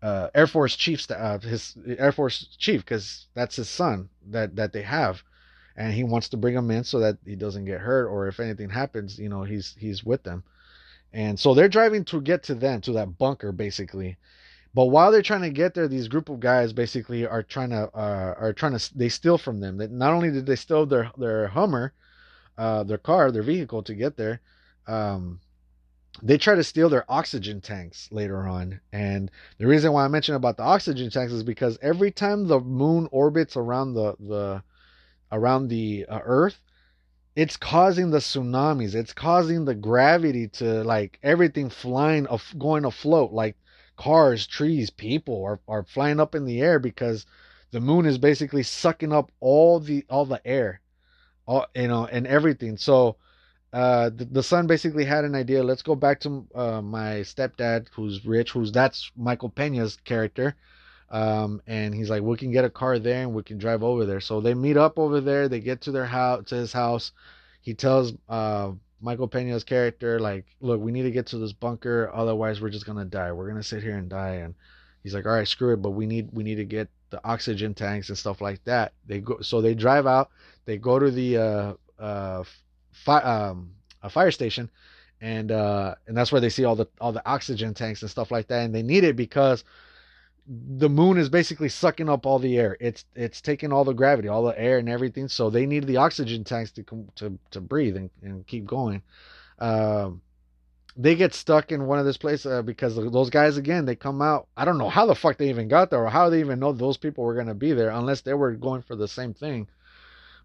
uh, 0.03 0.29
Air 0.35 0.47
Force 0.47 0.77
chief, 0.77 1.11
uh, 1.11 1.39
his 1.39 1.77
Air 1.99 2.13
Force 2.13 2.57
chief, 2.59 2.81
because 2.81 3.27
that's 3.35 3.57
his 3.57 3.69
son 3.69 4.09
that 4.31 4.57
that 4.57 4.73
they 4.73 4.83
have, 4.83 5.23
and 5.77 5.93
he 5.93 6.05
wants 6.05 6.29
to 6.31 6.37
bring 6.37 6.55
him 6.55 6.71
in 6.71 6.85
so 6.85 7.01
that 7.01 7.19
he 7.27 7.37
doesn't 7.37 7.65
get 7.67 7.81
hurt, 7.81 8.09
or 8.09 8.27
if 8.29 8.41
anything 8.41 8.71
happens, 8.71 9.19
you 9.19 9.29
know, 9.29 9.43
he's 9.43 9.75
he's 9.79 10.05
with 10.05 10.23
them. 10.23 10.45
And 11.17 11.41
so 11.41 11.55
they're 11.55 11.67
driving 11.67 12.05
to 12.05 12.21
get 12.21 12.43
to 12.45 12.55
them, 12.55 12.83
to 12.83 12.93
that 12.93 13.17
bunker, 13.17 13.51
basically. 13.51 14.19
But 14.75 14.87
while 14.87 15.11
they're 15.11 15.23
trying 15.23 15.41
to 15.41 15.51
get 15.51 15.73
there, 15.73 15.89
these 15.89 16.09
group 16.09 16.29
of 16.29 16.41
guys 16.41 16.75
basically 16.75 17.27
are 17.27 17.43
trying 17.43 17.71
to 17.71 17.89
uh, 17.95 18.35
are 18.39 18.53
trying 18.53 18.79
to 18.79 18.99
they 18.99 19.09
steal 19.09 19.39
from 19.39 19.61
them. 19.61 19.79
That 19.79 19.91
not 19.91 20.13
only 20.13 20.31
did 20.31 20.45
they 20.45 20.57
steal 20.57 20.85
their 20.85 21.11
their 21.17 21.49
Hummer, 21.49 21.95
uh, 22.59 22.85
their 22.85 22.99
car, 22.99 23.33
their 23.33 23.43
vehicle 23.43 23.83
to 23.85 23.95
get 23.95 24.19
there, 24.19 24.43
um, 24.87 25.41
they 26.23 26.37
try 26.37 26.55
to 26.55 26.63
steal 26.63 26.91
their 26.91 27.11
oxygen 27.11 27.63
tanks 27.63 28.13
later 28.13 28.47
on. 28.47 28.79
And 28.93 29.31
the 29.57 29.67
reason 29.67 29.93
why 29.93 30.05
I 30.05 30.09
mentioned 30.09 30.37
about 30.37 30.59
the 30.59 30.65
oxygen 30.65 31.09
tanks 31.09 31.33
is 31.33 31.43
because 31.43 31.79
every 31.81 32.11
time 32.11 32.47
the 32.47 32.61
moon 32.61 33.09
orbits 33.11 33.57
around 33.57 33.95
the 33.95 34.17
the 34.21 34.63
around 35.33 35.69
the 35.69 36.05
uh, 36.11 36.21
Earth, 36.23 36.61
it's 37.37 37.59
causing 37.59 38.11
the 38.11 38.19
tsunamis. 38.19 38.95
It's 38.95 39.13
causing 39.13 39.67
the 39.67 39.75
gravity 39.75 40.49
to 40.49 40.83
like 40.83 41.19
everything 41.23 41.69
flying, 41.69 42.27
of 42.27 42.43
going 42.59 42.87
afloat, 42.87 43.31
like 43.33 43.57
cars, 43.97 44.47
trees, 44.47 44.89
people 44.89 45.45
are, 45.45 45.61
are 45.69 45.85
flying 45.85 46.19
up 46.19 46.35
in 46.35 46.47
the 46.47 46.63
air 46.63 46.79
because 46.79 47.27
the 47.73 47.81
moon 47.81 48.07
is 48.07 48.17
basically 48.17 48.63
sucking 48.63 49.13
up 49.13 49.31
all 49.41 49.81
the 49.81 50.05
all 50.09 50.25
the 50.25 50.41
air, 50.47 50.81
all 51.47 51.67
you 51.75 51.89
know, 51.89 52.07
and 52.07 52.27
everything. 52.27 52.79
So 52.79 53.17
uh, 53.73 54.09
the, 54.09 54.25
the 54.25 54.43
son 54.43 54.67
basically 54.67 55.05
had 55.05 55.25
an 55.25 55.35
idea. 55.35 55.63
Let's 55.63 55.83
go 55.83 55.95
back 55.95 56.21
to 56.21 56.47
uh, 56.55 56.81
my 56.81 57.21
stepdad, 57.21 57.89
who's 57.93 58.25
rich, 58.25 58.53
who's 58.53 58.73
that's 58.73 59.11
Michael 59.15 59.51
Pena's 59.51 59.99
character. 60.05 60.57
Um, 61.11 61.63
and 61.67 61.95
he's 61.95 62.11
like, 62.11 62.23
we 62.23 62.37
can 62.37 62.51
get 62.51 62.65
a 62.65 62.71
car 62.71 62.99
there 62.99 63.23
and 63.23 63.35
we 63.35 63.43
can 63.43 63.59
drive 63.59 63.83
over 63.83 64.05
there. 64.05 64.21
So 64.21 64.41
they 64.41 64.55
meet 64.55 64.77
up 64.77 64.99
over 64.99 65.21
there. 65.21 65.49
They 65.49 65.61
get 65.61 65.83
to 65.83 65.93
their 65.93 66.07
house, 66.07 66.45
to 66.47 66.57
his 66.57 66.73
house. 66.73 67.13
He 67.63 67.75
tells 67.75 68.13
uh, 68.29 68.73
Michael 69.01 69.29
Pena's 69.29 69.65
character, 69.65 70.19
like, 70.19 70.47
look, 70.61 70.81
we 70.81 70.93
need 70.93 71.03
to 71.03 71.11
get 71.11 71.27
to 71.29 71.39
this 71.39 71.53
bunker, 71.53 72.11
otherwise 72.15 72.61
we're 72.61 72.71
just 72.71 72.87
gonna 72.87 73.05
die. 73.05 73.33
We're 73.33 73.49
gonna 73.49 73.63
sit 73.63 73.83
here 73.83 73.97
and 73.97 74.09
die. 74.09 74.37
And 74.37 74.55
he's 75.03 75.15
like, 75.15 75.27
all 75.27 75.33
right, 75.33 75.47
screw 75.47 75.75
it, 75.75 75.83
but 75.83 75.91
we 75.91 76.07
need 76.07 76.29
we 76.33 76.43
need 76.43 76.57
to 76.57 76.65
get 76.65 76.89
the 77.11 77.25
oxygen 77.25 77.75
tanks 77.75 78.09
and 78.09 78.19
stuff 78.19 78.41
like 78.41 78.63
that. 78.65 78.93
They 79.07 79.21
go, 79.21 79.41
so 79.41 79.61
they 79.61 79.75
drive 79.75 80.07
out. 80.07 80.31
They 80.65 80.79
go 80.79 80.99
to 80.99 81.11
the 81.11 81.37
uh, 81.37 81.75
uh, 81.99 82.45
fi- 82.93 83.23
um, 83.23 83.71
a 84.03 84.11
fire 84.11 84.31
station, 84.31 84.71
and 85.21 85.53
uh, 85.53 85.95
and 86.07 86.17
that's 86.17 86.33
where 86.33 86.41
they 86.41 86.49
see 86.49 86.65
all 86.65 86.77
the 86.77 86.89
all 87.01 87.13
the 87.13 87.27
oxygen 87.29 87.75
tanks 87.75 88.03
and 88.03 88.11
stuff 88.11 88.31
like 88.31 88.49
that. 88.49 88.65
And 88.65 88.75
they 88.75 88.83
need 88.83 89.05
it 89.05 89.17
because 89.17 89.65
the 90.49 90.89
moon 90.89 91.19
is 91.19 91.29
basically 91.29 91.69
sucking 91.69 92.09
up 92.09 92.25
all 92.25 92.39
the 92.39 92.57
air. 92.57 92.77
It's 92.81 93.05
it's 93.15 93.41
taking 93.41 93.73
all 93.73 93.85
the 93.85 93.93
gravity, 93.93 94.29
all 94.29 94.45
the 94.45 94.59
air 94.59 94.79
and 94.79 94.89
everything. 94.89 95.29
So 95.29 95.51
they 95.51 95.67
need 95.67 95.87
the 95.87 95.97
oxygen 95.97 96.45
tanks 96.45 96.71
to 96.73 96.85
to 97.17 97.39
to 97.51 97.61
breathe 97.61 97.97
and, 97.97 98.11
and 98.23 98.47
keep 98.47 98.65
going. 98.65 99.03
Um, 99.59 100.23
they 100.97 101.15
get 101.15 101.35
stuck 101.35 101.73
in 101.73 101.87
one 101.87 101.99
of 101.99 102.07
this 102.07 102.17
place 102.17 102.47
uh, 102.47 102.63
because 102.63 102.97
those 102.97 103.31
guys 103.31 103.57
again 103.57 103.85
they 103.85 103.97
come 103.97 104.23
out. 104.23 104.47
I 104.57 104.65
don't 104.65 104.79
know 104.79 104.89
how 104.89 105.07
the 105.07 105.15
fuck 105.15 105.37
they 105.37 105.51
even 105.51 105.69
got 105.69 105.91
there 105.91 106.05
or 106.05 106.11
how 106.11 106.31
they 106.31 106.41
even 106.41 106.61
know 106.61 106.73
those 106.73 106.97
people 106.97 107.25
were 107.25 107.35
gonna 107.35 107.55
be 107.55 107.73
there 107.73 107.91
unless 107.91 108.21
they 108.21 108.35
were 108.35 108.53
going 108.53 108.83
for 108.83 108.95
the 108.95 109.09
same 109.09 109.35
thing. 109.35 109.69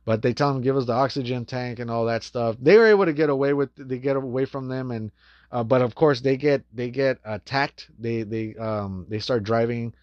But 0.04 0.24
they 0.24 0.34
tell 0.34 0.52
them 0.52 0.64
give 0.64 0.78
us 0.78 0.86
the 0.86 0.93
oxygen 0.93 1.45
tank 1.45 1.78
and 1.78 1.91
all 1.91 2.06
that 2.06 2.24
stuff. 2.24 2.56
They 2.60 2.76
were 2.78 2.88
able 2.88 3.06
to 3.06 3.14
get 3.14 3.30
away 3.30 3.54
with 3.54 3.70
they 3.76 3.99
get 3.99 4.16
away 4.16 4.45
from 4.45 4.68
them 4.68 4.89
and 4.89 5.12
uh, 5.52 5.64
but 5.64 5.82
of 5.82 5.95
course, 5.95 6.22
they 6.22 6.38
get 6.38 6.64
they 6.74 6.89
get 6.89 7.20
attacked. 7.26 7.89
They 7.99 8.24
they 8.24 8.56
um 8.56 9.06
they 9.10 9.20
start 9.20 9.43
driving, 9.43 9.93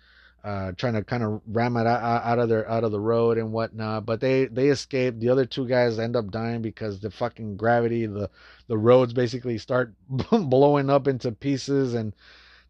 uh, 0.45 0.73
trying 0.73 0.95
to 0.95 1.03
kind 1.03 1.23
of 1.23 1.41
ram 1.47 1.77
it 1.77 1.87
out, 1.87 2.23
out 2.23 2.39
of 2.39 2.49
their 2.49 2.69
out 2.71 2.85
of 2.85 2.93
the 2.93 3.01
road 3.01 3.39
and 3.39 3.53
whatnot. 3.53 4.05
But 4.05 4.21
they 4.21 4.47
they 4.47 4.69
escape. 4.69 5.19
The 5.19 5.31
other 5.31 5.47
two 5.47 5.67
guys 5.67 5.99
end 5.99 6.17
up 6.17 6.31
dying 6.31 6.61
because 6.61 7.01
the 7.01 7.11
fucking 7.11 7.57
gravity, 7.57 8.07
the 8.07 8.29
the 8.67 8.77
roads 8.77 9.15
basically 9.15 9.57
start 9.57 9.95
blowing 10.09 10.91
up 10.91 11.09
into 11.09 11.33
pieces. 11.33 11.95
And 11.95 12.15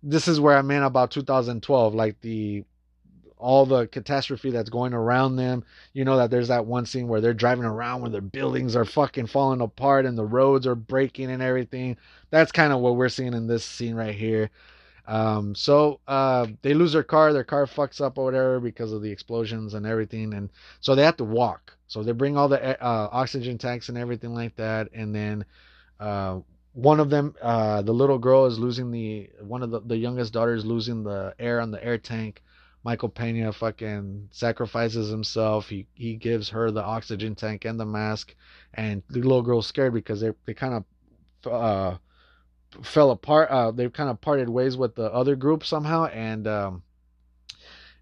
this 0.03 0.29
is 0.29 0.39
where 0.39 0.57
I'm 0.57 0.71
in 0.71 0.85
about 0.85 1.11
2012. 1.11 1.95
Like 1.95 2.21
the 2.21 2.65
all 3.39 3.67
the 3.67 3.87
catastrophe 3.87 4.51
that's 4.51 4.71
going 4.71 4.93
around 4.93 5.37
them. 5.37 5.65
You 5.93 6.05
know 6.05 6.17
that 6.19 6.31
there's 6.31 6.49
that 6.49 6.67
one 6.67 6.87
scene 6.87 7.09
where 7.09 7.21
they're 7.21 7.35
driving 7.35 7.65
around 7.65 8.03
where 8.03 8.11
their 8.11 8.21
buildings 8.21 8.77
are 8.77 8.85
fucking 8.85 9.27
falling 9.27 9.61
apart 9.61 10.07
and 10.07 10.17
the 10.17 10.25
roads 10.25 10.67
are 10.67 10.75
breaking 10.75 11.31
and 11.31 11.43
everything. 11.43 11.97
That's 12.31 12.53
kind 12.53 12.73
of 12.73 12.81
what 12.81 12.97
we're 12.97 13.09
seeing 13.09 13.35
in 13.35 13.47
this 13.47 13.65
scene 13.65 13.95
right 13.95 14.15
here. 14.15 14.51
Um, 15.07 15.55
so 15.55 16.01
uh, 16.07 16.47
they 16.61 16.75
lose 16.75 16.93
their 16.93 17.03
car, 17.03 17.33
their 17.33 17.43
car 17.43 17.67
fucks 17.67 17.99
up 18.01 18.19
or 18.19 18.25
whatever 18.25 18.61
because 18.61 18.93
of 18.93 19.01
the 19.01 19.11
explosions 19.11 19.73
and 19.73 19.87
everything, 19.87 20.35
and 20.35 20.51
so 20.81 20.95
they 20.95 21.03
have 21.03 21.17
to 21.17 21.25
walk. 21.25 21.75
So 21.87 22.03
they 22.03 22.13
bring 22.13 22.37
all 22.37 22.49
the 22.49 22.61
uh, 22.83 23.09
oxygen 23.11 23.57
tanks 23.57 23.89
and 23.89 23.97
everything 23.97 24.35
like 24.35 24.55
that, 24.57 24.89
and 24.93 25.15
then 25.15 25.47
uh, 25.99 26.41
one 26.75 27.01
of 27.01 27.09
them, 27.09 27.35
uh, 27.41 27.81
the 27.81 27.93
little 27.93 28.19
girl 28.19 28.45
is 28.45 28.59
losing 28.59 28.91
the 28.91 29.31
one 29.41 29.63
of 29.63 29.71
the 29.71 29.81
the 29.81 29.97
youngest 29.97 30.35
daughter 30.35 30.53
is 30.53 30.67
losing 30.67 31.03
the 31.03 31.35
air 31.39 31.61
on 31.61 31.71
the 31.71 31.83
air 31.83 31.97
tank. 31.97 32.43
Michael 32.85 33.09
Pena 33.09 33.53
fucking 33.53 34.29
sacrifices 34.31 35.11
himself. 35.11 35.69
He 35.69 35.87
he 35.95 36.15
gives 36.15 36.49
her 36.51 36.71
the 36.71 36.83
oxygen 36.83 37.35
tank 37.35 37.65
and 37.65 37.79
the 37.79 37.87
mask, 37.87 38.35
and 38.75 39.03
the 39.09 39.21
little 39.21 39.43
girl's 39.43 39.67
scared 39.67 39.95
because 39.95 40.21
they 40.21 40.33
they 40.47 40.55
kind 40.55 40.85
of 41.45 41.53
uh, 41.53 41.97
fell 42.83 43.11
apart. 43.11 43.51
Uh, 43.51 43.71
they 43.73 43.89
kind 43.91 44.11
of 44.11 44.21
parted 44.21 44.49
ways 44.49 44.77
with 44.77 44.95
the 44.95 45.13
other 45.13 45.37
group 45.37 45.65
somehow, 45.65 46.07
and 46.07 46.47
um, 46.47 46.83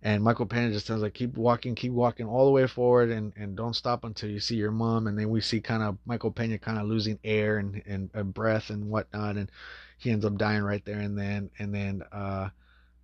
and 0.03 0.22
Michael 0.22 0.47
Pena 0.47 0.70
just 0.70 0.87
tells 0.87 1.03
like 1.03 1.14
keep 1.14 1.37
walking, 1.37 1.74
keep 1.74 1.93
walking 1.93 2.27
all 2.27 2.45
the 2.45 2.53
way 2.53 2.66
forward, 2.66 3.11
and 3.11 3.33
and 3.37 3.57
don't 3.57 3.74
stop 3.74 4.05
until 4.05 4.31
you 4.31 4.41
see 4.41 4.57
your 4.57 4.70
mom. 4.70 5.07
And 5.07 5.18
then 5.18 5.31
we 5.31 5.41
see 5.41 5.61
kind 5.61 5.83
of 5.83 5.97
Michael 6.05 6.31
Pena 6.31 6.59
kind 6.59 6.79
of 6.79 6.87
losing 6.87 7.18
air 7.24 7.59
and, 7.59 7.83
and 7.87 8.11
and 8.14 8.35
breath 8.35 8.70
and 8.70 8.91
whatnot, 8.91 9.37
and 9.37 9.51
he 9.99 10.11
ends 10.11 10.24
up 10.24 10.37
dying 10.37 10.62
right 10.62 10.85
there 10.85 11.01
and 11.01 11.18
then. 11.18 11.51
And 11.59 11.74
then 11.74 12.03
uh, 12.12 12.51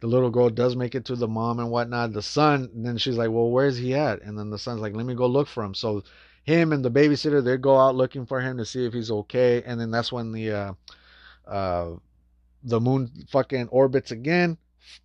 the 0.02 0.08
little 0.08 0.30
girl 0.30 0.50
does 0.50 0.74
make 0.74 0.96
it 0.96 1.04
to 1.04 1.14
the 1.14 1.28
mom 1.28 1.60
and 1.60 1.70
whatnot. 1.70 2.12
The 2.12 2.22
son, 2.22 2.68
and 2.74 2.84
then 2.84 2.98
she's 2.98 3.16
like, 3.16 3.30
well, 3.30 3.48
where's 3.48 3.78
he 3.78 3.94
at? 3.94 4.20
And 4.22 4.36
then 4.36 4.50
the 4.50 4.58
son's 4.58 4.80
like, 4.80 4.96
let 4.96 5.06
me 5.06 5.14
go 5.14 5.28
look 5.28 5.46
for 5.46 5.62
him. 5.62 5.74
So 5.74 6.02
him 6.42 6.72
and 6.72 6.84
the 6.84 6.90
babysitter 6.90 7.42
they 7.42 7.56
go 7.56 7.78
out 7.78 7.94
looking 7.94 8.26
for 8.26 8.40
him 8.40 8.58
to 8.58 8.64
see 8.66 8.84
if 8.84 8.92
he's 8.92 9.12
okay. 9.12 9.62
And 9.64 9.80
then 9.80 9.92
that's 9.92 10.10
when 10.10 10.32
the 10.32 10.50
uh, 10.50 10.72
uh, 11.46 11.90
the 12.64 12.80
moon 12.80 13.12
fucking 13.30 13.68
orbits 13.68 14.10
again. 14.10 14.58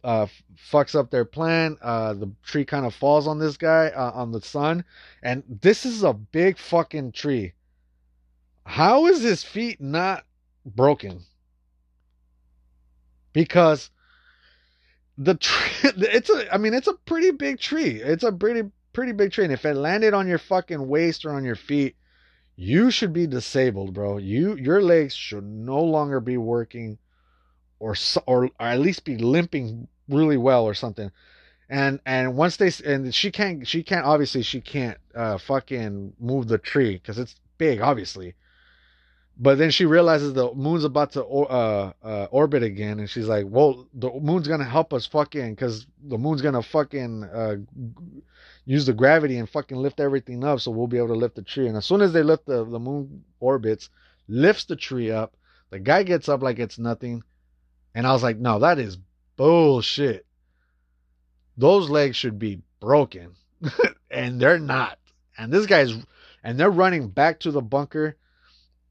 Uh, 0.03 0.25
fucks 0.71 0.95
up 0.95 1.11
their 1.11 1.25
plan. 1.25 1.77
Uh, 1.79 2.15
the 2.15 2.31
tree 2.43 2.65
kind 2.65 2.83
of 2.83 2.95
falls 2.95 3.27
on 3.27 3.37
this 3.37 3.55
guy 3.55 3.89
uh, 3.89 4.11
on 4.15 4.31
the 4.31 4.41
son, 4.41 4.83
and 5.21 5.43
this 5.61 5.85
is 5.85 6.01
a 6.01 6.11
big 6.11 6.57
fucking 6.57 7.11
tree. 7.11 7.53
How 8.65 9.05
is 9.05 9.21
his 9.21 9.43
feet 9.43 9.79
not 9.79 10.25
broken? 10.65 11.21
Because 13.31 13.91
the 15.17 15.35
tree 15.35 15.71
it's 15.83 16.29
a 16.29 16.53
i 16.53 16.57
mean 16.57 16.73
it's 16.73 16.87
a 16.87 16.93
pretty 16.93 17.31
big 17.31 17.59
tree. 17.59 18.01
It's 18.01 18.23
a 18.23 18.31
pretty 18.31 18.69
pretty 18.93 19.11
big 19.11 19.31
tree. 19.31 19.43
And 19.43 19.53
if 19.53 19.65
it 19.65 19.75
landed 19.75 20.13
on 20.13 20.27
your 20.27 20.37
fucking 20.37 20.87
waist 20.87 21.25
or 21.25 21.31
on 21.31 21.43
your 21.43 21.55
feet 21.55 21.95
you 22.55 22.89
should 22.89 23.13
be 23.13 23.27
disabled 23.27 23.93
bro. 23.93 24.17
You 24.17 24.55
your 24.55 24.81
legs 24.81 25.13
should 25.13 25.43
no 25.43 25.81
longer 25.83 26.19
be 26.19 26.37
working 26.37 26.97
or 27.79 27.95
or, 28.25 28.45
or 28.45 28.51
at 28.59 28.79
least 28.79 29.05
be 29.05 29.17
limping 29.17 29.87
really 30.09 30.37
well 30.37 30.65
or 30.65 30.73
something. 30.73 31.11
And 31.69 31.99
and 32.05 32.35
once 32.35 32.57
they 32.57 32.71
and 32.85 33.13
she 33.13 33.31
can't 33.31 33.67
she 33.67 33.83
can't 33.83 34.05
obviously 34.05 34.41
she 34.43 34.61
can't 34.61 34.97
uh 35.15 35.37
fucking 35.37 36.13
move 36.19 36.47
the 36.47 36.57
tree 36.57 36.93
because 36.93 37.17
it's 37.19 37.35
big 37.57 37.81
obviously 37.81 38.35
but 39.39 39.57
then 39.57 39.69
she 39.69 39.85
realizes 39.85 40.33
the 40.33 40.51
moon's 40.53 40.83
about 40.83 41.11
to 41.11 41.23
uh, 41.23 41.91
uh, 42.03 42.27
orbit 42.31 42.63
again, 42.63 42.99
and 42.99 43.09
she's 43.09 43.27
like, 43.27 43.45
"Well, 43.47 43.87
the 43.93 44.09
moon's 44.11 44.47
gonna 44.47 44.63
help 44.63 44.93
us 44.93 45.05
fucking, 45.05 45.55
cause 45.57 45.85
the 46.03 46.17
moon's 46.17 46.41
gonna 46.41 46.63
fucking 46.63 47.23
uh, 47.23 47.57
use 48.65 48.85
the 48.87 48.93
gravity 48.93 49.37
and 49.37 49.47
fucking 49.47 49.77
lift 49.77 49.99
everything 49.99 50.43
up, 50.43 50.59
so 50.59 50.71
we'll 50.71 50.87
be 50.87 50.97
able 50.97 51.09
to 51.09 51.13
lift 51.13 51.35
the 51.35 51.43
tree." 51.43 51.67
And 51.67 51.77
as 51.77 51.85
soon 51.85 52.01
as 52.01 52.13
they 52.13 52.23
lift 52.23 52.47
the 52.47 52.65
the 52.65 52.79
moon 52.79 53.23
orbits, 53.39 53.89
lifts 54.27 54.65
the 54.65 54.75
tree 54.75 55.11
up. 55.11 55.35
The 55.69 55.79
guy 55.79 56.03
gets 56.03 56.29
up 56.29 56.41
like 56.41 56.57
it's 56.57 56.79
nothing, 56.79 57.21
and 57.93 58.07
I 58.07 58.13
was 58.13 58.23
like, 58.23 58.37
"No, 58.37 58.59
that 58.59 58.79
is 58.79 58.97
bullshit. 59.35 60.25
Those 61.57 61.91
legs 61.91 62.15
should 62.15 62.39
be 62.39 62.61
broken, 62.79 63.35
and 64.09 64.39
they're 64.39 64.59
not. 64.59 64.97
And 65.37 65.53
this 65.53 65.67
guy's, 65.67 65.93
and 66.43 66.59
they're 66.59 66.71
running 66.71 67.09
back 67.09 67.41
to 67.41 67.51
the 67.51 67.61
bunker." 67.61 68.17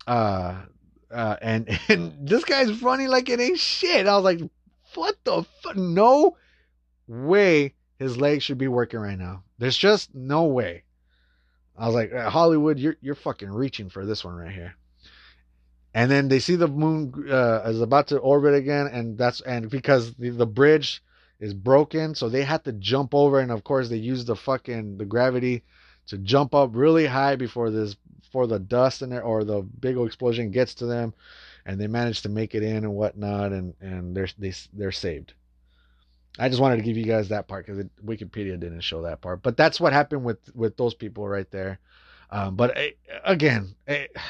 Uh, 0.06 0.62
uh, 1.10 1.36
and 1.40 1.78
and 1.88 2.28
this 2.28 2.44
guy's 2.44 2.82
running 2.82 3.08
like 3.08 3.28
it 3.28 3.40
ain't 3.40 3.58
shit. 3.58 4.06
I 4.06 4.14
was 4.14 4.24
like, 4.24 4.40
what 4.94 5.16
the 5.24 5.44
fuck? 5.62 5.76
No 5.76 6.36
way 7.06 7.74
his 7.98 8.16
legs 8.16 8.44
should 8.44 8.58
be 8.58 8.68
working 8.68 9.00
right 9.00 9.18
now. 9.18 9.42
There's 9.58 9.76
just 9.76 10.14
no 10.14 10.44
way. 10.44 10.84
I 11.78 11.86
was 11.86 11.94
like, 11.94 12.12
uh, 12.12 12.30
Hollywood, 12.30 12.78
you're 12.78 12.96
you're 13.00 13.14
fucking 13.14 13.50
reaching 13.50 13.88
for 13.88 14.04
this 14.06 14.24
one 14.24 14.34
right 14.34 14.52
here. 14.52 14.74
And 15.94 16.10
then 16.10 16.28
they 16.28 16.40
see 16.40 16.56
the 16.56 16.68
moon 16.68 17.30
uh, 17.30 17.62
is 17.66 17.80
about 17.80 18.08
to 18.08 18.18
orbit 18.18 18.54
again, 18.54 18.86
and 18.86 19.16
that's 19.16 19.40
and 19.40 19.70
because 19.70 20.14
the, 20.14 20.30
the 20.30 20.46
bridge 20.46 21.02
is 21.40 21.54
broken, 21.54 22.14
so 22.14 22.28
they 22.28 22.42
had 22.42 22.64
to 22.64 22.72
jump 22.72 23.14
over, 23.14 23.40
and 23.40 23.50
of 23.50 23.64
course 23.64 23.88
they 23.88 23.96
use 23.96 24.24
the 24.24 24.36
fucking 24.36 24.98
the 24.98 25.04
gravity 25.04 25.62
to 26.08 26.18
jump 26.18 26.54
up 26.54 26.70
really 26.74 27.06
high 27.06 27.36
before 27.36 27.70
this 27.70 27.96
before 28.20 28.46
the 28.46 28.58
dust 28.58 29.02
in 29.02 29.10
there 29.10 29.22
or 29.22 29.44
the 29.44 29.62
big 29.62 29.96
old 29.96 30.06
explosion 30.06 30.50
gets 30.50 30.74
to 30.74 30.86
them, 30.86 31.14
and 31.64 31.80
they 31.80 31.86
manage 31.86 32.22
to 32.22 32.28
make 32.28 32.54
it 32.54 32.62
in 32.62 32.76
and 32.76 32.94
whatnot, 32.94 33.52
and 33.52 33.74
and 33.80 34.16
they're 34.16 34.28
they, 34.38 34.52
they're 34.72 34.92
saved. 34.92 35.34
I 36.38 36.48
just 36.48 36.60
wanted 36.60 36.76
to 36.76 36.82
give 36.82 36.96
you 36.96 37.04
guys 37.04 37.28
that 37.28 37.48
part 37.48 37.66
because 37.66 37.84
Wikipedia 38.04 38.58
didn't 38.60 38.80
show 38.80 39.02
that 39.02 39.20
part, 39.20 39.42
but 39.42 39.56
that's 39.56 39.80
what 39.80 39.92
happened 39.92 40.24
with 40.24 40.38
with 40.54 40.76
those 40.76 40.94
people 40.94 41.26
right 41.28 41.50
there. 41.50 41.78
Um, 42.30 42.56
but 42.56 42.76
eh, 42.76 42.90
again, 43.24 43.74
it, 43.86 44.10
eh, 44.14 44.20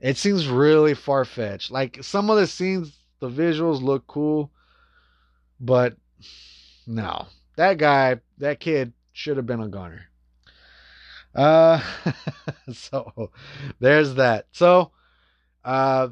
it 0.00 0.16
seems 0.16 0.48
really 0.48 0.94
far 0.94 1.24
fetched. 1.24 1.70
Like 1.70 2.02
some 2.02 2.28
of 2.28 2.36
the 2.36 2.46
scenes, 2.46 2.98
the 3.20 3.30
visuals 3.30 3.80
look 3.80 4.06
cool, 4.06 4.50
but 5.60 5.96
no, 6.86 7.26
that 7.56 7.78
guy, 7.78 8.20
that 8.38 8.60
kid 8.60 8.92
should 9.12 9.36
have 9.36 9.46
been 9.46 9.60
a 9.60 9.68
goner. 9.68 10.08
Uh, 11.34 11.80
so 12.72 13.30
there's 13.80 14.14
that. 14.14 14.46
So, 14.52 14.92
uh, 15.64 16.10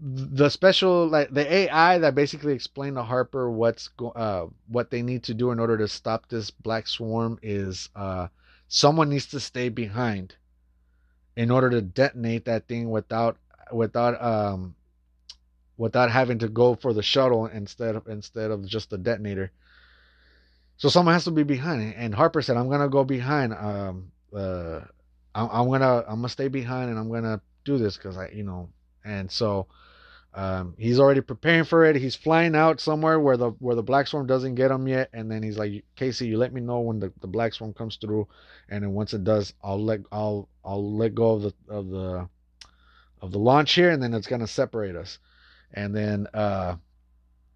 the 0.00 0.48
special 0.48 1.08
like 1.08 1.30
the 1.32 1.52
AI 1.52 1.98
that 1.98 2.14
basically 2.14 2.52
explained 2.54 2.96
to 2.96 3.02
Harper 3.02 3.50
what's 3.50 3.88
go- 3.88 4.10
uh 4.10 4.46
what 4.68 4.90
they 4.90 5.02
need 5.02 5.24
to 5.24 5.34
do 5.34 5.50
in 5.50 5.58
order 5.58 5.76
to 5.76 5.88
stop 5.88 6.28
this 6.28 6.50
black 6.50 6.86
swarm 6.86 7.38
is 7.42 7.88
uh 7.96 8.28
someone 8.68 9.08
needs 9.08 9.26
to 9.26 9.40
stay 9.40 9.68
behind 9.68 10.36
in 11.36 11.50
order 11.50 11.70
to 11.70 11.80
detonate 11.82 12.44
that 12.44 12.68
thing 12.68 12.90
without 12.90 13.38
without 13.72 14.20
um 14.22 14.74
without 15.78 16.10
having 16.10 16.38
to 16.38 16.48
go 16.48 16.74
for 16.74 16.92
the 16.92 17.02
shuttle 17.02 17.46
instead 17.46 17.96
of 17.96 18.06
instead 18.08 18.50
of 18.50 18.66
just 18.66 18.90
the 18.90 18.98
detonator. 18.98 19.50
So 20.78 20.88
someone 20.88 21.12
has 21.12 21.24
to 21.24 21.32
be 21.32 21.42
behind, 21.42 21.94
and 21.96 22.14
Harper 22.14 22.40
said, 22.40 22.56
"I'm 22.56 22.68
gonna 22.68 22.88
go 22.88 23.04
behind. 23.04 23.52
Um, 23.52 24.12
uh, 24.34 24.80
I'm, 25.34 25.48
I'm 25.50 25.68
gonna 25.68 26.04
I'm 26.06 26.16
gonna 26.20 26.28
stay 26.28 26.48
behind, 26.48 26.88
and 26.90 26.98
I'm 26.98 27.10
gonna 27.10 27.40
do 27.64 27.78
this 27.78 27.96
because 27.96 28.16
I, 28.16 28.28
you 28.28 28.44
know." 28.44 28.70
And 29.04 29.30
so, 29.30 29.66
um, 30.34 30.74
he's 30.78 31.00
already 31.00 31.20
preparing 31.20 31.64
for 31.64 31.84
it. 31.84 31.96
He's 31.96 32.14
flying 32.14 32.54
out 32.54 32.80
somewhere 32.80 33.18
where 33.18 33.36
the 33.36 33.50
where 33.58 33.74
the 33.74 33.82
black 33.82 34.06
swarm 34.06 34.28
doesn't 34.28 34.54
get 34.54 34.70
him 34.70 34.86
yet, 34.86 35.10
and 35.12 35.28
then 35.28 35.42
he's 35.42 35.58
like, 35.58 35.84
"Casey, 35.96 36.28
you 36.28 36.38
let 36.38 36.52
me 36.52 36.60
know 36.60 36.78
when 36.78 37.00
the, 37.00 37.12
the 37.20 37.26
black 37.26 37.54
swarm 37.54 37.74
comes 37.74 37.96
through, 37.96 38.28
and 38.68 38.84
then 38.84 38.92
once 38.92 39.12
it 39.14 39.24
does, 39.24 39.54
I'll 39.64 39.82
let 39.82 40.00
I'll 40.12 40.48
I'll 40.64 40.96
let 40.96 41.12
go 41.16 41.32
of 41.32 41.42
the 41.42 41.54
of 41.68 41.88
the 41.88 42.28
of 43.20 43.32
the 43.32 43.38
launch 43.40 43.74
here, 43.74 43.90
and 43.90 44.00
then 44.00 44.14
it's 44.14 44.28
gonna 44.28 44.46
separate 44.46 44.94
us." 44.94 45.18
And 45.74 45.94
then, 45.94 46.28
uh, 46.32 46.76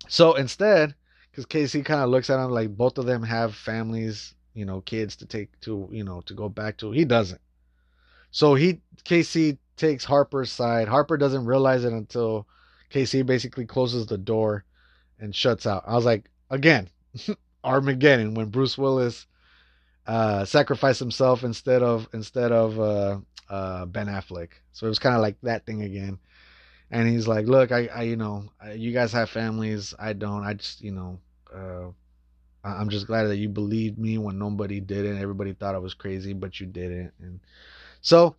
so 0.08 0.34
instead, 0.34 0.96
because 1.32 1.46
Casey 1.46 1.82
kind 1.82 2.02
of 2.02 2.10
looks 2.10 2.28
at 2.28 2.38
him 2.38 2.50
like 2.50 2.76
both 2.76 2.98
of 2.98 3.06
them 3.06 3.22
have 3.22 3.54
families, 3.54 4.34
you 4.52 4.66
know, 4.66 4.82
kids 4.82 5.16
to 5.16 5.26
take 5.26 5.58
to, 5.62 5.88
you 5.90 6.04
know, 6.04 6.20
to 6.26 6.34
go 6.34 6.48
back 6.48 6.76
to. 6.78 6.92
He 6.92 7.04
doesn't. 7.06 7.40
So 8.30 8.54
he 8.54 8.80
Casey 9.04 9.58
takes 9.76 10.04
Harper's 10.04 10.52
side. 10.52 10.88
Harper 10.88 11.16
doesn't 11.16 11.46
realize 11.46 11.84
it 11.84 11.92
until 11.92 12.46
Casey 12.90 13.22
basically 13.22 13.64
closes 13.64 14.06
the 14.06 14.18
door 14.18 14.64
and 15.18 15.34
shuts 15.34 15.66
out. 15.66 15.84
I 15.86 15.94
was 15.94 16.04
like, 16.04 16.28
again, 16.50 16.88
Armageddon 17.64 18.34
when 18.34 18.50
Bruce 18.50 18.76
Willis 18.76 19.26
uh, 20.06 20.44
sacrificed 20.44 20.98
himself 20.98 21.44
instead 21.44 21.82
of 21.82 22.08
instead 22.12 22.52
of 22.52 22.78
uh, 22.78 23.18
uh, 23.48 23.86
Ben 23.86 24.06
Affleck. 24.06 24.50
So 24.72 24.86
it 24.86 24.90
was 24.90 24.98
kind 24.98 25.14
of 25.14 25.22
like 25.22 25.36
that 25.42 25.64
thing 25.64 25.82
again 25.82 26.18
and 26.92 27.08
he's 27.08 27.26
like, 27.26 27.46
"Look, 27.46 27.72
I, 27.72 27.88
I 27.92 28.02
you 28.02 28.16
know, 28.16 28.44
you 28.74 28.92
guys 28.92 29.12
have 29.12 29.30
families. 29.30 29.94
I 29.98 30.12
don't. 30.12 30.44
I 30.44 30.54
just, 30.54 30.82
you 30.82 30.92
know, 30.92 31.18
uh, 31.52 31.90
I'm 32.62 32.90
just 32.90 33.06
glad 33.06 33.24
that 33.24 33.36
you 33.38 33.48
believed 33.48 33.98
me 33.98 34.18
when 34.18 34.38
nobody 34.38 34.78
did 34.78 35.06
it. 35.06 35.20
Everybody 35.20 35.54
thought 35.54 35.74
I 35.74 35.78
was 35.78 35.94
crazy, 35.94 36.34
but 36.34 36.60
you 36.60 36.66
didn't." 36.66 37.12
And 37.20 37.40
so 38.02 38.36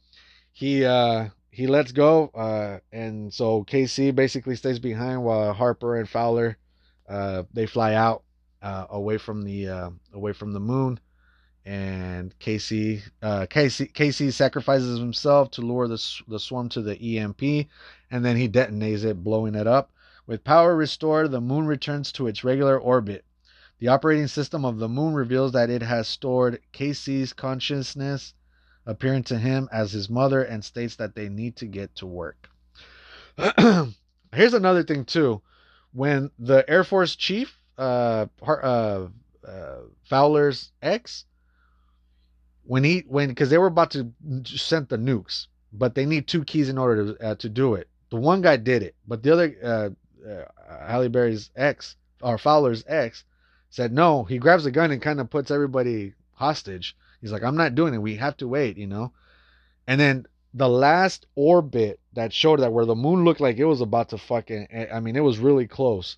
he 0.54 0.86
uh, 0.86 1.30
he 1.50 1.68
lets 1.68 1.92
go, 1.92 2.28
uh, 2.30 2.80
and 2.92 3.34
so 3.34 3.64
KC 3.66 4.16
basically 4.16 4.56
stays 4.56 4.80
behind 4.80 5.24
while 5.24 5.52
Harper 5.54 5.98
and 5.98 6.08
Fowler 6.08 6.58
uh, 7.10 7.44
they 7.52 7.66
fly 7.66 7.96
out 7.96 8.24
uh, 8.62 8.86
away 8.92 9.18
from 9.18 9.42
the 9.42 9.68
uh, 9.68 9.90
away 10.14 10.34
from 10.34 10.54
the 10.54 10.60
moon 10.60 11.00
and 11.66 12.38
Casey 12.40 13.04
uh, 13.22 13.46
Casey 13.50 13.86
Casey 13.86 14.32
sacrifices 14.32 15.00
himself 15.00 15.52
to 15.52 15.62
lure 15.62 15.88
the 15.88 16.22
the 16.28 16.40
swarm 16.40 16.70
to 16.70 16.82
the 16.82 17.18
EMP, 17.18 17.68
and 18.12 18.26
then 18.26 18.36
he 18.36 18.50
detonates 18.50 19.06
it, 19.06 19.24
blowing 19.24 19.56
it 19.56 19.68
up. 19.68 19.92
With 20.28 20.44
power 20.44 20.76
restored, 20.76 21.32
the 21.32 21.42
moon 21.42 21.66
returns 21.66 22.12
to 22.14 22.28
its 22.28 22.44
regular 22.44 22.78
orbit. 22.78 23.26
The 23.80 23.88
operating 23.88 24.28
system 24.28 24.66
of 24.66 24.78
the 24.78 24.90
moon 24.90 25.14
reveals 25.14 25.52
that 25.54 25.70
it 25.70 25.82
has 25.82 26.08
stored 26.08 26.62
Casey's 26.72 27.34
consciousness, 27.34 28.34
appearing 28.86 29.24
to 29.24 29.38
him 29.38 29.70
as 29.72 29.92
his 29.92 30.10
mother, 30.10 30.44
and 30.44 30.64
states 30.64 30.96
that 30.98 31.16
they 31.16 31.30
need 31.30 31.56
to 31.58 31.66
get 31.66 31.96
to 31.96 32.06
work. 32.06 32.50
Here's 34.34 34.54
another 34.54 34.84
thing 34.84 35.06
too, 35.06 35.42
when 35.92 36.32
the 36.40 36.70
Air 36.70 36.84
Force 36.84 37.16
chief, 37.16 37.58
uh, 37.78 38.28
uh, 38.46 39.08
uh 39.48 39.78
Fowler's 40.04 40.72
ex 40.82 41.26
when 42.66 42.84
he 42.84 43.04
when 43.08 43.30
because 43.30 43.50
they 43.50 43.58
were 43.58 43.68
about 43.68 43.92
to 43.92 44.12
send 44.46 44.90
the 44.90 44.98
nukes, 44.98 45.48
but 45.72 45.96
they 45.96 46.06
need 46.06 46.28
two 46.28 46.44
keys 46.44 46.70
in 46.70 46.78
order 46.78 47.14
to 47.14 47.26
uh, 47.26 47.36
to 47.36 47.50
do 47.50 47.76
it. 47.76 47.88
The 48.10 48.18
one 48.18 48.42
guy 48.42 48.58
did 48.58 48.84
it, 48.84 48.96
but 49.08 49.24
the 49.24 49.32
other 49.32 49.56
uh, 49.64 50.28
uh, 50.30 50.46
Halle 50.88 51.10
Berry's 51.10 51.50
ex 51.56 51.96
or 52.22 52.38
Fowler's 52.38 52.84
ex 52.88 53.24
said 53.70 53.92
no. 53.92 54.24
He 54.24 54.38
grabs 54.38 54.66
a 54.66 54.72
gun 54.72 54.92
and 54.92 55.02
kind 55.02 55.20
of 55.20 55.30
puts 55.30 55.52
everybody 55.52 56.14
hostage. 56.34 56.96
He's 57.22 57.32
like, 57.32 57.44
I'm 57.44 57.58
not 57.58 57.76
doing 57.76 57.94
it. 57.94 58.02
We 58.02 58.16
have 58.18 58.38
to 58.38 58.48
wait, 58.48 58.78
you 58.78 58.88
know. 58.88 59.14
And 59.88 60.00
then 60.00 60.26
the 60.54 60.70
last 60.70 61.26
orbit 61.36 62.00
that 62.14 62.32
showed 62.32 62.60
that 62.60 62.72
where 62.72 62.86
the 62.86 62.96
moon 62.96 63.26
looked 63.26 63.42
like 63.42 63.58
it 63.58 63.66
was 63.66 63.82
about 63.82 64.10
to 64.10 64.18
fucking 64.18 64.68
I 64.94 65.00
mean 65.00 65.16
it 65.16 65.22
was 65.22 65.40
really 65.40 65.68
close. 65.68 66.18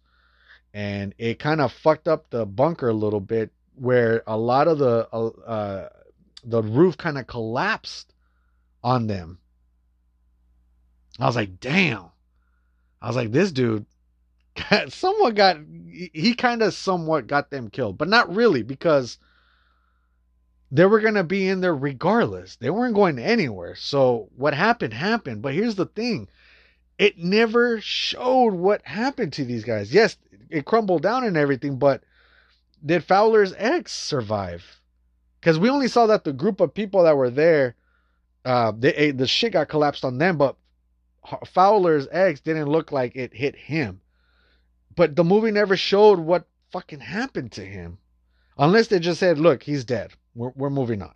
And 0.74 1.16
it 1.18 1.40
kind 1.40 1.62
of 1.62 1.72
fucked 1.72 2.08
up 2.08 2.30
the 2.30 2.46
bunker 2.46 2.90
a 2.90 2.94
little 2.94 3.22
bit 3.22 3.52
where 3.76 4.24
a 4.28 4.38
lot 4.38 4.68
of 4.68 4.78
the 4.78 5.08
uh, 5.12 5.28
uh 5.28 5.90
the 6.46 6.62
roof 6.62 6.98
kind 6.98 7.18
of 7.18 7.28
collapsed 7.28 8.14
on 8.84 9.08
them. 9.08 9.40
I 11.20 11.26
was 11.26 11.36
like, 11.36 11.60
damn. 11.60 12.06
I 13.02 13.08
was 13.08 13.16
like, 13.16 13.32
this 13.32 13.52
dude 13.52 13.86
somewhat 14.90 15.36
got 15.36 15.58
he 16.14 16.34
kind 16.36 16.62
of 16.62 16.74
somewhat 16.74 17.28
got 17.28 17.50
them 17.50 17.70
killed, 17.70 17.98
but 17.98 18.08
not 18.08 18.34
really 18.34 18.64
because 18.64 19.18
they 20.72 20.86
were 20.86 21.00
going 21.00 21.14
to 21.16 21.24
be 21.24 21.48
in 21.48 21.62
there 21.62 21.76
regardless. 21.76 22.56
They 22.58 22.70
weren't 22.70 22.96
going 22.96 23.20
anywhere. 23.20 23.76
So 23.76 24.30
what 24.36 24.54
happened 24.54 24.94
happened, 24.94 25.42
but 25.42 25.54
here's 25.54 25.76
the 25.76 25.86
thing. 25.86 26.28
It 26.98 27.18
never 27.18 27.80
showed 27.82 28.54
what 28.54 28.86
happened 28.86 29.34
to 29.34 29.46
these 29.46 29.64
guys. 29.64 29.94
Yes, 29.94 30.18
it 30.50 30.66
crumbled 30.66 31.02
down 31.04 31.24
and 31.24 31.38
everything, 31.38 31.78
but 31.78 32.04
did 32.86 33.04
Fowler's 33.04 33.54
ex 33.58 33.94
survive? 33.94 34.82
Because 35.46 35.60
we 35.60 35.70
only 35.70 35.88
saw 35.88 36.08
that 36.08 36.24
the 36.24 36.34
group 36.34 36.60
of 36.60 36.74
people 36.74 37.04
that 37.04 37.16
were 37.16 37.30
there, 37.30 37.76
uh, 38.46 38.72
they, 38.76 39.12
the 39.12 39.28
shit 39.28 39.54
got 39.54 39.70
collapsed 39.70 40.04
on 40.04 40.18
them, 40.18 40.40
but 40.40 40.56
Fowler's 41.46 42.08
ex 42.12 42.42
didn't 42.42 42.66
look 42.66 42.92
like 42.92 43.16
it 43.16 43.32
hit 43.32 43.56
him. 43.56 44.02
But 44.96 45.16
the 45.16 45.24
movie 45.24 45.52
never 45.52 45.78
showed 45.78 46.18
what 46.18 46.48
fucking 46.72 47.02
happened 47.02 47.52
to 47.54 47.62
him, 47.62 48.00
unless 48.58 48.88
they 48.88 48.98
just 48.98 49.20
said, 49.20 49.38
"Look, 49.38 49.62
he's 49.62 49.86
dead. 49.86 50.14
We're 50.34 50.52
we're 50.56 50.72
moving 50.72 51.04
on." 51.04 51.14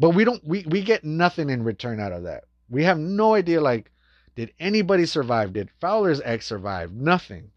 But 0.00 0.10
we 0.10 0.24
don't 0.24 0.44
we 0.44 0.64
we 0.66 0.82
get 0.82 1.04
nothing 1.04 1.48
in 1.48 1.62
return 1.62 2.00
out 2.00 2.10
of 2.10 2.24
that. 2.24 2.46
We 2.68 2.82
have 2.82 2.98
no 2.98 3.34
idea 3.34 3.60
like 3.60 3.92
did 4.34 4.52
anybody 4.58 5.06
survive? 5.06 5.52
Did 5.52 5.70
Fowler's 5.80 6.20
ex 6.24 6.44
survive? 6.44 6.92
Nothing. 6.92 7.52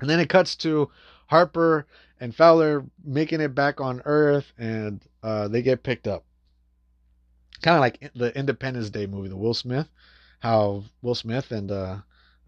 And 0.00 0.08
then 0.08 0.18
it 0.18 0.30
cuts 0.30 0.56
to 0.56 0.90
Harper 1.26 1.86
and 2.22 2.32
Fowler 2.32 2.86
making 3.04 3.40
it 3.40 3.52
back 3.52 3.80
on 3.80 4.00
Earth, 4.04 4.52
and 4.56 5.04
uh, 5.24 5.48
they 5.48 5.60
get 5.60 5.82
picked 5.82 6.06
up. 6.06 6.24
Kind 7.62 7.74
of 7.74 7.80
like 7.80 8.12
the 8.14 8.36
Independence 8.38 8.90
Day 8.90 9.06
movie, 9.06 9.28
the 9.28 9.36
Will 9.36 9.54
Smith, 9.54 9.88
how 10.38 10.84
Will 11.02 11.16
Smith 11.16 11.50
and 11.50 11.72
uh, 11.72 11.96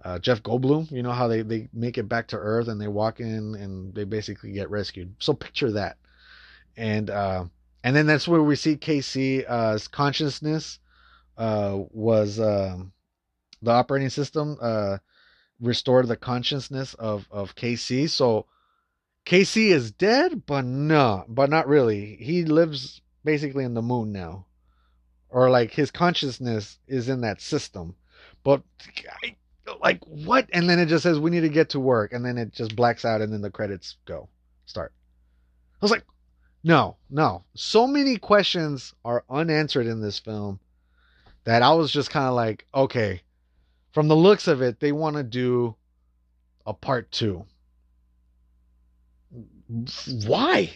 uh, 0.04 0.20
Jeff 0.20 0.44
Goldblum, 0.44 0.92
you 0.92 1.02
know 1.02 1.10
how 1.10 1.26
they, 1.26 1.42
they 1.42 1.68
make 1.72 1.98
it 1.98 2.08
back 2.08 2.28
to 2.28 2.36
Earth 2.36 2.68
and 2.68 2.80
they 2.80 2.86
walk 2.86 3.18
in 3.18 3.56
and 3.56 3.92
they 3.92 4.04
basically 4.04 4.52
get 4.52 4.70
rescued. 4.70 5.12
So 5.18 5.32
picture 5.32 5.72
that, 5.72 5.96
and 6.76 7.10
uh, 7.10 7.46
and 7.82 7.96
then 7.96 8.06
that's 8.06 8.28
where 8.28 8.44
we 8.44 8.54
see 8.54 8.76
Casey's 8.76 9.44
uh, 9.48 9.76
consciousness 9.90 10.78
uh, 11.36 11.80
was 11.90 12.38
um, 12.38 12.92
the 13.60 13.72
operating 13.72 14.10
system 14.10 14.56
uh, 14.60 14.98
restored 15.60 16.06
the 16.06 16.16
consciousness 16.16 16.94
of 16.94 17.26
of 17.32 17.56
Casey. 17.56 18.06
So 18.06 18.46
Casey 19.24 19.70
is 19.70 19.90
dead, 19.90 20.44
but 20.46 20.64
no, 20.64 21.24
but 21.28 21.48
not 21.48 21.66
really. 21.66 22.16
He 22.16 22.44
lives 22.44 23.00
basically 23.24 23.64
in 23.64 23.74
the 23.74 23.82
moon 23.82 24.12
now, 24.12 24.46
or 25.30 25.50
like 25.50 25.72
his 25.72 25.90
consciousness 25.90 26.78
is 26.86 27.08
in 27.08 27.22
that 27.22 27.40
system. 27.40 27.94
But 28.42 28.62
like 29.80 30.00
what? 30.04 30.48
And 30.52 30.68
then 30.68 30.78
it 30.78 30.86
just 30.86 31.02
says 31.02 31.18
we 31.18 31.30
need 31.30 31.40
to 31.40 31.48
get 31.48 31.70
to 31.70 31.80
work, 31.80 32.12
and 32.12 32.24
then 32.24 32.36
it 32.36 32.52
just 32.52 32.76
blacks 32.76 33.04
out, 33.04 33.22
and 33.22 33.32
then 33.32 33.40
the 33.40 33.50
credits 33.50 33.96
go 34.04 34.28
start. 34.66 34.92
I 35.80 35.84
was 35.84 35.90
like, 35.90 36.04
no, 36.62 36.96
no. 37.08 37.44
So 37.54 37.86
many 37.86 38.18
questions 38.18 38.94
are 39.04 39.24
unanswered 39.30 39.86
in 39.86 40.00
this 40.00 40.18
film 40.18 40.60
that 41.44 41.62
I 41.62 41.72
was 41.72 41.90
just 41.90 42.10
kind 42.10 42.26
of 42.26 42.34
like, 42.34 42.66
okay, 42.74 43.22
from 43.92 44.08
the 44.08 44.16
looks 44.16 44.48
of 44.48 44.60
it, 44.60 44.80
they 44.80 44.92
want 44.92 45.16
to 45.16 45.22
do 45.22 45.76
a 46.66 46.74
part 46.74 47.10
two 47.10 47.44
why? 50.26 50.70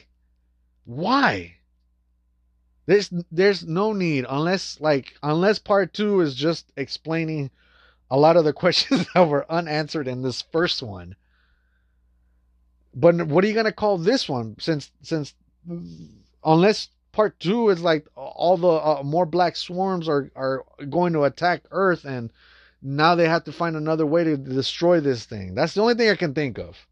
Why? 0.84 1.56
There's 2.86 3.12
there's 3.30 3.66
no 3.66 3.92
need 3.92 4.24
unless 4.28 4.80
like 4.80 5.14
unless 5.22 5.58
part 5.58 5.92
two 5.92 6.20
is 6.20 6.34
just 6.34 6.72
explaining 6.76 7.50
a 8.10 8.18
lot 8.18 8.36
of 8.36 8.44
the 8.44 8.52
questions 8.64 9.06
that 9.14 9.28
were 9.28 9.50
unanswered 9.50 10.08
in 10.08 10.22
this 10.22 10.42
first 10.42 10.82
one. 10.82 11.14
But 12.94 13.26
what 13.26 13.44
are 13.44 13.46
you 13.46 13.54
gonna 13.54 13.72
call 13.72 13.98
this 13.98 14.28
one? 14.28 14.56
Since 14.58 14.90
since 15.02 15.34
unless 16.44 16.88
part 17.12 17.38
two 17.38 17.68
is 17.68 17.82
like 17.82 18.06
all 18.16 18.56
the 18.56 18.68
uh, 18.68 19.02
more 19.04 19.26
black 19.26 19.56
swarms 19.56 20.08
are 20.08 20.30
are 20.34 20.64
going 20.88 21.12
to 21.12 21.24
attack 21.24 21.62
Earth, 21.70 22.04
and 22.04 22.30
now 22.80 23.14
they 23.14 23.28
have 23.28 23.44
to 23.44 23.52
find 23.52 23.76
another 23.76 24.06
way 24.06 24.24
to 24.24 24.36
destroy 24.36 25.00
this 25.00 25.24
thing. 25.26 25.54
That's 25.54 25.74
the 25.74 25.82
only 25.82 25.94
thing 25.94 26.08
I 26.08 26.16
can 26.16 26.34
think 26.34 26.58
of. 26.58 26.86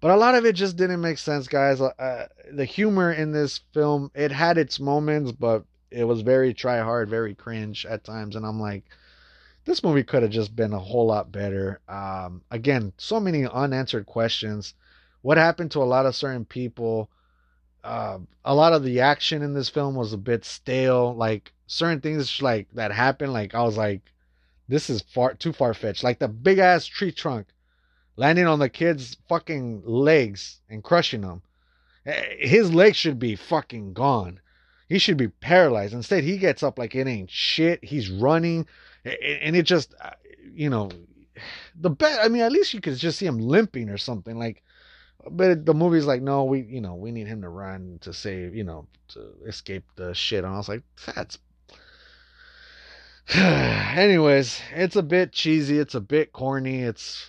But 0.00 0.12
a 0.12 0.16
lot 0.16 0.34
of 0.34 0.46
it 0.46 0.54
just 0.54 0.76
didn't 0.76 1.00
make 1.00 1.18
sense, 1.18 1.46
guys. 1.48 1.80
Uh, 1.80 2.28
the 2.52 2.64
humor 2.64 3.12
in 3.12 3.32
this 3.32 3.60
film 3.72 4.10
it 4.14 4.32
had 4.32 4.58
its 4.58 4.80
moments, 4.80 5.32
but 5.32 5.64
it 5.90 6.04
was 6.04 6.22
very 6.22 6.54
try 6.54 6.78
hard, 6.80 7.08
very 7.08 7.34
cringe 7.34 7.86
at 7.86 8.04
times, 8.04 8.36
and 8.36 8.46
I'm 8.46 8.60
like. 8.60 8.84
This 9.66 9.84
movie 9.84 10.02
could 10.02 10.22
have 10.22 10.32
just 10.32 10.56
been 10.56 10.72
a 10.72 10.78
whole 10.78 11.06
lot 11.06 11.30
better. 11.30 11.80
Um, 11.86 12.42
again, 12.50 12.94
so 12.96 13.20
many 13.20 13.46
unanswered 13.46 14.06
questions. 14.06 14.74
What 15.20 15.36
happened 15.36 15.70
to 15.72 15.82
a 15.82 15.84
lot 15.84 16.06
of 16.06 16.16
certain 16.16 16.46
people? 16.46 17.10
uh, 17.84 18.18
a 18.44 18.54
lot 18.54 18.72
of 18.72 18.82
the 18.82 19.00
action 19.00 19.42
in 19.42 19.54
this 19.54 19.68
film 19.68 19.94
was 19.94 20.12
a 20.12 20.18
bit 20.18 20.44
stale. 20.44 21.14
Like 21.14 21.52
certain 21.66 22.00
things 22.00 22.42
like 22.42 22.68
that 22.74 22.92
happened, 22.92 23.32
like 23.32 23.54
I 23.54 23.62
was 23.62 23.76
like, 23.76 24.02
this 24.68 24.90
is 24.90 25.02
far 25.02 25.34
too 25.34 25.52
far 25.52 25.74
fetched. 25.74 26.04
Like 26.04 26.18
the 26.18 26.28
big 26.28 26.58
ass 26.58 26.86
tree 26.86 27.12
trunk 27.12 27.48
landing 28.20 28.46
on 28.46 28.58
the 28.58 28.68
kid's 28.68 29.16
fucking 29.28 29.82
legs 29.84 30.60
and 30.68 30.84
crushing 30.84 31.22
them. 31.22 31.42
Eh, 32.06 32.36
his 32.38 32.72
legs 32.72 32.96
should 32.96 33.18
be 33.18 33.34
fucking 33.34 33.92
gone. 33.92 34.40
He 34.88 34.98
should 34.98 35.16
be 35.16 35.28
paralyzed. 35.28 35.94
Instead, 35.94 36.24
he 36.24 36.36
gets 36.36 36.62
up 36.62 36.78
like 36.78 36.94
it 36.94 37.06
ain't 37.06 37.30
shit. 37.30 37.84
He's 37.84 38.10
running, 38.10 38.66
and 39.04 39.56
it 39.56 39.62
just, 39.62 39.94
uh, 40.00 40.10
you 40.52 40.68
know, 40.68 40.90
the 41.74 41.90
best. 41.90 42.20
I 42.22 42.28
mean, 42.28 42.42
at 42.42 42.52
least 42.52 42.74
you 42.74 42.80
could 42.80 42.96
just 42.96 43.18
see 43.18 43.26
him 43.26 43.38
limping 43.38 43.88
or 43.88 43.98
something. 43.98 44.38
Like 44.38 44.62
but 45.28 45.66
the 45.66 45.74
movie's 45.74 46.06
like, 46.06 46.22
no, 46.22 46.44
we, 46.44 46.62
you 46.62 46.80
know, 46.80 46.94
we 46.94 47.12
need 47.12 47.26
him 47.26 47.42
to 47.42 47.48
run 47.48 47.98
to 48.02 48.12
save, 48.12 48.54
you 48.54 48.64
know, 48.64 48.86
to 49.08 49.32
escape 49.46 49.84
the 49.96 50.14
shit. 50.14 50.44
And 50.44 50.54
I 50.54 50.56
was 50.56 50.68
like, 50.68 50.82
that's. 51.14 51.38
Anyways, 53.34 54.60
it's 54.74 54.96
a 54.96 55.02
bit 55.02 55.32
cheesy. 55.32 55.78
It's 55.78 55.94
a 55.94 56.00
bit 56.00 56.32
corny. 56.32 56.82
It's. 56.82 57.28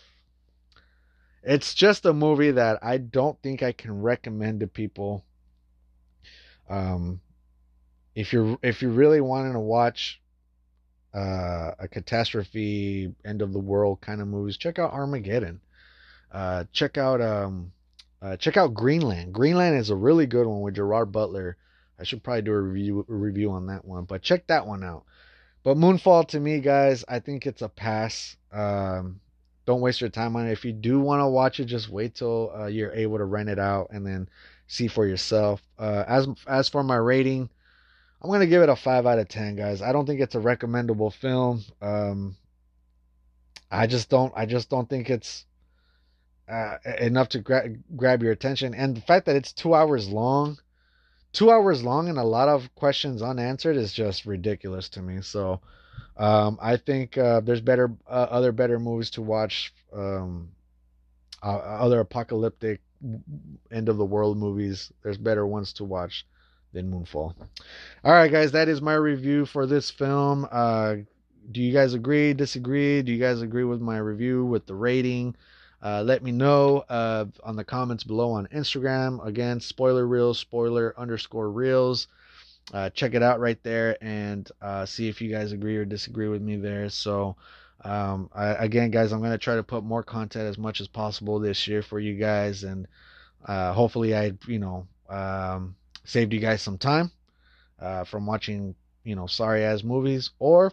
It's 1.43 1.73
just 1.73 2.05
a 2.05 2.13
movie 2.13 2.51
that 2.51 2.79
I 2.83 2.97
don't 2.97 3.41
think 3.41 3.63
I 3.63 3.71
can 3.71 4.01
recommend 4.01 4.59
to 4.59 4.67
people. 4.67 5.25
Um, 6.69 7.19
if 8.15 8.31
you're 8.31 8.57
if 8.61 8.81
you're 8.81 8.91
really 8.91 9.21
wanting 9.21 9.53
to 9.53 9.59
watch 9.59 10.21
uh, 11.13 11.71
a 11.79 11.87
catastrophe, 11.89 13.13
end 13.25 13.41
of 13.41 13.53
the 13.53 13.59
world 13.59 14.01
kind 14.01 14.21
of 14.21 14.27
movies, 14.27 14.57
check 14.57 14.79
out 14.79 14.93
Armageddon. 14.93 15.61
Uh, 16.31 16.65
check 16.71 16.97
out 16.97 17.21
um, 17.21 17.71
uh, 18.21 18.37
check 18.37 18.55
out 18.57 18.73
Greenland. 18.73 19.33
Greenland 19.33 19.77
is 19.77 19.89
a 19.89 19.95
really 19.95 20.27
good 20.27 20.45
one 20.45 20.61
with 20.61 20.75
Gerard 20.75 21.11
Butler. 21.11 21.57
I 21.99 22.03
should 22.03 22.23
probably 22.23 22.43
do 22.43 22.53
a 22.53 22.61
review 22.61 23.05
a 23.09 23.13
review 23.13 23.51
on 23.51 23.67
that 23.67 23.83
one, 23.83 24.05
but 24.05 24.21
check 24.21 24.47
that 24.47 24.67
one 24.67 24.83
out. 24.83 25.03
But 25.63 25.77
Moonfall 25.77 26.27
to 26.29 26.39
me, 26.39 26.59
guys, 26.59 27.03
I 27.07 27.19
think 27.19 27.45
it's 27.45 27.61
a 27.61 27.69
pass. 27.69 28.35
Um, 28.51 29.19
don't 29.65 29.81
waste 29.81 30.01
your 30.01 30.09
time 30.09 30.35
on 30.35 30.47
it. 30.47 30.51
If 30.51 30.65
you 30.65 30.73
do 30.73 30.99
want 30.99 31.21
to 31.21 31.27
watch 31.27 31.59
it, 31.59 31.65
just 31.65 31.89
wait 31.89 32.15
till 32.15 32.51
uh, 32.55 32.65
you're 32.67 32.93
able 32.93 33.17
to 33.17 33.25
rent 33.25 33.49
it 33.49 33.59
out 33.59 33.89
and 33.91 34.05
then 34.05 34.29
see 34.67 34.87
for 34.87 35.05
yourself. 35.05 35.61
Uh, 35.77 36.03
as 36.07 36.27
as 36.47 36.69
for 36.69 36.83
my 36.83 36.95
rating, 36.95 37.49
I'm 38.21 38.31
gonna 38.31 38.47
give 38.47 38.61
it 38.61 38.69
a 38.69 38.75
five 38.75 39.05
out 39.05 39.19
of 39.19 39.27
ten, 39.27 39.55
guys. 39.55 39.81
I 39.81 39.91
don't 39.91 40.05
think 40.05 40.21
it's 40.21 40.35
a 40.35 40.39
recommendable 40.39 41.11
film. 41.11 41.63
Um, 41.81 42.35
I 43.69 43.87
just 43.87 44.09
don't. 44.09 44.33
I 44.35 44.45
just 44.45 44.69
don't 44.69 44.89
think 44.89 45.09
it's 45.09 45.45
uh, 46.49 46.77
enough 46.99 47.29
to 47.29 47.39
gra- 47.39 47.69
grab 47.95 48.21
your 48.21 48.31
attention. 48.31 48.73
And 48.73 48.97
the 48.97 49.01
fact 49.01 49.25
that 49.27 49.35
it's 49.35 49.53
two 49.53 49.73
hours 49.73 50.09
long, 50.09 50.57
two 51.31 51.51
hours 51.51 51.83
long, 51.83 52.09
and 52.09 52.17
a 52.17 52.23
lot 52.23 52.49
of 52.49 52.73
questions 52.75 53.21
unanswered 53.21 53.77
is 53.77 53.93
just 53.93 54.25
ridiculous 54.25 54.89
to 54.89 55.01
me. 55.01 55.21
So 55.21 55.61
um, 56.17 56.57
I 56.61 56.77
think 56.77 57.17
uh, 57.17 57.41
there's 57.41 57.61
better, 57.61 57.91
uh, 58.07 58.27
other 58.29 58.51
better 58.51 58.79
movies 58.79 59.11
to 59.11 59.21
watch. 59.21 59.73
Um, 59.93 60.49
uh, 61.43 61.57
other 61.57 61.99
apocalyptic 61.99 62.81
end 63.71 63.89
of 63.89 63.97
the 63.97 64.05
world 64.05 64.37
movies. 64.37 64.91
There's 65.03 65.17
better 65.17 65.45
ones 65.45 65.73
to 65.73 65.83
watch 65.83 66.25
than 66.73 66.91
Moonfall. 66.91 67.35
All 68.03 68.13
right, 68.13 68.31
guys, 68.31 68.51
that 68.51 68.69
is 68.69 68.81
my 68.81 68.93
review 68.93 69.45
for 69.45 69.65
this 69.65 69.89
film. 69.89 70.47
Uh, 70.51 70.97
do 71.51 71.61
you 71.61 71.73
guys 71.73 71.93
agree? 71.93 72.33
Disagree? 72.33 73.01
Do 73.01 73.11
you 73.11 73.19
guys 73.19 73.41
agree 73.41 73.63
with 73.63 73.81
my 73.81 73.97
review 73.97 74.45
with 74.45 74.67
the 74.67 74.75
rating? 74.75 75.35
Uh, 75.83 76.03
let 76.03 76.21
me 76.23 76.31
know 76.31 76.85
uh, 76.89 77.25
on 77.43 77.55
the 77.55 77.63
comments 77.63 78.03
below 78.03 78.31
on 78.31 78.47
Instagram. 78.47 79.25
Again, 79.25 79.59
spoiler 79.59 80.05
reels, 80.05 80.37
spoiler 80.37 80.93
underscore 80.95 81.49
reels. 81.49 82.07
Uh, 82.73 82.89
check 82.89 83.13
it 83.13 83.23
out 83.23 83.39
right 83.39 83.61
there 83.63 83.97
and 84.01 84.49
uh, 84.61 84.85
see 84.85 85.09
if 85.09 85.21
you 85.21 85.29
guys 85.29 85.51
agree 85.51 85.75
or 85.75 85.85
disagree 85.85 86.27
with 86.27 86.41
me 86.41 86.55
there. 86.55 86.89
So, 86.89 87.35
um, 87.83 88.29
I, 88.33 88.49
again, 88.53 88.91
guys, 88.91 89.11
I'm 89.11 89.19
going 89.19 89.31
to 89.31 89.37
try 89.37 89.55
to 89.55 89.63
put 89.63 89.83
more 89.83 90.03
content 90.03 90.45
as 90.45 90.57
much 90.57 90.79
as 90.79 90.87
possible 90.87 91.39
this 91.39 91.67
year 91.67 91.81
for 91.81 91.99
you 91.99 92.15
guys. 92.15 92.63
And 92.63 92.87
uh, 93.45 93.73
hopefully, 93.73 94.15
I, 94.15 94.33
you 94.47 94.59
know, 94.59 94.87
um, 95.09 95.75
saved 96.05 96.33
you 96.33 96.39
guys 96.39 96.61
some 96.61 96.77
time 96.77 97.11
uh, 97.79 98.05
from 98.05 98.25
watching, 98.25 98.75
you 99.03 99.15
know, 99.15 99.27
sorry 99.27 99.63
ass 99.63 99.83
movies 99.83 100.29
or 100.39 100.71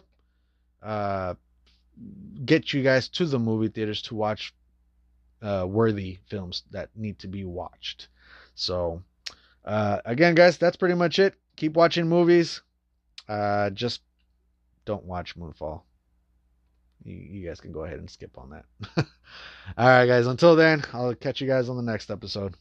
get 2.45 2.73
you 2.73 2.83
guys 2.83 3.07
to 3.09 3.25
the 3.25 3.39
movie 3.39 3.67
theaters 3.67 4.01
to 4.03 4.15
watch 4.15 4.53
uh, 5.41 5.65
worthy 5.67 6.17
films 6.29 6.63
that 6.71 6.89
need 6.95 7.19
to 7.19 7.27
be 7.27 7.45
watched. 7.45 8.07
So, 8.55 9.01
uh, 9.65 9.99
again, 10.05 10.35
guys, 10.35 10.57
that's 10.57 10.77
pretty 10.77 10.95
much 10.95 11.19
it. 11.19 11.35
Keep 11.59 11.73
watching 11.73 12.07
movies. 12.07 12.61
Uh, 13.27 13.69
just 13.71 13.99
don't 14.85 15.03
watch 15.03 15.35
Moonfall. 15.35 15.81
You, 17.03 17.15
you 17.15 17.45
guys 17.45 17.59
can 17.59 17.73
go 17.73 17.83
ahead 17.83 17.99
and 17.99 18.09
skip 18.09 18.37
on 18.37 18.51
that. 18.51 18.63
All 19.77 19.85
right, 19.85 20.05
guys. 20.05 20.25
Until 20.25 20.55
then, 20.55 20.85
I'll 20.93 21.13
catch 21.15 21.41
you 21.41 21.47
guys 21.47 21.67
on 21.67 21.75
the 21.75 21.83
next 21.83 22.11
episode. 22.11 22.55